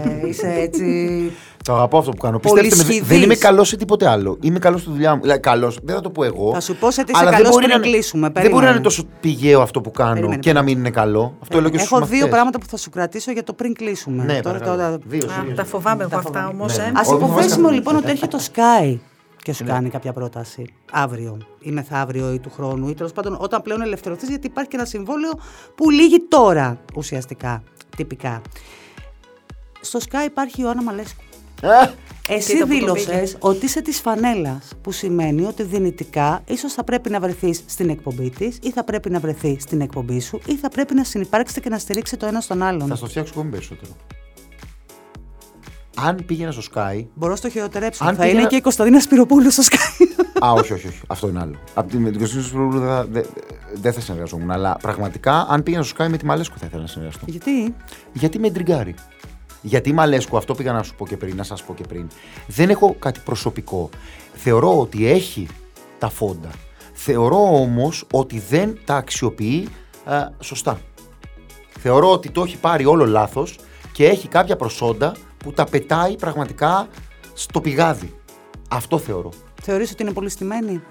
Είσαι, 0.05 0.27
είσαι 0.29 0.53
έτσι. 0.61 1.33
Το 1.65 1.75
αγαπώ 1.75 1.99
αυτό 1.99 2.11
που 2.11 2.17
κάνω. 2.17 2.39
Πολύ 2.39 2.61
Πιστέψτε 2.61 2.83
με, 2.85 2.89
δεν- 2.93 2.99
δεν 2.99 3.07
σχηδής. 3.09 3.25
είμαι 3.25 3.35
καλός 3.35 3.69
σε 3.69 3.77
τίποτε 3.77 4.09
άλλο. 4.09 4.39
Είμαι 4.41 4.59
καλός 4.59 4.81
στη 4.81 4.91
δουλειά 4.91 5.15
μου. 5.15 5.21
Δηλαδή, 5.21 5.41
καλός, 5.41 5.79
δεν 5.83 5.95
θα 5.95 6.01
το 6.01 6.11
πω 6.11 6.25
εγώ. 6.25 6.53
Θα 6.53 6.61
σου 6.61 6.77
πω 6.77 6.91
σε 6.91 7.05
τι 7.05 7.11
είσαι 7.13 7.21
αλλά 7.21 7.31
δεν 7.31 7.39
καλός 7.39 7.53
μπορεί 7.55 7.65
πριν 7.67 7.79
να 7.79 7.85
είναι- 7.87 7.95
κλείσουμε. 7.97 8.23
Δεν 8.23 8.33
μπορεί 8.33 8.45
να 8.45 8.51
Περίμενε. 8.51 8.75
είναι 8.75 8.85
τόσο 8.85 9.05
πηγαίο 9.21 9.61
αυτό 9.61 9.81
που 9.81 9.91
κάνω 9.91 10.13
Περίμενε. 10.15 10.39
και 10.41 10.53
να 10.53 10.63
μην 10.63 10.79
είναι 10.79 10.91
καλό. 10.91 11.37
Αυτό 11.43 11.61
λέω 11.61 11.71
και 11.71 11.79
στους 11.79 11.91
Έχω 11.91 12.01
δύο 12.01 12.09
μαθητές. 12.09 12.31
πράγματα 12.31 12.59
που 12.59 12.67
θα 12.69 12.77
σου 12.77 12.91
κρατήσω 12.91 13.33
για 13.33 13.43
το 13.45 13.53
πριν 13.53 13.75
κλείσουμε. 13.75 14.25
Ναι, 14.25 14.41
τώρα, 14.41 14.59
παρακαλώ. 14.59 14.77
τώρα, 14.77 14.99
Δύο, 15.07 15.27
Α, 15.27 15.31
serious. 15.43 15.55
τα 15.57 15.65
φοβάμαι 15.65 16.01
εγώ 16.03 16.11
Τα 16.11 16.17
αυτά 16.17 16.31
φοβάμαι. 16.33 16.49
όμως. 16.55 16.77
Ναι, 16.77 16.83
Ε. 16.83 16.87
ναι. 16.91 16.99
Ας 17.01 17.07
Όχι, 17.09 17.17
υποθέσουμε 17.17 17.55
φοβάμαι. 17.55 17.75
λοιπόν 17.77 17.97
ότι 17.97 18.11
έρχεται 18.11 18.37
το 18.37 18.43
Sky 18.55 18.99
και 19.43 19.53
σου 19.53 19.65
κάνει 19.65 19.89
κάποια 19.89 20.13
πρόταση 20.13 20.65
αύριο 20.93 21.39
ή 21.61 21.71
μεθαύριο 21.71 22.33
ή 22.33 22.39
του 22.39 22.51
χρόνου 22.51 22.89
ή 22.89 22.95
τέλος 22.95 23.13
πάντων 23.13 23.37
όταν 23.41 23.63
πλέον 23.63 23.83
ελευθερωθείς, 23.83 24.29
γιατί 24.29 24.47
υπάρχει 24.47 24.71
και 24.71 24.77
ένα 24.77 24.85
συμβόλαιο 24.85 25.33
που 25.75 25.91
λύγει 25.91 26.21
τώρα 26.29 26.81
ουσιαστικά, 26.97 27.63
τυπικά. 27.97 28.43
Στο 29.81 29.99
Sky 30.11 30.27
υπάρχει 30.27 30.61
η 30.61 30.63
Ιωάννα 30.65 30.83
Μαλέσκου. 30.83 31.23
Ε, 31.63 31.69
Εσύ 32.35 32.53
Κοίτα 32.53 32.65
που 32.67 32.71
το 32.71 32.75
δήλωσες 32.79 33.07
πήγες. 33.07 33.37
ότι 33.41 33.65
είσαι 33.65 33.81
της 33.83 34.01
φανέλας, 34.01 34.73
που 34.83 34.93
σημαίνει 34.93 35.45
ότι 35.45 35.63
δυνητικά 35.63 36.43
ίσως 36.47 36.73
θα 36.73 36.85
πρέπει 36.85 37.11
να 37.11 37.21
βρεθείς 37.21 37.63
στην 37.67 37.89
εκπομπή 37.89 38.31
της, 38.31 38.59
ή 38.63 38.71
θα 38.71 38.85
πρέπει 38.85 39.11
να 39.11 39.19
βρεθεί 39.21 39.57
στην 39.61 39.81
εκπομπή 39.81 40.21
σου, 40.21 40.41
ή 40.47 40.57
θα 40.57 40.69
πρέπει 40.69 40.95
να 40.95 41.05
συνεπάρξετε 41.05 41.61
και 41.61 41.69
να 41.69 41.79
στηρίξετε 41.79 42.21
το 42.21 42.27
ένα 42.27 42.41
στον 42.41 42.63
άλλον. 42.63 42.89
Θα 42.89 42.95
στο 42.95 43.07
φτιάξω 43.07 43.33
ακόμη 43.37 43.51
περισσότερο. 43.51 43.93
Αν 45.97 46.25
πήγαινα 46.27 46.51
στο 46.53 46.63
Sky. 46.75 47.05
Μπορώ 47.15 47.31
να 47.31 47.37
στο 47.37 47.49
χειροτερέψω. 47.49 48.05
Αν 48.05 48.15
θα 48.15 48.21
πήγαινα- 48.23 48.41
είναι 48.41 48.49
και 48.49 48.57
η 48.57 48.61
Κωνσταντίνα 48.61 49.01
Σπυροπούλου 49.01 49.51
στο 49.51 49.63
Sky. 49.71 50.07
Α, 50.45 50.53
όχι, 50.53 50.73
όχι, 50.73 50.87
όχι. 50.87 51.01
Αυτό 51.07 51.29
είναι 51.29 51.41
άλλο. 51.41 51.59
Από 51.75 51.91
τη, 51.91 51.97
με 51.97 52.11
την 52.11 52.19
Κωνσταντίνα 52.19 52.49
Σπυρούλου 52.49 52.79
δεν 52.79 52.89
θα, 52.89 53.07
δεν- 53.11 53.27
δεν 53.75 53.93
θα 53.93 54.01
συνεργαζόμουν. 54.01 54.51
Αλλά 54.51 54.77
πραγματικά, 54.83 55.47
αν 55.51 55.63
πήγαινα 55.63 55.83
στο 55.83 56.05
Sky 56.05 56.09
με 56.09 56.17
τη 56.17 56.25
Μαλέσκου 56.25 56.59
θα 56.59 56.67
ήθελα 56.67 56.83
να 56.83 56.89
συνεργαστώ. 56.89 57.25
Γιατί; 57.29 57.75
Γιατί 58.13 58.39
με 58.39 58.47
εντριγκάρει. 58.47 58.95
Γιατί 59.63 59.89
η 59.89 59.93
Μαλέσκου, 59.93 60.37
αυτό 60.37 60.55
πήγα 60.55 60.73
να 60.73 60.83
σου 60.83 60.95
πω 60.95 61.07
και 61.07 61.17
πριν, 61.17 61.37
να 61.37 61.43
σας 61.43 61.63
πω 61.63 61.75
και 61.75 61.85
πριν. 61.89 62.09
Δεν 62.47 62.71
έχω 62.71 62.95
κάτι 62.99 63.21
προσωπικό. 63.25 63.89
Θεωρώ 64.35 64.81
ότι 64.81 65.07
έχει 65.07 65.47
τα 65.99 66.09
φόντα. 66.09 66.49
Θεωρώ 66.93 67.55
όμως 67.61 68.05
ότι 68.13 68.39
δεν 68.49 68.79
τα 68.85 68.95
αξιοποιεί 68.97 69.69
α, 70.05 70.29
σωστά. 70.41 70.81
Θεωρώ 71.81 72.13
ότι 72.13 72.31
το 72.31 72.43
έχει 72.43 72.57
πάρει 72.57 72.85
όλο 72.87 73.07
λάθος 73.07 73.59
και 73.93 74.07
έχει 74.07 74.29
κάποια 74.29 74.57
προσόντα 74.57 75.15
που 75.43 75.53
τα 75.53 75.65
πετάει 75.65 76.17
πραγματικά 76.17 76.89
στο 77.35 77.61
πηγάδι. 77.61 78.17
Αυτό 78.71 78.99
θεωρώ. 78.99 79.33
Θεωρείς 79.63 79.91
ότι 79.93 80.03
είναι 80.03 80.13
πολύ 80.13 80.29
στημένη; 80.29 80.83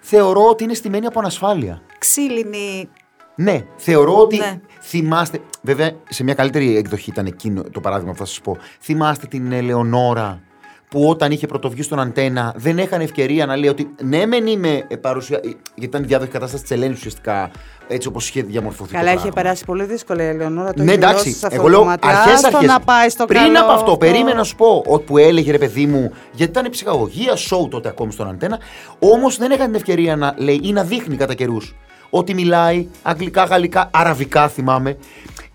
Θεωρώ 0.00 0.48
ότι 0.48 0.64
είναι 0.64 0.74
στημένη 0.74 1.06
από 1.06 1.18
ανασφάλεια. 1.18 1.82
Ξύλινη. 1.98 2.88
Ναι, 3.34 3.64
θεωρώ 3.76 4.16
ότι 4.16 4.36
Ναι. 4.38 4.60
θυμάστε. 4.80 5.40
Βέβαια, 5.62 5.92
σε 6.08 6.24
μια 6.24 6.34
καλύτερη 6.34 6.76
εκδοχή 6.76 7.10
ήταν 7.10 7.26
εκείνο 7.26 7.62
το 7.62 7.80
παράδειγμα 7.80 8.12
που 8.12 8.18
θα 8.18 8.24
σας 8.24 8.40
πω. 8.40 8.56
Θυμάστε 8.80 9.26
την 9.26 9.52
Ελεονόρα; 9.52 10.42
Που 10.90 11.08
όταν 11.08 11.30
είχε 11.30 11.46
πρωτοβγεί 11.46 11.82
στον 11.82 12.00
Αντένα 12.00 12.52
δεν 12.56 12.78
είχαν 12.78 13.00
ευκαιρία 13.00 13.46
να 13.46 13.56
λέει 13.56 13.68
ότι 13.68 13.90
ναι, 14.02 14.26
μεν 14.26 14.46
είμαι 14.46 14.84
ε, 14.88 14.96
παρουσία. 14.96 15.36
ε, 15.36 15.40
Γιατί 15.48 15.56
ήταν 15.74 16.02
η 16.02 16.06
διάδοχη 16.06 16.30
κατάσταση 16.30 16.62
της 16.62 16.72
Ελένης 16.72 16.96
ουσιαστικά 16.98 17.50
έτσι 17.88 18.08
όπως 18.08 18.28
είχε 18.28 18.42
διαμορφωθεί. 18.42 18.92
Καλά, 18.92 19.04
το 19.04 19.10
είχε 19.10 19.20
πράγμα. 19.20 19.40
περάσει 19.42 19.64
πολύ 19.64 19.84
δύσκολα 19.84 20.22
η 20.22 20.26
Ελεονόρα. 20.26 20.72
Το 20.72 20.82
Ναι, 20.82 20.90
έχει 20.90 20.98
εντάξει. 21.00 21.22
δηλώσει 21.22 21.38
σε 21.38 21.46
αυτό 21.46 21.56
Εγώ 21.58 21.64
το 21.64 21.70
λέω 21.70 21.78
κομμάτι. 21.78 22.08
αρχές 22.08 22.32
Άστο 22.32 22.46
αρχές. 22.56 22.68
να 22.70 22.80
πάει 22.80 23.08
στο 23.08 23.24
Πριν 23.24 23.40
καλό 23.42 23.60
από 23.60 23.70
αυτό, 23.72 23.96
περίμενα 23.96 24.34
να 24.36 24.44
σου 24.44 24.56
πω 24.56 24.82
ότι 24.86 25.04
που 25.04 25.18
έλεγε 25.18 25.50
ρε 25.50 25.58
παιδί 25.58 25.86
μου, 25.86 26.12
γιατί 26.32 26.58
ήταν 26.58 26.70
ψυχαγωγία, 26.70 27.32
show 27.36 27.68
τότε 27.70 27.88
ακόμη 27.88 28.12
στον 28.12 28.28
Αντένα. 28.28 28.58
Όμως 28.98 29.36
δεν 29.36 29.50
έκανε 29.50 29.66
την 29.66 29.74
ευκαιρία 29.74 30.16
να 30.16 30.34
λέει 30.36 30.60
ή 30.62 30.72
να 30.72 30.82
δείχνει 30.84 31.16
κατά 31.16 31.34
καιρούς 31.34 31.74
ότι 32.10 32.34
μιλάει 32.34 32.86
αγγλικά, 33.02 33.44
γαλλικά, 33.44 33.90
αραβικά 33.92 34.48
θυμάμαι. 34.48 34.96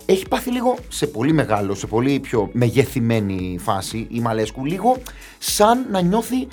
Έχει 0.05 0.27
πάθει 0.27 0.51
λίγο 0.51 0.75
σε 0.87 1.07
πολύ 1.07 1.33
μεγάλο, 1.33 1.75
σε 1.75 1.87
πολύ 1.87 2.19
πιο 2.19 2.49
μεγεθυμένη 2.53 3.57
φάση 3.63 4.07
η 4.09 4.19
Μαλέσκου, 4.19 4.65
λίγο 4.65 4.97
σαν 5.37 5.85
να 5.91 6.01
νιώθει 6.01 6.47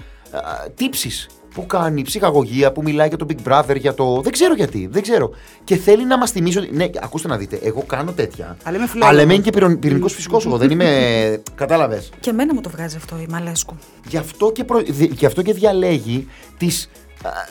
τύψεις 0.74 1.26
που 1.54 1.66
κάνει 1.66 2.02
ψυχαγωγία, 2.02 2.72
που 2.72 2.82
μιλάει 2.82 3.08
για 3.08 3.16
το 3.16 3.26
Big 3.28 3.48
Brother, 3.48 3.76
για 3.76 3.94
το. 3.94 4.20
Δεν 4.20 4.32
ξέρω 4.32 4.54
γιατί, 4.54 4.88
δεν 4.92 5.02
ξέρω. 5.02 5.30
Και 5.64 5.76
θέλει 5.76 6.04
να 6.06 6.18
μας 6.18 6.30
θυμίσει 6.30 6.58
ότι. 6.58 6.76
Ναι, 6.76 6.86
ακούστε 7.00 7.28
να 7.28 7.36
δείτε, 7.36 7.58
εγώ 7.62 7.82
κάνω 7.82 8.12
τέτοια. 8.12 8.56
Αλλά 8.62 8.76
είμαι 8.76 8.86
φιλόλογος. 8.86 9.20
Αλλά 9.20 9.32
είμαι 9.32 9.42
και 9.42 9.76
πυρηνικός 9.80 10.14
φυσικός 10.14 10.46
εγώ, 10.46 10.56
δεν 10.56 10.70
είμαι. 10.70 10.86
Κατάλαβες. 11.54 12.10
Και 12.20 12.30
εμένα 12.30 12.54
μου 12.54 12.60
το 12.60 12.70
βγάζει 12.70 12.96
αυτό 12.96 13.16
η 13.16 13.26
Μαλέσκου. 13.30 13.76
Γι' 14.08 14.16
αυτό 14.16 14.52
και, 14.52 14.64
προ... 14.64 14.82
δι- 14.88 15.12
γι' 15.12 15.26
αυτό 15.26 15.42
και 15.42 15.52
διαλέγει 15.52 16.28
τις 16.58 16.90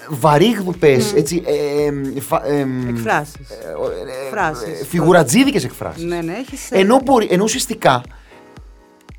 βαρύγδουπες, 0.09 1.13
έτσι. 1.13 1.43
Ε, 1.45 1.85
ε, 2.17 2.21
φα- 2.21 2.45
ε, 2.45 2.67
Εκφράσεις. 2.89 3.33
ε, 3.49 3.67
ο- 3.71 3.89
ε, 3.89 4.29
Φράσεις. 4.31 4.81
ε, 4.81 4.85
Φιγουρατζίδικες 4.85 5.63
εκφράσεις. 5.63 6.03
Ναι, 6.03 6.21
ναι, 6.21 6.33
έχεις... 6.33 6.67
Ενώ, 6.71 6.99
μπορεί, 7.05 7.27
ενώ 7.31 7.43
ουσιαστικά 7.43 8.01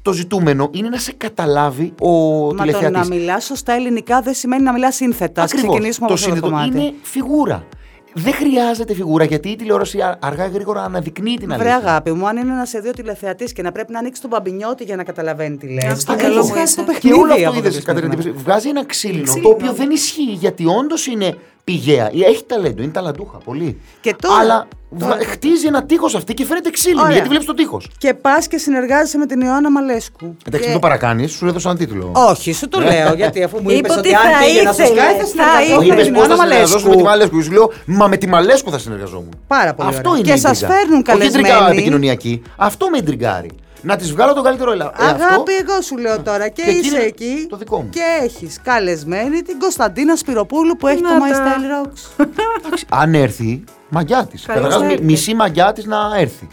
το 0.03 0.13
ζητούμενο 0.13 0.69
είναι 0.73 0.89
να 0.89 0.99
σε 0.99 1.13
καταλάβει 1.13 1.93
ο 2.01 2.09
Μα 2.09 2.49
το 2.49 2.55
να 2.55 2.63
τηλεθεατής. 2.65 3.09
μιλάς 3.09 3.45
σωστά 3.45 3.73
ελληνικά 3.73 4.21
δεν 4.21 4.35
σημαίνει 4.35 4.63
να 4.63 4.73
μιλάς 4.73 4.95
σύνθετα. 4.95 5.43
Ας 5.43 5.53
Ακριβώς. 5.53 5.71
ξεκινήσουμε 5.75 6.07
το 6.09 6.15
από 6.15 6.23
αυτό 6.23 6.31
το 6.31 6.35
συνειδητο- 6.37 6.63
κομμάτι. 6.71 6.87
είναι 6.87 6.95
φιγούρα. 7.03 7.65
Δεν 8.14 8.33
χρειάζεται 8.33 8.94
φιγούρα 8.94 9.25
γιατί 9.25 9.49
η 9.49 9.57
τηλεόραση 9.57 10.01
α- 10.01 10.18
αργά 10.23 10.46
ή 10.46 10.51
γρήγορα 10.51 10.83
αναδεικνύει 10.83 11.37
την 11.37 11.46
Βρε 11.49 11.55
αλήθεια. 11.55 11.77
αγάπη 11.77 12.12
μου, 12.12 12.29
αν 12.29 12.37
είναι 12.37 12.53
να 12.53 12.64
σε 12.64 12.79
δει 12.81 12.88
ο 12.88 12.92
τηλεθεατής 12.92 13.53
και 13.53 13.62
να 13.62 13.73
πρέπει 13.73 13.92
να 13.92 13.99
ανοίξει 13.99 14.20
τον 14.20 14.31
μπαμπινιώτη 14.31 14.85
για 14.85 14.96
να 14.96 15.05
καταλαβαίνει 15.05 15.57
τι 15.57 15.66
λε. 15.66 15.87
Αυτό 15.87 16.16
καλό 16.16 16.44
μου 16.44 16.53
είσαι. 16.62 16.77
το 16.77 16.83
Και 16.85 16.92
παιχνίδι. 16.92 17.18
όλο 17.18 17.33
αυτό 17.33 17.49
από 17.49 17.59
είδες, 17.59 17.75
το 17.77 17.83
Κατερίνα, 17.83 18.11
συγκεκριμένο. 18.12 18.38
τι 18.38 18.44
βγάζει 18.44 18.68
ένα 18.68 18.85
ξύλινο, 18.87 19.23
Ξύλινο. 19.23 19.42
το 19.49 19.55
οποίο 19.55 19.73
δεν 19.73 19.90
ισχύει 19.90 20.23
γιατί 20.33 20.66
όντως 20.66 21.07
είναι 21.07 21.37
πηγαία. 21.64 22.11
Έχει 22.29 22.44
ταλέντο, 22.46 22.83
είναι 22.83 22.92
ταλαντούχα 22.92 23.38
πολύ. 23.38 23.81
Και 24.01 24.14
τώρα- 24.20 24.40
Αλλά 24.40 24.66
τώρα- 24.99 25.14
βγα- 25.16 25.27
χτίζει 25.29 25.66
ένα 25.66 25.85
τείχος 25.85 26.14
αυτή 26.14 26.35
και 26.35 26.44
φαίνεται 26.44 26.70
ξύλινη 26.70 27.01
Ωραία. 27.01 27.12
γιατί 27.12 27.29
βλέπεις 27.29 27.46
το 27.46 27.55
τείχος. 27.55 27.90
Και 27.99 28.14
πας 28.14 28.46
και 28.49 28.59
συνεργάζεσαι 28.59 29.18
με 29.18 29.27
την 29.27 29.40
Ιωάννα 29.40 29.70
Μαλέσκου. 29.70 30.25
Εντάξει, 30.25 30.51
Και- 30.51 30.64
μην 30.64 30.73
το 30.73 30.79
παρακάνεις, 30.79 31.33
σου 31.33 31.46
έδωσα 31.46 31.68
ένα 31.70 31.79
τίτλο. 31.79 32.11
Όχι, 32.14 32.53
σου 32.53 32.68
το 32.68 32.81
λέω, 32.81 33.14
γιατί 33.14 33.42
αφού 33.42 33.57
μου 33.62 33.70
Είπες 33.70 33.79
είπε 33.79 33.90
ότι 33.92 33.99
ότι 33.99 34.14
αν 34.14 34.23
θα 34.23 34.44
πήγε 34.44 34.62
να 34.62 34.73
σου 34.73 34.83
ήθελε, 34.83 35.01
σκάει 35.01 35.12
θα 35.14 35.20
θα 35.20 35.27
συνεργαζόμουν 35.27 35.83
ήθελε. 35.83 35.87
με 35.87 35.94
Είπες 35.94 36.05
την 36.05 36.12
πώ 36.14 36.18
Ιωάννα 36.20 36.37
θα 36.37 36.42
συνεργαζόσουν 36.42 36.88
με 36.90 36.96
τη 36.96 37.03
Μαλέσκου. 37.03 37.35
Μαλέσκου. 37.37 37.42
Σου 37.42 37.53
λέω, 37.53 37.73
μα 37.99 38.07
με 38.09 38.16
τη 38.16 38.27
Μαλέσκου 38.29 38.70
θα 38.70 38.79
συνεργαζόμουν. 38.79 39.33
Πάρα 39.46 39.75
πολύ 39.75 39.88
Αυτό 39.88 40.09
ωραία. 40.09 40.20
είναι 40.20 40.29
Και 40.31 40.37
η 40.38 40.40
σας 40.40 40.61
ιντριγκα. 40.61 40.75
φέρνουν 40.79 41.03
Όχι 41.09 41.27
ιντριγκα 41.27 41.49
καλεσμένοι. 41.49 41.77
επικοινωνιακή. 41.77 42.42
Αυτό 42.57 42.88
με 42.90 42.99
εντριγκάρει. 42.99 43.51
Να 43.83 43.97
τη 43.97 44.05
βγάλω 44.12 44.33
τον 44.35 44.43
καλύτερο 44.45 44.73
ελα... 44.73 44.85
ε, 44.85 45.05
αυτό. 45.05 45.25
Αγάπη, 45.25 45.53
εγώ 45.53 45.81
σου 45.81 45.97
λέω 45.97 46.21
τώρα 46.21 46.49
και, 46.49 46.62
Και 46.62 46.71
εκεί 46.71 46.79
είσαι 46.87 46.97
είναι 46.97 47.05
εκεί 47.05 47.47
το 47.49 47.57
δικό 47.57 47.83
μου. 47.83 47.88
και 47.90 48.01
έχεις 48.23 48.59
καλεσμένη 48.62 49.43
την 49.43 49.59
Κωνσταντίνα 49.59 50.16
Σπυροπούλου 50.16 50.77
που 50.77 50.87
έχει 50.87 51.01
Να 51.03 51.09
το 51.19 51.25
My 51.25 51.33
τα. 51.33 51.45
Style 51.45 51.87
Rocks. 51.87 52.25
Εντάξει, 52.64 52.85
αν 52.90 53.14
έρθει, 53.14 53.64
μαγιά 53.88 54.27
της. 54.27 54.47
Καλώς 54.47 54.62
Καταρχάς, 54.62 54.87
να 54.87 54.93
έρθει. 54.93 55.05
μισή 55.05 55.35
μαγιά 55.35 55.73
της 55.73 55.85
να 55.85 55.97
έρθει. 56.16 56.49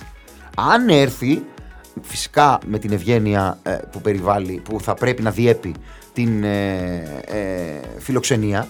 Αν 0.55 0.89
έρθει, 0.89 1.43
φυσικά 2.01 2.57
με 2.65 2.77
την 2.79 2.91
ευγένεια 2.91 3.57
ε, 3.63 3.71
που 3.91 4.01
περιβάλλει, 4.01 4.61
που 4.69 4.79
θα 4.81 4.93
πρέπει 4.93 5.21
να 5.21 5.31
διέπει 5.31 5.73
την 6.13 6.43
ε, 6.43 7.03
ε, 7.25 7.39
φιλοξενία, 7.97 8.67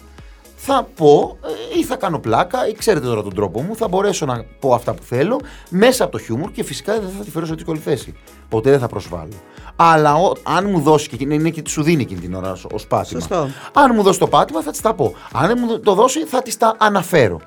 θα 0.69 0.87
πω 0.95 1.37
ε, 1.75 1.79
ή 1.79 1.83
θα 1.83 1.95
κάνω 1.95 2.19
πλάκα 2.19 2.67
ή 2.67 2.71
ξέρετε 2.73 3.05
τώρα 3.05 3.23
τον 3.23 3.33
τρόπο 3.35 3.61
μου, 3.61 3.75
θα 3.75 3.87
μπορέσω 3.87 4.25
να 4.25 4.43
πω 4.59 4.73
αυτά 4.73 4.93
που 4.93 5.03
θέλω 5.03 5.39
μέσα 5.69 6.03
από 6.03 6.11
το 6.11 6.17
χιούμορ 6.19 6.51
και 6.51 6.63
φυσικά 6.63 6.93
δεν 6.99 7.09
θα 7.17 7.23
τη 7.23 7.29
φέρω 7.31 7.45
σε 7.45 7.53
δύσκολη 7.53 7.79
θέση. 7.79 8.13
Ποτέ 8.49 8.69
δεν 8.69 8.79
θα 8.79 8.87
προσβάλλω. 8.87 9.33
Αλλά 9.75 10.15
ο- 10.15 10.31
αν 10.43 10.69
μου 10.69 10.79
δώσει 10.79 11.07
και 11.09 11.15
εκείνη- 11.15 11.33
είναι 11.39 11.49
και 11.49 11.61
σου 11.67 11.83
δίνει 11.83 12.01
εκείνη 12.01 12.19
την 12.19 12.33
ώρα 12.33 12.51
ω 12.51 12.85
πάτημα. 12.87 13.19
Σωστό. 13.19 13.49
Αν 13.73 13.91
μου 13.95 14.01
δώσει 14.03 14.19
το 14.19 14.27
πάτημα 14.27 14.61
θα 14.61 14.71
της 14.71 14.81
τα 14.81 14.93
πω. 14.93 15.13
Αν 15.33 15.47
δεν 15.47 15.57
μου 15.61 15.79
το 15.79 15.93
δώσει 15.93 16.25
θα 16.25 16.41
της 16.41 16.57
τα 16.57 16.75
αναφέρω. 16.77 17.41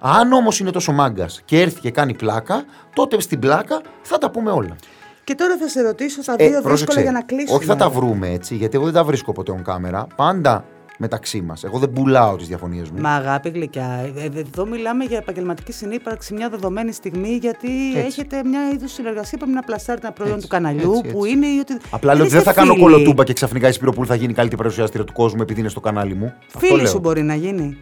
Αν 0.00 0.32
όμως 0.32 0.60
είναι 0.60 0.70
τόσο 0.70 0.92
μάγκας 0.92 1.40
και 1.44 1.60
έρθει 1.60 1.80
και 1.80 1.90
κάνει 1.90 2.14
πλάκα, 2.14 2.64
τότε 2.94 3.20
στην 3.20 3.38
πλάκα 3.38 3.80
θα 4.02 4.18
τα 4.18 4.30
πούμε 4.30 4.50
όλα. 4.50 4.76
Και 5.24 5.34
τώρα 5.34 5.56
θα 5.60 5.68
σε 5.68 5.80
ρωτήσω 5.82 6.22
στα 6.22 6.32
Ε, 6.32 6.36
δύο 6.36 6.46
δύσκολα 6.46 6.62
πρόσεξε, 6.68 7.00
για 7.00 7.12
να 7.12 7.22
κλείσουμε. 7.22 7.56
Όχι 7.56 7.64
θα 7.66 7.76
τα 7.76 7.88
βρούμε 7.90 8.28
έτσι, 8.30 8.54
γιατί 8.54 8.76
εγώ 8.76 8.84
δεν 8.84 8.94
τα 8.94 9.04
βρίσκω 9.04 9.32
ποτέ 9.32 9.52
on 9.58 9.62
κάμερα. 9.62 10.06
Πάντα 10.16 10.64
μεταξύ 11.00 11.40
μας. 11.40 11.64
Εγώ 11.64 11.78
δεν 11.78 11.90
πουλάω 11.92 12.36
τις 12.36 12.46
διαφωνίες 12.48 12.90
μου. 12.90 13.00
Μα 13.00 13.10
αγάπη 13.10 13.48
γλυκιά, 13.48 13.84
ε, 14.16 14.20
ε, 14.34 14.38
εδώ 14.40 14.66
μιλάμε 14.66 15.04
για 15.04 15.16
επαγγελματική 15.16 15.72
συνύπαρξη 15.72 16.34
μια 16.34 16.48
δεδομένη 16.48 16.92
στιγμή 16.92 17.28
γιατί 17.28 17.98
έχετε 17.98 18.44
μια 18.44 18.60
είδους 18.74 18.92
συνεργασία 18.92 19.38
πρέπει 19.38 19.52
να 19.52 19.62
πλασάρετε 19.62 20.06
ένα 20.06 20.14
προϊόν 20.14 20.34
Έτσι, 20.34 20.46
του 20.48 20.52
καναλιού 20.54 20.90
έτσι, 20.90 21.00
έτσι. 21.04 21.12
που 21.14 21.24
είναι 21.24 21.46
ή 21.46 21.58
ότι. 21.58 21.76
Απλά 21.90 22.14
λέω 22.14 22.22
ότι 22.22 22.30
δεν 22.32 22.40
είστε 22.40 22.52
θα 22.52 22.60
κάνω 22.60 22.72
φίλοι. 22.72 22.84
κολοτούμπα 22.84 23.24
και 23.24 23.32
ξαφνικά 23.32 23.68
η 23.68 23.72
Σπυροπούλου 23.72 24.06
θα 24.06 24.14
γίνει 24.14 24.30
η 24.30 24.34
καλύτερη 24.34 24.60
παρουσιάστρια 24.62 25.04
του 25.04 25.12
κόσμου 25.12 25.42
επειδή 25.42 25.60
είναι 25.60 25.68
στο 25.68 25.80
κανάλι 25.80 26.14
μου. 26.14 26.32
Αυτό 26.46 26.58
Φίλη 26.58 26.76
λέω. 26.82 26.86
σου 26.90 26.98
μπορεί 26.98 27.22
να 27.22 27.34
γίνει. 27.34 27.76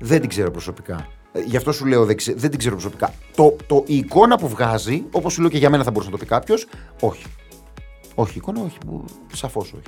Δεν 0.00 0.20
την 0.20 0.28
ξέρω 0.28 0.50
προσωπικά. 0.50 1.06
Ε, 1.32 1.40
Γι' 1.40 1.56
αυτό 1.56 1.72
σου 1.72 1.86
λέω 1.86 2.04
δεν, 2.04 2.16
ξε- 2.16 2.38
δεν 2.38 2.50
την 2.50 2.58
ξέρω 2.58 2.74
προσωπικά. 2.74 3.12
Το, 3.36 3.56
το, 3.66 3.84
η 3.86 3.96
εικόνα 3.96 4.38
που 4.38 4.48
βγάζει, 4.48 5.04
όπως 5.10 5.32
σου 5.32 5.40
λέω 5.40 5.50
και 5.50 5.58
για 5.58 5.70
μένα 5.70 5.84
θα 5.84 5.90
μπορούσε 5.90 6.10
να 6.10 6.16
το 6.18 6.22
πει 6.24 6.30
κάποιος, 6.30 6.66
όχι. 7.00 7.24
Όχι, 8.14 8.30
η 8.32 8.36
εικόνα 8.36 8.60
όχι. 8.64 8.78
Σαφώς 9.32 9.72
όχι. 9.72 9.82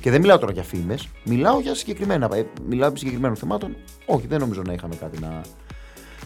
Και 0.00 0.10
δεν 0.10 0.20
μιλάω 0.20 0.38
τώρα 0.38 0.52
για 0.52 0.62
φήμες, 0.62 1.08
μιλάω 1.24 1.60
για 1.60 1.74
συγκεκριμένα. 1.74 2.28
Ε, 2.36 2.46
μιλάω 2.68 2.88
για 2.88 2.98
συγκεκριμένων 2.98 3.36
θεμάτων. 3.36 3.76
Όχι, 4.06 4.26
δεν 4.26 4.40
νομίζω 4.40 4.62
να 4.66 4.72
είχαμε 4.72 4.94
κάτι 4.94 5.18
να. 5.20 5.40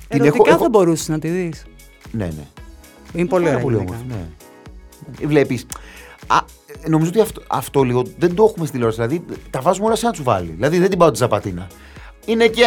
Την 0.09 0.25
Ερωτικά 0.25 0.57
θα 0.57 0.69
μπορούσες 0.69 1.09
να 1.09 1.19
τη 1.19 1.29
δεις. 1.29 1.67
Ναι, 2.11 2.25
ναι. 2.25 2.47
Είναι 3.15 3.29
πολύ 3.29 3.45
Πάρα 3.45 3.57
ωραία. 3.57 3.59
πολύ 3.59 3.77
γυναίκα. 3.77 3.97
όμορφη, 3.97 4.27
ναι. 5.21 5.27
Βλέπεις. 5.27 5.67
Νομίζω 6.89 7.11
ότι 7.11 7.21
αυτό, 7.21 7.43
αυτό 7.49 7.83
λίγο 7.83 8.03
δεν 8.19 8.35
το 8.35 8.45
έχουμε 8.45 8.67
στη 8.67 8.73
τηλεόραση. 8.73 9.01
Δηλαδή 9.03 9.25
τα 9.51 9.61
βάζουμε 9.61 9.87
όλα 9.87 9.97
σε 9.97 10.05
ένα 10.05 10.15
τσουβάλι. 10.15 10.51
Δηλαδή 10.51 10.79
δεν 10.79 10.89
την 10.89 10.99
πάω 10.99 11.11
τη 11.11 11.17
ζαπατίνα. 11.17 11.67
Είναι 12.25 12.47
και 12.47 12.65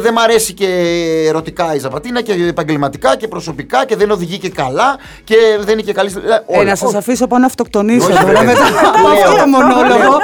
δεν 0.00 0.12
μ' 0.12 0.18
αρέσει 0.18 0.52
και 0.54 0.66
ερωτικά 1.28 1.74
η 1.74 1.78
ζαπατίνα 1.78 2.22
και 2.22 2.32
επαγγελματικά 2.32 3.16
και 3.16 3.28
προσωπικά 3.28 3.84
και 3.84 3.96
δεν 3.96 4.10
οδηγεί 4.10 4.38
και 4.38 4.48
καλά 4.50 4.96
και 5.24 5.36
δεν 5.60 5.72
είναι 5.72 5.82
και 5.82 5.92
καλής. 5.92 6.12
στη- 6.12 6.20
ε, 6.26 6.34
Ε, 6.54 6.58
όλα. 6.58 6.64
να 6.70 6.74
σας 6.76 6.88
Όχι. 6.88 6.96
αφήσω 6.96 7.26
πάνω 7.26 7.40
να 7.40 7.46
αυτοκτονήσω 7.46 8.06
Όχι, 8.06 8.12
τώρα 8.18 8.24
βέβαια. 8.24 8.42
μετά 8.42 8.66
από 8.94 9.08
Λέω. 9.08 9.28
αυτό 9.28 9.36
το 9.42 9.46
μονόλογο. 9.46 9.86
Λέω. 9.98 10.18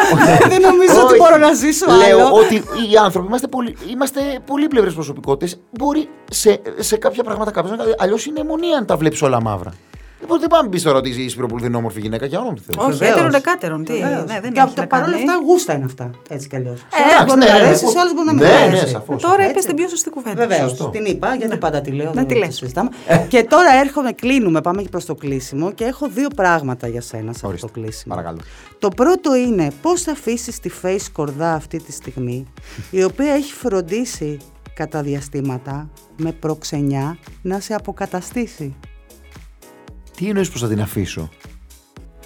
Δεν 0.48 0.60
νομίζω 0.60 1.02
ότι 1.02 1.12
Όχι. 1.12 1.16
μπορώ 1.16 1.36
να 1.36 1.52
ζήσω 1.52 1.86
Λέω 1.86 2.26
άλλο. 2.26 2.34
ότι 2.36 2.54
οι 2.54 2.96
άνθρωποι 3.04 3.26
είμαστε, 3.26 3.46
πολύ, 3.46 3.76
είμαστε 3.90 4.20
πολύπλευρες 4.46 4.94
προσωπικότητες. 4.94 5.60
Μπορεί 5.70 6.08
σε, 6.30 6.60
σε 6.78 6.96
κάποια 6.96 7.22
πράγματα 7.24 7.50
κάποιος 7.50 7.76
να 7.78 7.84
Αλλιώς 7.98 8.26
είναι 8.26 8.40
αιμονία 8.40 8.76
αν 8.78 8.86
τα 8.86 8.96
βλέπεις 8.96 9.22
όλα 9.22 9.40
μαύρα. 9.40 9.70
Λοιπόν, 10.20 10.38
δεν 10.40 10.48
πάμε 10.48 10.68
πει 10.68 10.80
τώρα 10.80 10.98
ότι 10.98 11.08
η 11.24 11.28
Σπυροπούλου 11.28 11.60
δεν 11.60 11.68
είναι 11.68 11.76
όμορφη 11.78 12.00
γυναίκα 12.00 12.26
για 12.26 12.38
όνομα 12.38 12.54
του 12.54 12.62
Θεού. 12.62 12.74
Όχι, 12.78 12.90
Βεβαίως. 12.90 13.10
έτερον 13.12 13.30
δεκάτερον. 13.30 13.84
Τι, 13.84 13.92
Βεβαίως. 13.92 14.24
ναι, 14.26 14.40
δεν 14.40 14.52
και 14.52 14.60
έχεις 14.60 14.62
από 14.72 14.80
να 14.80 14.86
παρόλα 14.86 15.12
κάνεις. 15.12 15.28
αυτά 15.30 15.42
γούστα 15.46 15.74
είναι 15.74 15.84
αυτά. 15.84 16.10
Έτσι 16.28 16.48
κι 16.48 16.56
αλλιώς. 16.56 16.80
εντάξει, 17.04 17.24
μπορεί 17.26 17.38
ναι, 17.38 17.44
να 17.46 17.52
ναι, 17.58 17.64
αρέσει, 17.64 17.84
ναι. 17.84 17.90
σε 17.90 17.98
άλλους 17.98 18.12
μπορεί 18.14 18.26
να 18.26 18.32
μην 18.32 18.42
Ναι, 18.42 18.48
αρέσει. 18.48 18.84
ναι, 18.84 18.90
σαφώς. 18.90 19.22
Τώρα 19.22 19.34
Έτσι. 19.36 19.50
έπεσε 19.50 19.66
την 19.66 19.76
πιο 19.76 19.88
σωστή 19.88 20.10
κουβέντα. 20.10 20.46
Βεβαίως. 20.46 20.70
Σωστό. 20.70 20.88
Την 20.88 21.04
είπα, 21.04 21.34
γιατί 21.34 21.56
πάντα 21.56 21.80
τη 21.80 21.90
λέω. 21.90 22.06
Να 22.06 22.12
δεν 22.12 22.26
τη 22.26 22.34
το 22.34 22.40
λες. 22.40 22.54
συζητάμε. 22.56 22.90
και 23.28 23.42
τώρα 23.44 23.74
έρχομαι, 23.84 24.12
κλείνουμε, 24.12 24.60
πάμε 24.60 24.82
και 24.82 24.88
προς 24.88 25.04
το 25.04 25.14
κλείσιμο 25.14 25.72
και 25.72 25.84
έχω 25.84 26.08
δύο 26.08 26.28
πράγματα 26.36 26.86
για 26.88 27.00
σένα 27.00 27.24
σε 27.24 27.30
αυτό 27.34 27.48
Ορίστε. 27.48 27.66
το 27.66 27.72
κλείσιμο. 27.72 28.14
Παρακαλώ. 28.14 28.38
Το 28.78 28.88
πρώτο 28.88 29.34
είναι 29.36 29.70
πώς 29.82 30.02
θα 30.02 30.12
αφήσεις 30.12 30.60
τη 30.60 30.70
face 30.82 31.06
κορδά 31.12 31.52
αυτή 31.54 31.82
τη 31.82 31.92
στιγμή, 31.92 32.44
η 32.90 33.02
οποία 33.04 33.32
έχει 33.32 33.52
φροντίσει 33.52 34.36
κατά 34.74 35.02
διαστήματα 35.02 35.88
με 36.16 36.32
προξενιά 36.32 37.18
να 37.42 37.60
σε 37.60 37.74
αποκαταστήσει; 37.74 38.76
Τι 40.20 40.28
εννοείς 40.28 40.50
πως 40.50 40.60
θα 40.60 40.68
την 40.68 40.80
αφήσω; 40.80 41.28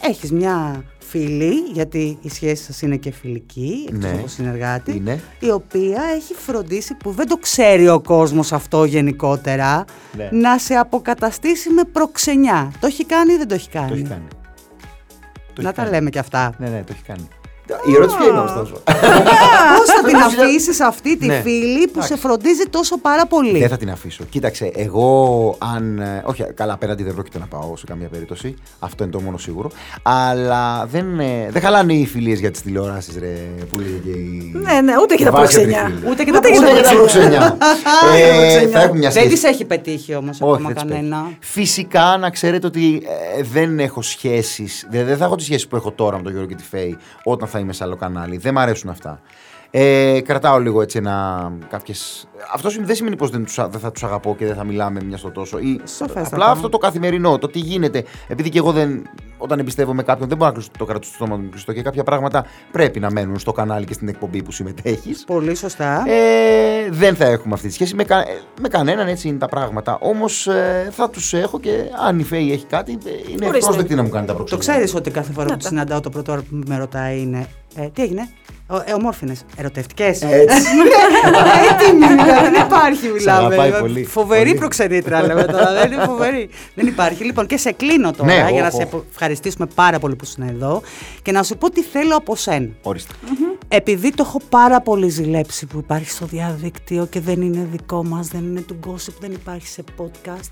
Έχεις 0.00 0.32
μια 0.32 0.84
φίλη, 0.98 1.52
γιατί 1.72 2.18
η 2.22 2.28
σχέση 2.30 2.64
σας 2.64 2.82
είναι 2.82 2.96
και 2.96 3.10
φιλική, 3.12 3.84
εκτός 3.88 4.02
Ναι. 4.10 4.18
από 4.18 4.26
συνεργάτη, 4.28 4.96
Είναι. 4.96 5.20
η 5.40 5.50
οποία 5.50 6.02
έχει 6.14 6.34
φροντίσει, 6.34 6.94
που 6.94 7.10
δεν 7.10 7.28
το 7.28 7.36
ξέρει 7.36 7.88
ο 7.88 8.00
κόσμος 8.00 8.52
αυτό 8.52 8.84
γενικότερα, 8.84 9.84
Ναι. 10.16 10.28
να 10.32 10.58
σε 10.58 10.74
αποκαταστήσει 10.74 11.70
με 11.70 11.82
προξενιά. 11.92 12.72
Το 12.80 12.86
έχει 12.86 13.04
κάνει 13.06 13.32
ή 13.32 13.36
δεν 13.36 13.48
το 13.48 13.54
έχει 13.54 13.68
κάνει. 13.68 13.88
Το 13.88 13.94
έχει 13.94 14.02
κάνει. 14.02 14.26
Το 15.52 15.62
Να 15.62 15.68
έχει 15.68 15.76
τα 15.76 15.82
κάνει. 15.82 15.90
λέμε 15.94 16.10
κι 16.10 16.18
αυτά. 16.18 16.54
Ναι, 16.58 16.68
ναι, 16.68 16.82
το 16.86 16.92
έχει 16.92 17.02
κάνει. 17.02 17.28
Η 17.88 17.94
ερώτηση 17.96 18.16
ποια 18.18 18.26
είναι 18.26 18.38
ωστόσο. 18.38 18.72
Πώς 19.76 19.88
θα 19.96 20.02
την 20.04 20.18
Δεν 20.18 20.22
αφήσεις 20.22 20.80
αυτή 20.80 21.16
τη 21.16 21.26
Ναι. 21.26 21.40
φίλη 21.40 21.86
που 21.86 22.00
σε 22.00 22.06
Εντάξει. 22.06 22.16
φροντίζει 22.26 22.64
τόσο 22.70 22.98
πάρα 22.98 23.26
πολύ; 23.26 23.58
Δεν 23.58 23.68
θα 23.68 23.76
την 23.76 23.90
αφήσω. 23.90 24.24
Κοίταξε, 24.24 24.70
εγώ 24.74 25.56
αν. 25.74 25.98
ε, 25.98 26.22
Όχι, 26.26 26.42
καλά, 26.54 26.72
απέναντι 26.72 27.02
δεν 27.02 27.14
πρόκειται 27.14 27.38
να 27.38 27.46
πάω 27.46 27.76
σε 27.76 27.84
καμία 27.86 28.08
περίπτωση. 28.08 28.54
Αυτό 28.78 29.02
είναι 29.04 29.12
το 29.12 29.20
μόνο 29.20 29.38
σίγουρο. 29.38 29.70
Αλλά 30.02 30.86
δεν, 30.90 31.20
ε, 31.20 31.48
δεν 31.50 31.62
χαλάνε 31.62 31.92
οι 31.92 32.06
φιλίες 32.06 32.38
για 32.40 32.50
τις 32.50 32.62
τηλεοράσεις, 32.62 33.16
ρε. 33.18 33.32
Που 33.70 33.78
λέει 33.78 34.00
και 34.04 34.10
η. 34.10 34.52
Ναι, 34.54 34.80
ναι, 34.80 34.92
ούτε 35.02 35.14
και 35.14 35.24
τα 35.24 35.30
βάσια 35.30 35.60
προξενιά. 35.60 35.84
τριφύλια. 35.84 36.10
Ούτε 36.10 36.24
και 36.24 36.30
τα 36.32 36.38
Ούτε 36.38 36.50
και 36.50 36.58
τα 36.58 36.64
προξενιά. 36.64 36.96
προξενιά. 36.96 37.56
Ε, 38.14 38.66
Θα 38.68 38.80
έχουμε 38.82 38.98
μια 38.98 39.10
Δεν 39.10 39.22
σχέση. 39.22 39.34
της 39.34 39.44
έχει 39.44 39.64
πετύχει 39.64 40.14
όμως 40.14 40.40
Όχι, 40.40 40.52
ακόμα 40.52 40.68
δεν 40.68 40.74
τις 40.76 40.82
κανένα. 40.92 41.16
παίρνει. 41.16 41.36
Φυσικά 41.40 42.16
να 42.20 42.30
ξέρετε 42.30 42.66
ότι 42.66 43.02
ε, 43.38 43.42
δεν 43.42 43.78
έχω 43.78 44.02
σχέσεις. 44.02 44.86
Δεν, 44.90 45.06
δεν 45.06 45.16
θα 45.16 45.24
έχω 45.24 45.34
τις 45.34 45.44
σχέσεις 45.44 45.66
που 45.66 45.76
έχω 45.76 45.90
τώρα 45.90 46.16
με 46.16 46.22
τον 46.22 46.32
Γιώργο 46.32 46.48
και 46.48 46.54
τη 46.56 46.62
Φέη 46.64 46.96
όταν 47.24 47.48
θα 47.54 47.62
είμαι 47.62 47.72
σε 47.72 47.84
άλλο 47.84 47.96
κανάλι. 47.96 48.36
Δεν 48.36 48.52
μ' 48.54 48.58
αρέσουν 48.58 48.90
αυτά. 48.90 49.20
Ε, 49.76 50.20
κρατάω 50.20 50.58
λίγο 50.58 50.82
έτσι 50.82 50.98
ένα. 50.98 51.52
Κάποιες... 51.70 52.28
Αυτό 52.54 52.68
σημαίνει- 52.68 52.86
δεν 52.86 52.96
σημαίνει 52.96 53.16
πως 53.16 53.30
δεν, 53.30 53.44
τους 53.44 53.58
α- 53.58 53.68
δεν 53.68 53.80
θα 53.80 53.92
τους 53.92 54.02
αγαπώ 54.04 54.34
και 54.38 54.46
δεν 54.46 54.54
θα 54.54 54.64
μιλάμε 54.64 55.02
μια 55.02 55.16
στο 55.16 55.30
τόσο. 55.30 55.58
Ή, 55.58 55.80
Σαφέστατα. 55.84 56.28
απλά 56.32 56.46
αυτό 56.46 56.68
το 56.68 56.78
καθημερινό, 56.78 57.38
το 57.38 57.48
τι 57.48 57.58
γίνεται. 57.58 58.04
Επειδή 58.28 58.48
και 58.48 58.58
εγώ 58.58 58.72
δεν, 58.72 59.02
όταν 59.36 59.58
εμπιστεύομαι 59.58 60.02
κάποιον 60.02 60.28
δεν 60.28 60.36
μπορώ 60.36 60.50
να 60.50 60.56
κλείσω 60.56 60.70
το 60.78 60.84
κρατήσω 60.84 61.12
στο 61.14 61.24
στόμα 61.24 61.40
μου 61.42 61.48
κλειστό 61.50 61.72
και 61.72 61.82
κάποια 61.82 62.02
πράγματα 62.04 62.44
πρέπει 62.72 63.00
να 63.00 63.10
μένουν 63.10 63.38
στο 63.38 63.52
κανάλι 63.52 63.84
και 63.84 63.92
στην 63.92 64.08
εκπομπή 64.08 64.42
που 64.42 64.52
συμμετέχεις. 64.52 65.24
Πολύ 65.26 65.54
σωστά. 65.54 66.02
Ε, 66.06 66.90
δεν 66.90 67.14
θα 67.16 67.24
έχουμε 67.24 67.54
αυτή 67.54 67.66
τη 67.68 67.72
σχέση. 67.74 67.94
Με, 67.94 68.04
κα- 68.04 68.18
ε, 68.20 68.40
με 68.60 68.68
κανέναν 68.68 69.08
έτσι 69.08 69.28
είναι 69.28 69.38
τα 69.38 69.48
πράγματα. 69.48 69.98
Όμως 70.00 70.46
ε, 70.46 70.88
θα 70.90 71.10
τους 71.10 71.32
έχω 71.32 71.60
και 71.60 71.84
αν 72.06 72.18
η 72.18 72.22
Φέη 72.22 72.52
έχει 72.52 72.66
κάτι, 72.66 72.98
ε, 73.06 73.10
είναι 73.32 73.46
Ορίστε. 73.46 73.66
πρόσδεκτη 73.66 73.94
να 73.94 74.02
μου 74.02 74.08
κάνει 74.08 74.26
τα 74.26 74.32
Το 74.32 74.38
προξενιά. 74.44 74.62
ξέρεις 74.74 74.94
ότι 74.94 75.10
κάθε 75.10 75.32
φορά 75.32 75.46
Να 75.46 75.50
που 75.52 75.56
τη 75.58 75.62
τα. 75.62 75.68
συναντάω 75.68 76.00
το 76.00 76.10
πρώτο 76.10 76.32
που 76.50 76.60
με 76.66 76.78
ρωτάει 76.78 77.20
είναι. 77.20 77.46
Ε, 77.76 77.86
τι 77.92 78.02
έγινε, 78.02 78.28
ο, 78.66 78.76
ε, 78.76 78.92
ομόρφινες, 78.92 79.44
ερωτευτικές. 79.56 80.22
Έτσι. 80.22 80.56
Έτοιμη, 81.70 82.06
δηλαδή, 82.06 82.50
δεν 82.50 82.64
υπάρχει, 82.66 83.08
μιλάμε. 83.08 83.38
αγαπάει 83.46 83.66
Δηλαδή, 83.66 83.80
πολύ. 83.80 84.04
Φοβερή 84.04 84.44
Πολύ. 84.44 84.58
προξενήτρα, 84.58 85.22
λέμε 85.26 85.44
τώρα. 85.44 85.72
Δεν 85.72 85.92
είναι 85.92 86.04
φοβερή. 86.04 86.48
δεν 86.74 86.86
υπάρχει. 86.86 87.24
Λοιπόν, 87.24 87.46
και 87.46 87.56
σε 87.56 87.72
κλείνω 87.72 88.10
τώρα 88.12 88.32
Ναι, 88.34 88.50
για 88.50 88.60
να 88.60 88.66
όχ, 88.66 88.72
σε 88.74 88.88
όχ. 88.92 89.02
ευχαριστήσουμε 89.10 89.66
πάρα 89.74 89.98
πολύ 89.98 90.16
που 90.16 90.24
είσαι 90.24 90.50
εδώ 90.50 90.82
και 91.22 91.32
να 91.32 91.42
σου 91.42 91.56
πω 91.56 91.70
τι 91.70 91.82
θέλω 91.82 92.16
από 92.16 92.36
σένα. 92.36 92.68
Ορίστε. 92.82 93.14
Επειδή 93.68 94.10
το 94.10 94.24
έχω 94.26 94.40
πάρα 94.48 94.80
πολύ 94.80 95.08
ζηλέψει 95.08 95.66
που 95.66 95.78
υπάρχει 95.78 96.10
στο 96.10 96.26
διαδίκτυο 96.26 97.06
και 97.06 97.20
δεν 97.20 97.42
είναι 97.42 97.68
δικό 97.70 98.04
μας, 98.04 98.28
δεν 98.28 98.40
είναι 98.44 98.60
του 98.60 98.78
gossip, 98.86 99.14
δεν 99.20 99.32
υπάρχει 99.32 99.66
σε 99.66 99.84
podcast, 99.98 100.50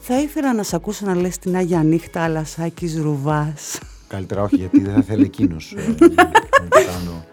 θα 0.00 0.20
ήθελα 0.20 0.54
να 0.54 0.62
σε 0.62 0.76
ακούσω 0.76 1.06
να 1.06 1.14
λες 1.14 1.38
την 1.38 1.56
Άγια 1.56 1.82
Νύχτα 1.82 2.22
Αλασάκης 2.22 2.96
Ρουβάς. 3.02 3.78
Καλύτερα 4.16 4.42
όχι, 4.42 4.56
γιατί 4.56 4.80
δεν 4.80 4.94
θα 4.94 5.02
θέλει 5.02 5.24
εκείνος. 5.24 5.74
να 5.76 5.94
το 5.94 6.14
κάνω. 6.70 7.24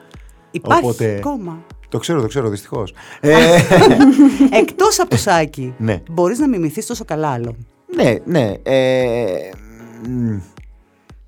Υπάρχει 0.51 0.84
Οπότε- 0.84 1.17
ακόμα. 1.17 1.63
Το 1.89 1.97
ξέρω, 1.99 2.21
το 2.21 2.27
ξέρω, 2.27 2.49
δυστυχώς. 2.49 2.93
Ε, 3.19 3.36
Εκτός 4.61 4.99
από 4.99 5.09
το 5.09 5.17
σάκι, 5.17 5.73
Ναι. 5.77 6.01
μπορείς 6.11 6.39
να 6.39 6.47
μιμηθείς 6.47 6.86
τόσο 6.86 7.05
καλά 7.05 7.29
άλλον. 7.29 7.55
ναι, 7.95 8.15
ναι. 8.25 8.53
Ε, 8.63 9.49
μ, 10.09 10.38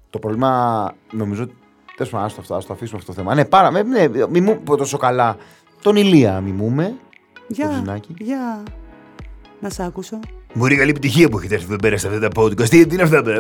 το 0.10 0.20
πρόβλημα 0.20 0.92
νομίζω. 1.12 1.48
Τέλος 1.96 2.12
πάντων, 2.12 2.26
ας 2.26 2.48
το, 2.48 2.56
ας 2.56 2.66
το 2.66 2.74
αφήσουμε 2.74 2.98
αυτό 3.00 3.14
το 3.14 3.18
θέμα. 3.22 3.36
Ναι, 3.36 3.46
πάρα. 3.46 3.72
Ναι, 3.72 4.08
μιμού, 4.30 4.60
τόσο 4.78 4.98
καλά. 4.98 5.38
Τον 5.82 5.96
Ηλία 5.96 6.42
μιμούμε. 6.42 6.96
Για, 7.48 7.72
Ζουνάκι. 7.72 8.14
για 8.20 8.64
να 9.60 9.70
σ' 9.70 9.80
άκουσω. 9.80 10.20
Μπορεί 10.58 10.76
καλή 10.76 10.90
επιτυχία 10.90 11.30
που 11.30 11.38
έχετε 11.38 11.54
έρθει 11.54 11.66
εδώ 11.70 11.76
πέρα 11.76 11.98
σε 11.98 12.08
αυτά 12.08 12.20
τα 12.20 12.42
podcast. 12.42 12.70
Τι, 12.70 12.86
τι 12.88 12.94
είναι 12.94 13.04
αυτά, 13.04 13.22
παι- 13.24 13.38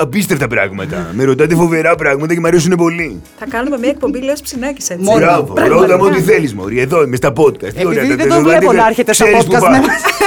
απίστευτα 0.00 0.46
πράγματα. 0.48 1.10
Με 1.12 1.24
ρωτάτε 1.24 1.54
φοβερά 1.54 1.94
πράγματα 1.94 2.34
και 2.34 2.40
μου 2.40 2.46
αρέσουν 2.46 2.74
πολύ. 2.76 3.20
Θα 3.38 3.46
κάνουμε 3.48 3.78
μια 3.78 3.88
εκπομπή, 3.88 4.22
λες 4.22 4.40
ψινάκης 4.40 4.90
έτσι. 4.90 5.04
Μόνο. 5.04 5.18
Μπράβο, 5.18 5.52
Πραγματικά. 5.52 5.92
ρώτα 5.94 5.96
μου 6.04 6.10
ό,τι 6.12 6.20
θέλεις, 6.22 6.54
Μωρή. 6.54 6.80
Εδώ 6.80 7.02
είμαι 7.02 7.16
στα 7.16 7.32
podcast. 7.36 7.58
Τι 7.58 7.66
Επειδή 7.66 7.86
ωραία, 7.86 8.04
δεν 8.06 8.16
τα- 8.18 8.24
το 8.24 8.28
τα- 8.34 8.40
βλέπω 8.40 8.66
τα- 8.66 8.72
να 8.72 8.86
έρχεται 8.86 9.12
στα 9.12 9.24
ξέρεις 9.24 9.44
που 9.44 9.52
podcast 9.52 9.60
πά- 9.60 9.70
με 9.70 9.78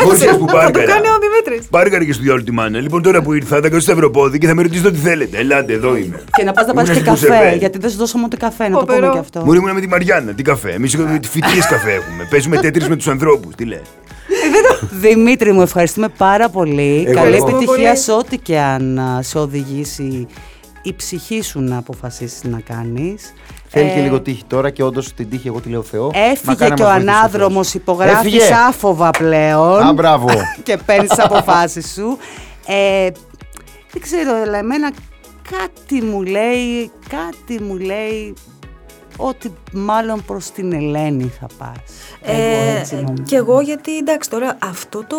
Μπορείς, 0.04 0.20
ξέρεις 0.20 0.38
που 0.38 0.46
Θα 0.48 0.52
το 0.52 0.58
πάρκαρα. 0.58 0.86
κάνει 0.86 1.08
ο 1.08 1.18
Δημήτρης. 1.26 1.68
Πάρκαρα 1.70 2.04
και 2.06 2.14
στο 2.14 2.22
διάλογο 2.24 2.46
τη 2.46 2.52
μάνα. 2.52 2.80
Λοιπόν, 2.80 3.02
τώρα 3.02 3.22
που 3.22 3.34
ήρθα, 3.34 3.56
θα 3.56 3.62
κάτσω 3.62 3.80
στο 3.80 3.92
Ευρωπόδι 3.92 4.38
και 4.38 4.48
θα 4.48 4.54
με 4.56 4.62
ρωτήσετε 4.62 4.88
ό,τι 4.88 4.98
θέλετε. 4.98 5.38
Ελάτε, 5.38 5.74
εδώ 5.74 5.96
είμαι. 5.96 6.22
Και 6.38 6.44
να 6.44 6.52
πας 6.54 6.66
να 6.68 6.74
πάρεις 6.74 6.90
Ήμουν 6.90 7.04
και 7.04 7.10
στην 7.16 7.28
καφέ, 7.28 7.40
Κουσεβέ. 7.42 7.56
γιατί 7.58 7.78
δεν 7.78 7.90
σου 7.90 7.98
δώσαμε 7.98 8.24
ούτε 8.26 8.36
καφέ, 8.38 8.64
να 8.64 8.70
το 8.74 8.80
Φοβερό. 8.80 9.00
πούμε 9.00 9.14
και 9.14 9.20
αυτό. 9.20 9.42
Μπορεί 9.46 9.58
ήμουν 9.58 9.72
με 9.74 9.80
τη 9.82 9.88
Μαριάννα, 9.88 10.32
τι 10.34 10.44
καφέ. 10.44 10.70
Εμείς 10.72 10.92
φοιτίες 11.30 11.68
καφέ 11.68 11.92
έχουμε. 11.92 12.28
Παίζουμε 12.30 12.58
τέτρι 12.58 12.90
με 12.90 12.96
τους 12.96 13.08
ανθρώπους. 13.08 13.56
Τι 13.56 13.66
λες. 13.66 13.82
Δημήτρη 14.92 15.52
μου, 15.52 15.62
ευχαριστούμε 15.62 16.08
πάρα 16.18 16.50
πολύ. 16.50 17.04
Εγώ 17.08 17.14
Καλή 17.22 17.34
λοιπόν. 17.34 17.50
επιτυχία 17.50 17.76
Πολύ. 17.90 17.98
σε 17.98 18.12
ό,τι 18.12 18.38
και 18.38 18.60
αν 18.60 19.00
α, 19.00 19.22
σε 19.22 19.38
οδηγήσει 19.38 20.28
η 20.82 20.94
ψυχή 20.94 21.42
σου 21.42 21.60
να 21.62 21.78
αποφασίσεις 21.78 22.44
να 22.44 22.60
κάνεις. 22.60 23.34
Θέλει 23.68 23.90
και 23.94 24.02
λίγο 24.02 24.22
τύχη 24.22 24.44
τώρα 24.48 24.70
και 24.70 24.84
όντως 24.84 25.14
την 25.14 25.30
τύχη 25.30 25.48
εγώ 25.48 25.60
τη 25.62 25.70
λέω 25.70 25.82
Θεό. 25.84 26.12
Έφυγε 26.14 26.42
Μακάρι 26.52 26.70
να 26.70 26.76
και 26.76 26.84
ο 26.84 26.86
μας 26.86 26.94
βοηθήσει 26.96 27.18
ανάδρομο, 27.18 27.54
Θεός. 27.54 27.74
υπογράφεις 27.74 28.34
Έφυγε. 28.34 28.54
άφοβα 28.68 29.10
πλέον. 29.10 29.80
Α, 29.80 29.94
μπράβο. 29.94 30.28
και 30.64 30.78
παίρνεις 30.86 31.10
τις 31.10 31.20
αποφάσεις 31.24 31.92
σου. 31.94 32.18
Ε, 32.68 33.10
δεν 33.92 34.02
ξέρω, 34.02 34.32
αλλά 34.46 34.58
εμένα 34.58 34.92
κάτι 35.52 36.02
μου 36.02 36.22
λέει, 36.22 36.92
κάτι 37.10 37.64
μου 37.64 37.78
λέει 37.78 38.34
ότι 39.18 39.54
μάλλον 39.74 40.26
προς 40.26 40.52
την 40.52 40.74
Ελένη 40.74 41.32
θα 41.40 41.48
πας. 41.58 41.78
Εγώ 42.22 42.78
έτσι 42.78 42.96
Ε, 42.96 43.02
νομίζω. 43.02 43.24
και 43.24 43.36
εγώ 43.36 43.62
γιατί 43.62 43.98
εντάξει 43.98 44.30
τώρα 44.30 44.58
αυτό 44.64 45.04
το 45.08 45.18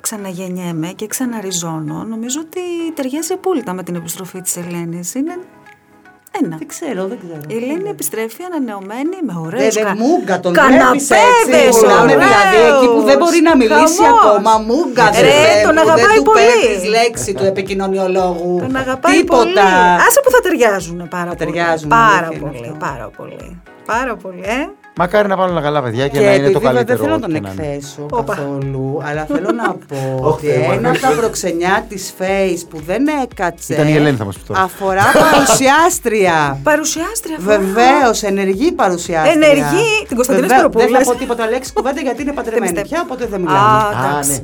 ξαναγεννιέμαι 0.00 0.88
και 0.88 1.06
ξαναριζώνω 1.06 2.04
νομίζω 2.04 2.40
ότι 2.40 2.60
ταιριάζει 2.94 3.32
απόλυτα 3.32 3.72
με 3.72 3.82
την 3.82 3.94
επιστροφή 3.94 4.40
της 4.40 4.56
Ελένης. 4.56 5.14
Είναι 5.14 5.38
ένα. 6.40 6.54
Δεν 6.60 6.68
ξέρω, 6.74 7.00
δεν 7.12 7.18
ξέρω. 7.22 7.40
Η 7.52 7.54
Ελένη 7.60 7.88
επιστρέφει 7.94 8.42
ανανεωμένη 8.48 9.16
με 9.28 9.32
Δε, 9.36 9.40
ωραίους 9.46 9.74
δε, 9.74 9.82
κα- 9.82 9.94
μούγκα 10.02 10.40
τον 10.44 10.52
καναπέδες, 10.52 11.06
βλέπεις 11.46 11.66
έτσι. 11.66 11.84
Μιλάμε 11.86 12.12
ωραίους. 12.12 12.22
δηλαδή 12.28 12.56
εκεί 12.72 12.86
που 12.94 13.00
δεν 13.08 13.16
μπορεί 13.20 13.40
να 13.48 13.56
μιλήσει 13.60 14.02
Χαμός. 14.04 14.14
ακόμα. 14.24 14.52
Μούγκα 14.68 15.04
Ρε, 15.10 15.20
δεν 15.20 15.56
τον 15.66 15.74
που 15.74 15.80
αγαπάει 15.84 16.04
δεν 16.14 16.16
του 16.24 16.30
πολύ. 16.30 16.38
παίρνεις 16.46 16.80
λέξη 16.96 17.30
του 17.36 17.44
επικοινωνιολόγου. 17.52 18.52
Τον 18.64 18.74
αγαπάει 18.82 19.14
Τίποτα. 19.16 19.42
πολύ. 19.42 19.58
Άσε 20.06 20.20
που 20.24 20.30
θα 20.34 20.40
ταιριάζουν 20.44 20.98
πάρα 21.16 21.30
Θα 21.30 21.36
πολύ. 21.36 21.52
ταιριάζουν, 21.52 21.88
Πάρα 21.88 22.26
αλήθεια 22.26 22.36
είναι 22.36 22.46
πολύ, 22.58 22.68
αυτό. 22.72 22.76
πάρα 22.88 23.06
πολύ. 23.18 23.46
Πάρα 23.86 24.16
πολύ, 24.16 24.40
ε. 24.44 24.68
Μακάρι 24.96 25.28
να 25.28 25.36
βάλουν 25.36 25.62
καλά 25.62 25.82
παιδιά 25.82 26.08
και, 26.08 26.18
Και 26.18 26.24
να 26.24 26.34
είναι 26.34 26.50
το 26.50 26.58
επειδή 26.58 26.58
βέβαια 26.66 26.72
καλύτερο. 26.84 26.98
δεν 26.98 27.06
θέλω 27.06 27.18
να 27.18 27.20
τον 27.20 27.34
ό,τι 27.34 27.40
και 27.40 27.62
είναι. 27.62 27.72
εκθέσω 27.74 28.06
Όπα. 28.10 28.34
καθόλου, 28.34 29.00
αλλά 29.04 29.24
θέλω 29.24 29.50
να 29.52 29.74
πω 29.88 30.18
Όχι, 30.20 30.26
ότι 30.36 30.46
Θεέ 30.46 30.58
μου, 30.58 30.64
ένα 30.64 30.74
από 30.74 30.82
τα 30.82 30.88
ευχαριστώ. 30.90 31.20
προξενιά 31.20 31.84
της 31.88 32.14
Face 32.18 32.62
που 32.70 32.80
δεν 32.86 33.06
έκατσε 33.22 33.72
Ήταν 33.74 33.88
η 33.88 33.92
Ελένη 33.92 34.16
θα 34.16 34.24
μας 34.24 34.36
πει 34.38 34.42
τώρα. 34.46 34.60
αφορά 34.62 35.02
παρουσιάστρια. 35.30 36.58
Παρουσιάστρια. 36.70 37.38
φορά. 37.38 37.58
Βεβαίως, 37.58 38.22
ενεργή 38.22 38.72
παρουσιάστρια. 38.72 39.32
Ενεργή, 39.48 40.04
την 40.08 40.16
Κωνσταντίνα 40.16 40.46
Βεβαίως, 40.46 40.70
Δεν 40.72 40.80
Σπυροπούλου. 40.80 41.04
θα 41.04 41.12
πω 41.12 41.18
τίποτα 41.18 41.46
λέξη 41.48 41.72
κουβέντα 41.72 42.00
γιατί 42.00 42.22
είναι 42.22 42.32
παντρεμένη 42.32 42.72
πιστεύω. 42.72 42.88
πια, 42.88 43.00
οπότε 43.02 43.26
δεν 43.26 43.40
Α, 43.40 43.42
μιλάμε. 43.42 44.06
Α, 44.06 44.08
εντάξει. 44.10 44.30
ναι. 44.30 44.36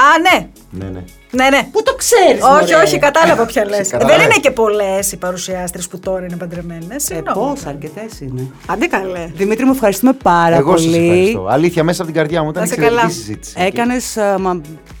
Α, 0.00 0.90
ναι. 0.90 1.04
Ναι, 1.34 1.44
ναι. 1.44 1.50
Ναι, 1.50 1.56
ναι. 1.56 1.68
Πού 1.72 1.82
το 1.82 1.94
ξέρεις, 1.94 2.42
Όχι, 2.62 2.74
όχι, 2.74 2.98
κατάλαβα 2.98 3.46
ποια 3.46 3.64
λες. 3.68 3.88
Κατάλαβα. 3.88 4.16
Δεν 4.16 4.24
είναι 4.26 4.40
και 4.40 4.50
πολλές 4.50 5.12
οι 5.12 5.16
παρουσιάστρες 5.16 5.88
που 5.88 5.98
τώρα 5.98 6.24
είναι 6.24 6.36
παντρεμένες. 6.36 7.10
Ε, 7.10 7.22
Πώ, 7.34 7.52
αρκετές 7.66 8.20
είναι. 8.20 8.46
Αντί 8.66 8.88
καλέ. 8.88 9.30
Δημήτρη, 9.34 9.64
μου 9.64 9.72
ευχαριστούμε 9.72 10.12
πάρα 10.12 10.56
Εγώ 10.56 10.76
σας 10.76 10.86
πολύ. 10.86 10.96
ευχαριστώ. 11.06 11.46
Αλήθεια, 11.50 11.84
μέσα 11.84 12.02
από 12.02 12.10
την 12.12 12.20
καρδιά 12.20 12.42
μου 12.42 12.50
ήταν 12.50 12.62
Να 12.62 12.68
σε 12.68 12.74
εξαιρετική 12.74 13.00
καλά. 13.02 13.14
συζήτηση. 13.14 13.54
Έκανες 13.58 14.18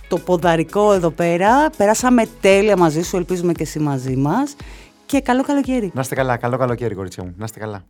το 0.08 0.18
ποδαρικό 0.18 0.92
εδώ 0.92 1.10
πέρα. 1.10 1.70
Περάσαμε 1.76 2.24
τέλεια 2.40 2.76
μαζί 2.76 3.02
σου. 3.02 3.16
Ελπίζουμε 3.16 3.52
και 3.52 3.62
εσύ 3.62 3.78
μαζί 3.78 4.16
μας. 4.16 4.56
Και 5.06 5.20
καλό 5.20 5.42
καλοκαίρι. 5.42 5.90
Να 5.94 6.00
είστε 6.00 6.14
καλά. 6.14 6.36
Καλό 6.36 6.56
καλοκαίρι, 6.56 6.94
κορίτσια 6.94 7.24
μου. 7.24 7.34
Να 7.38 7.44
είστε 7.44 7.58
καλά. 7.58 7.84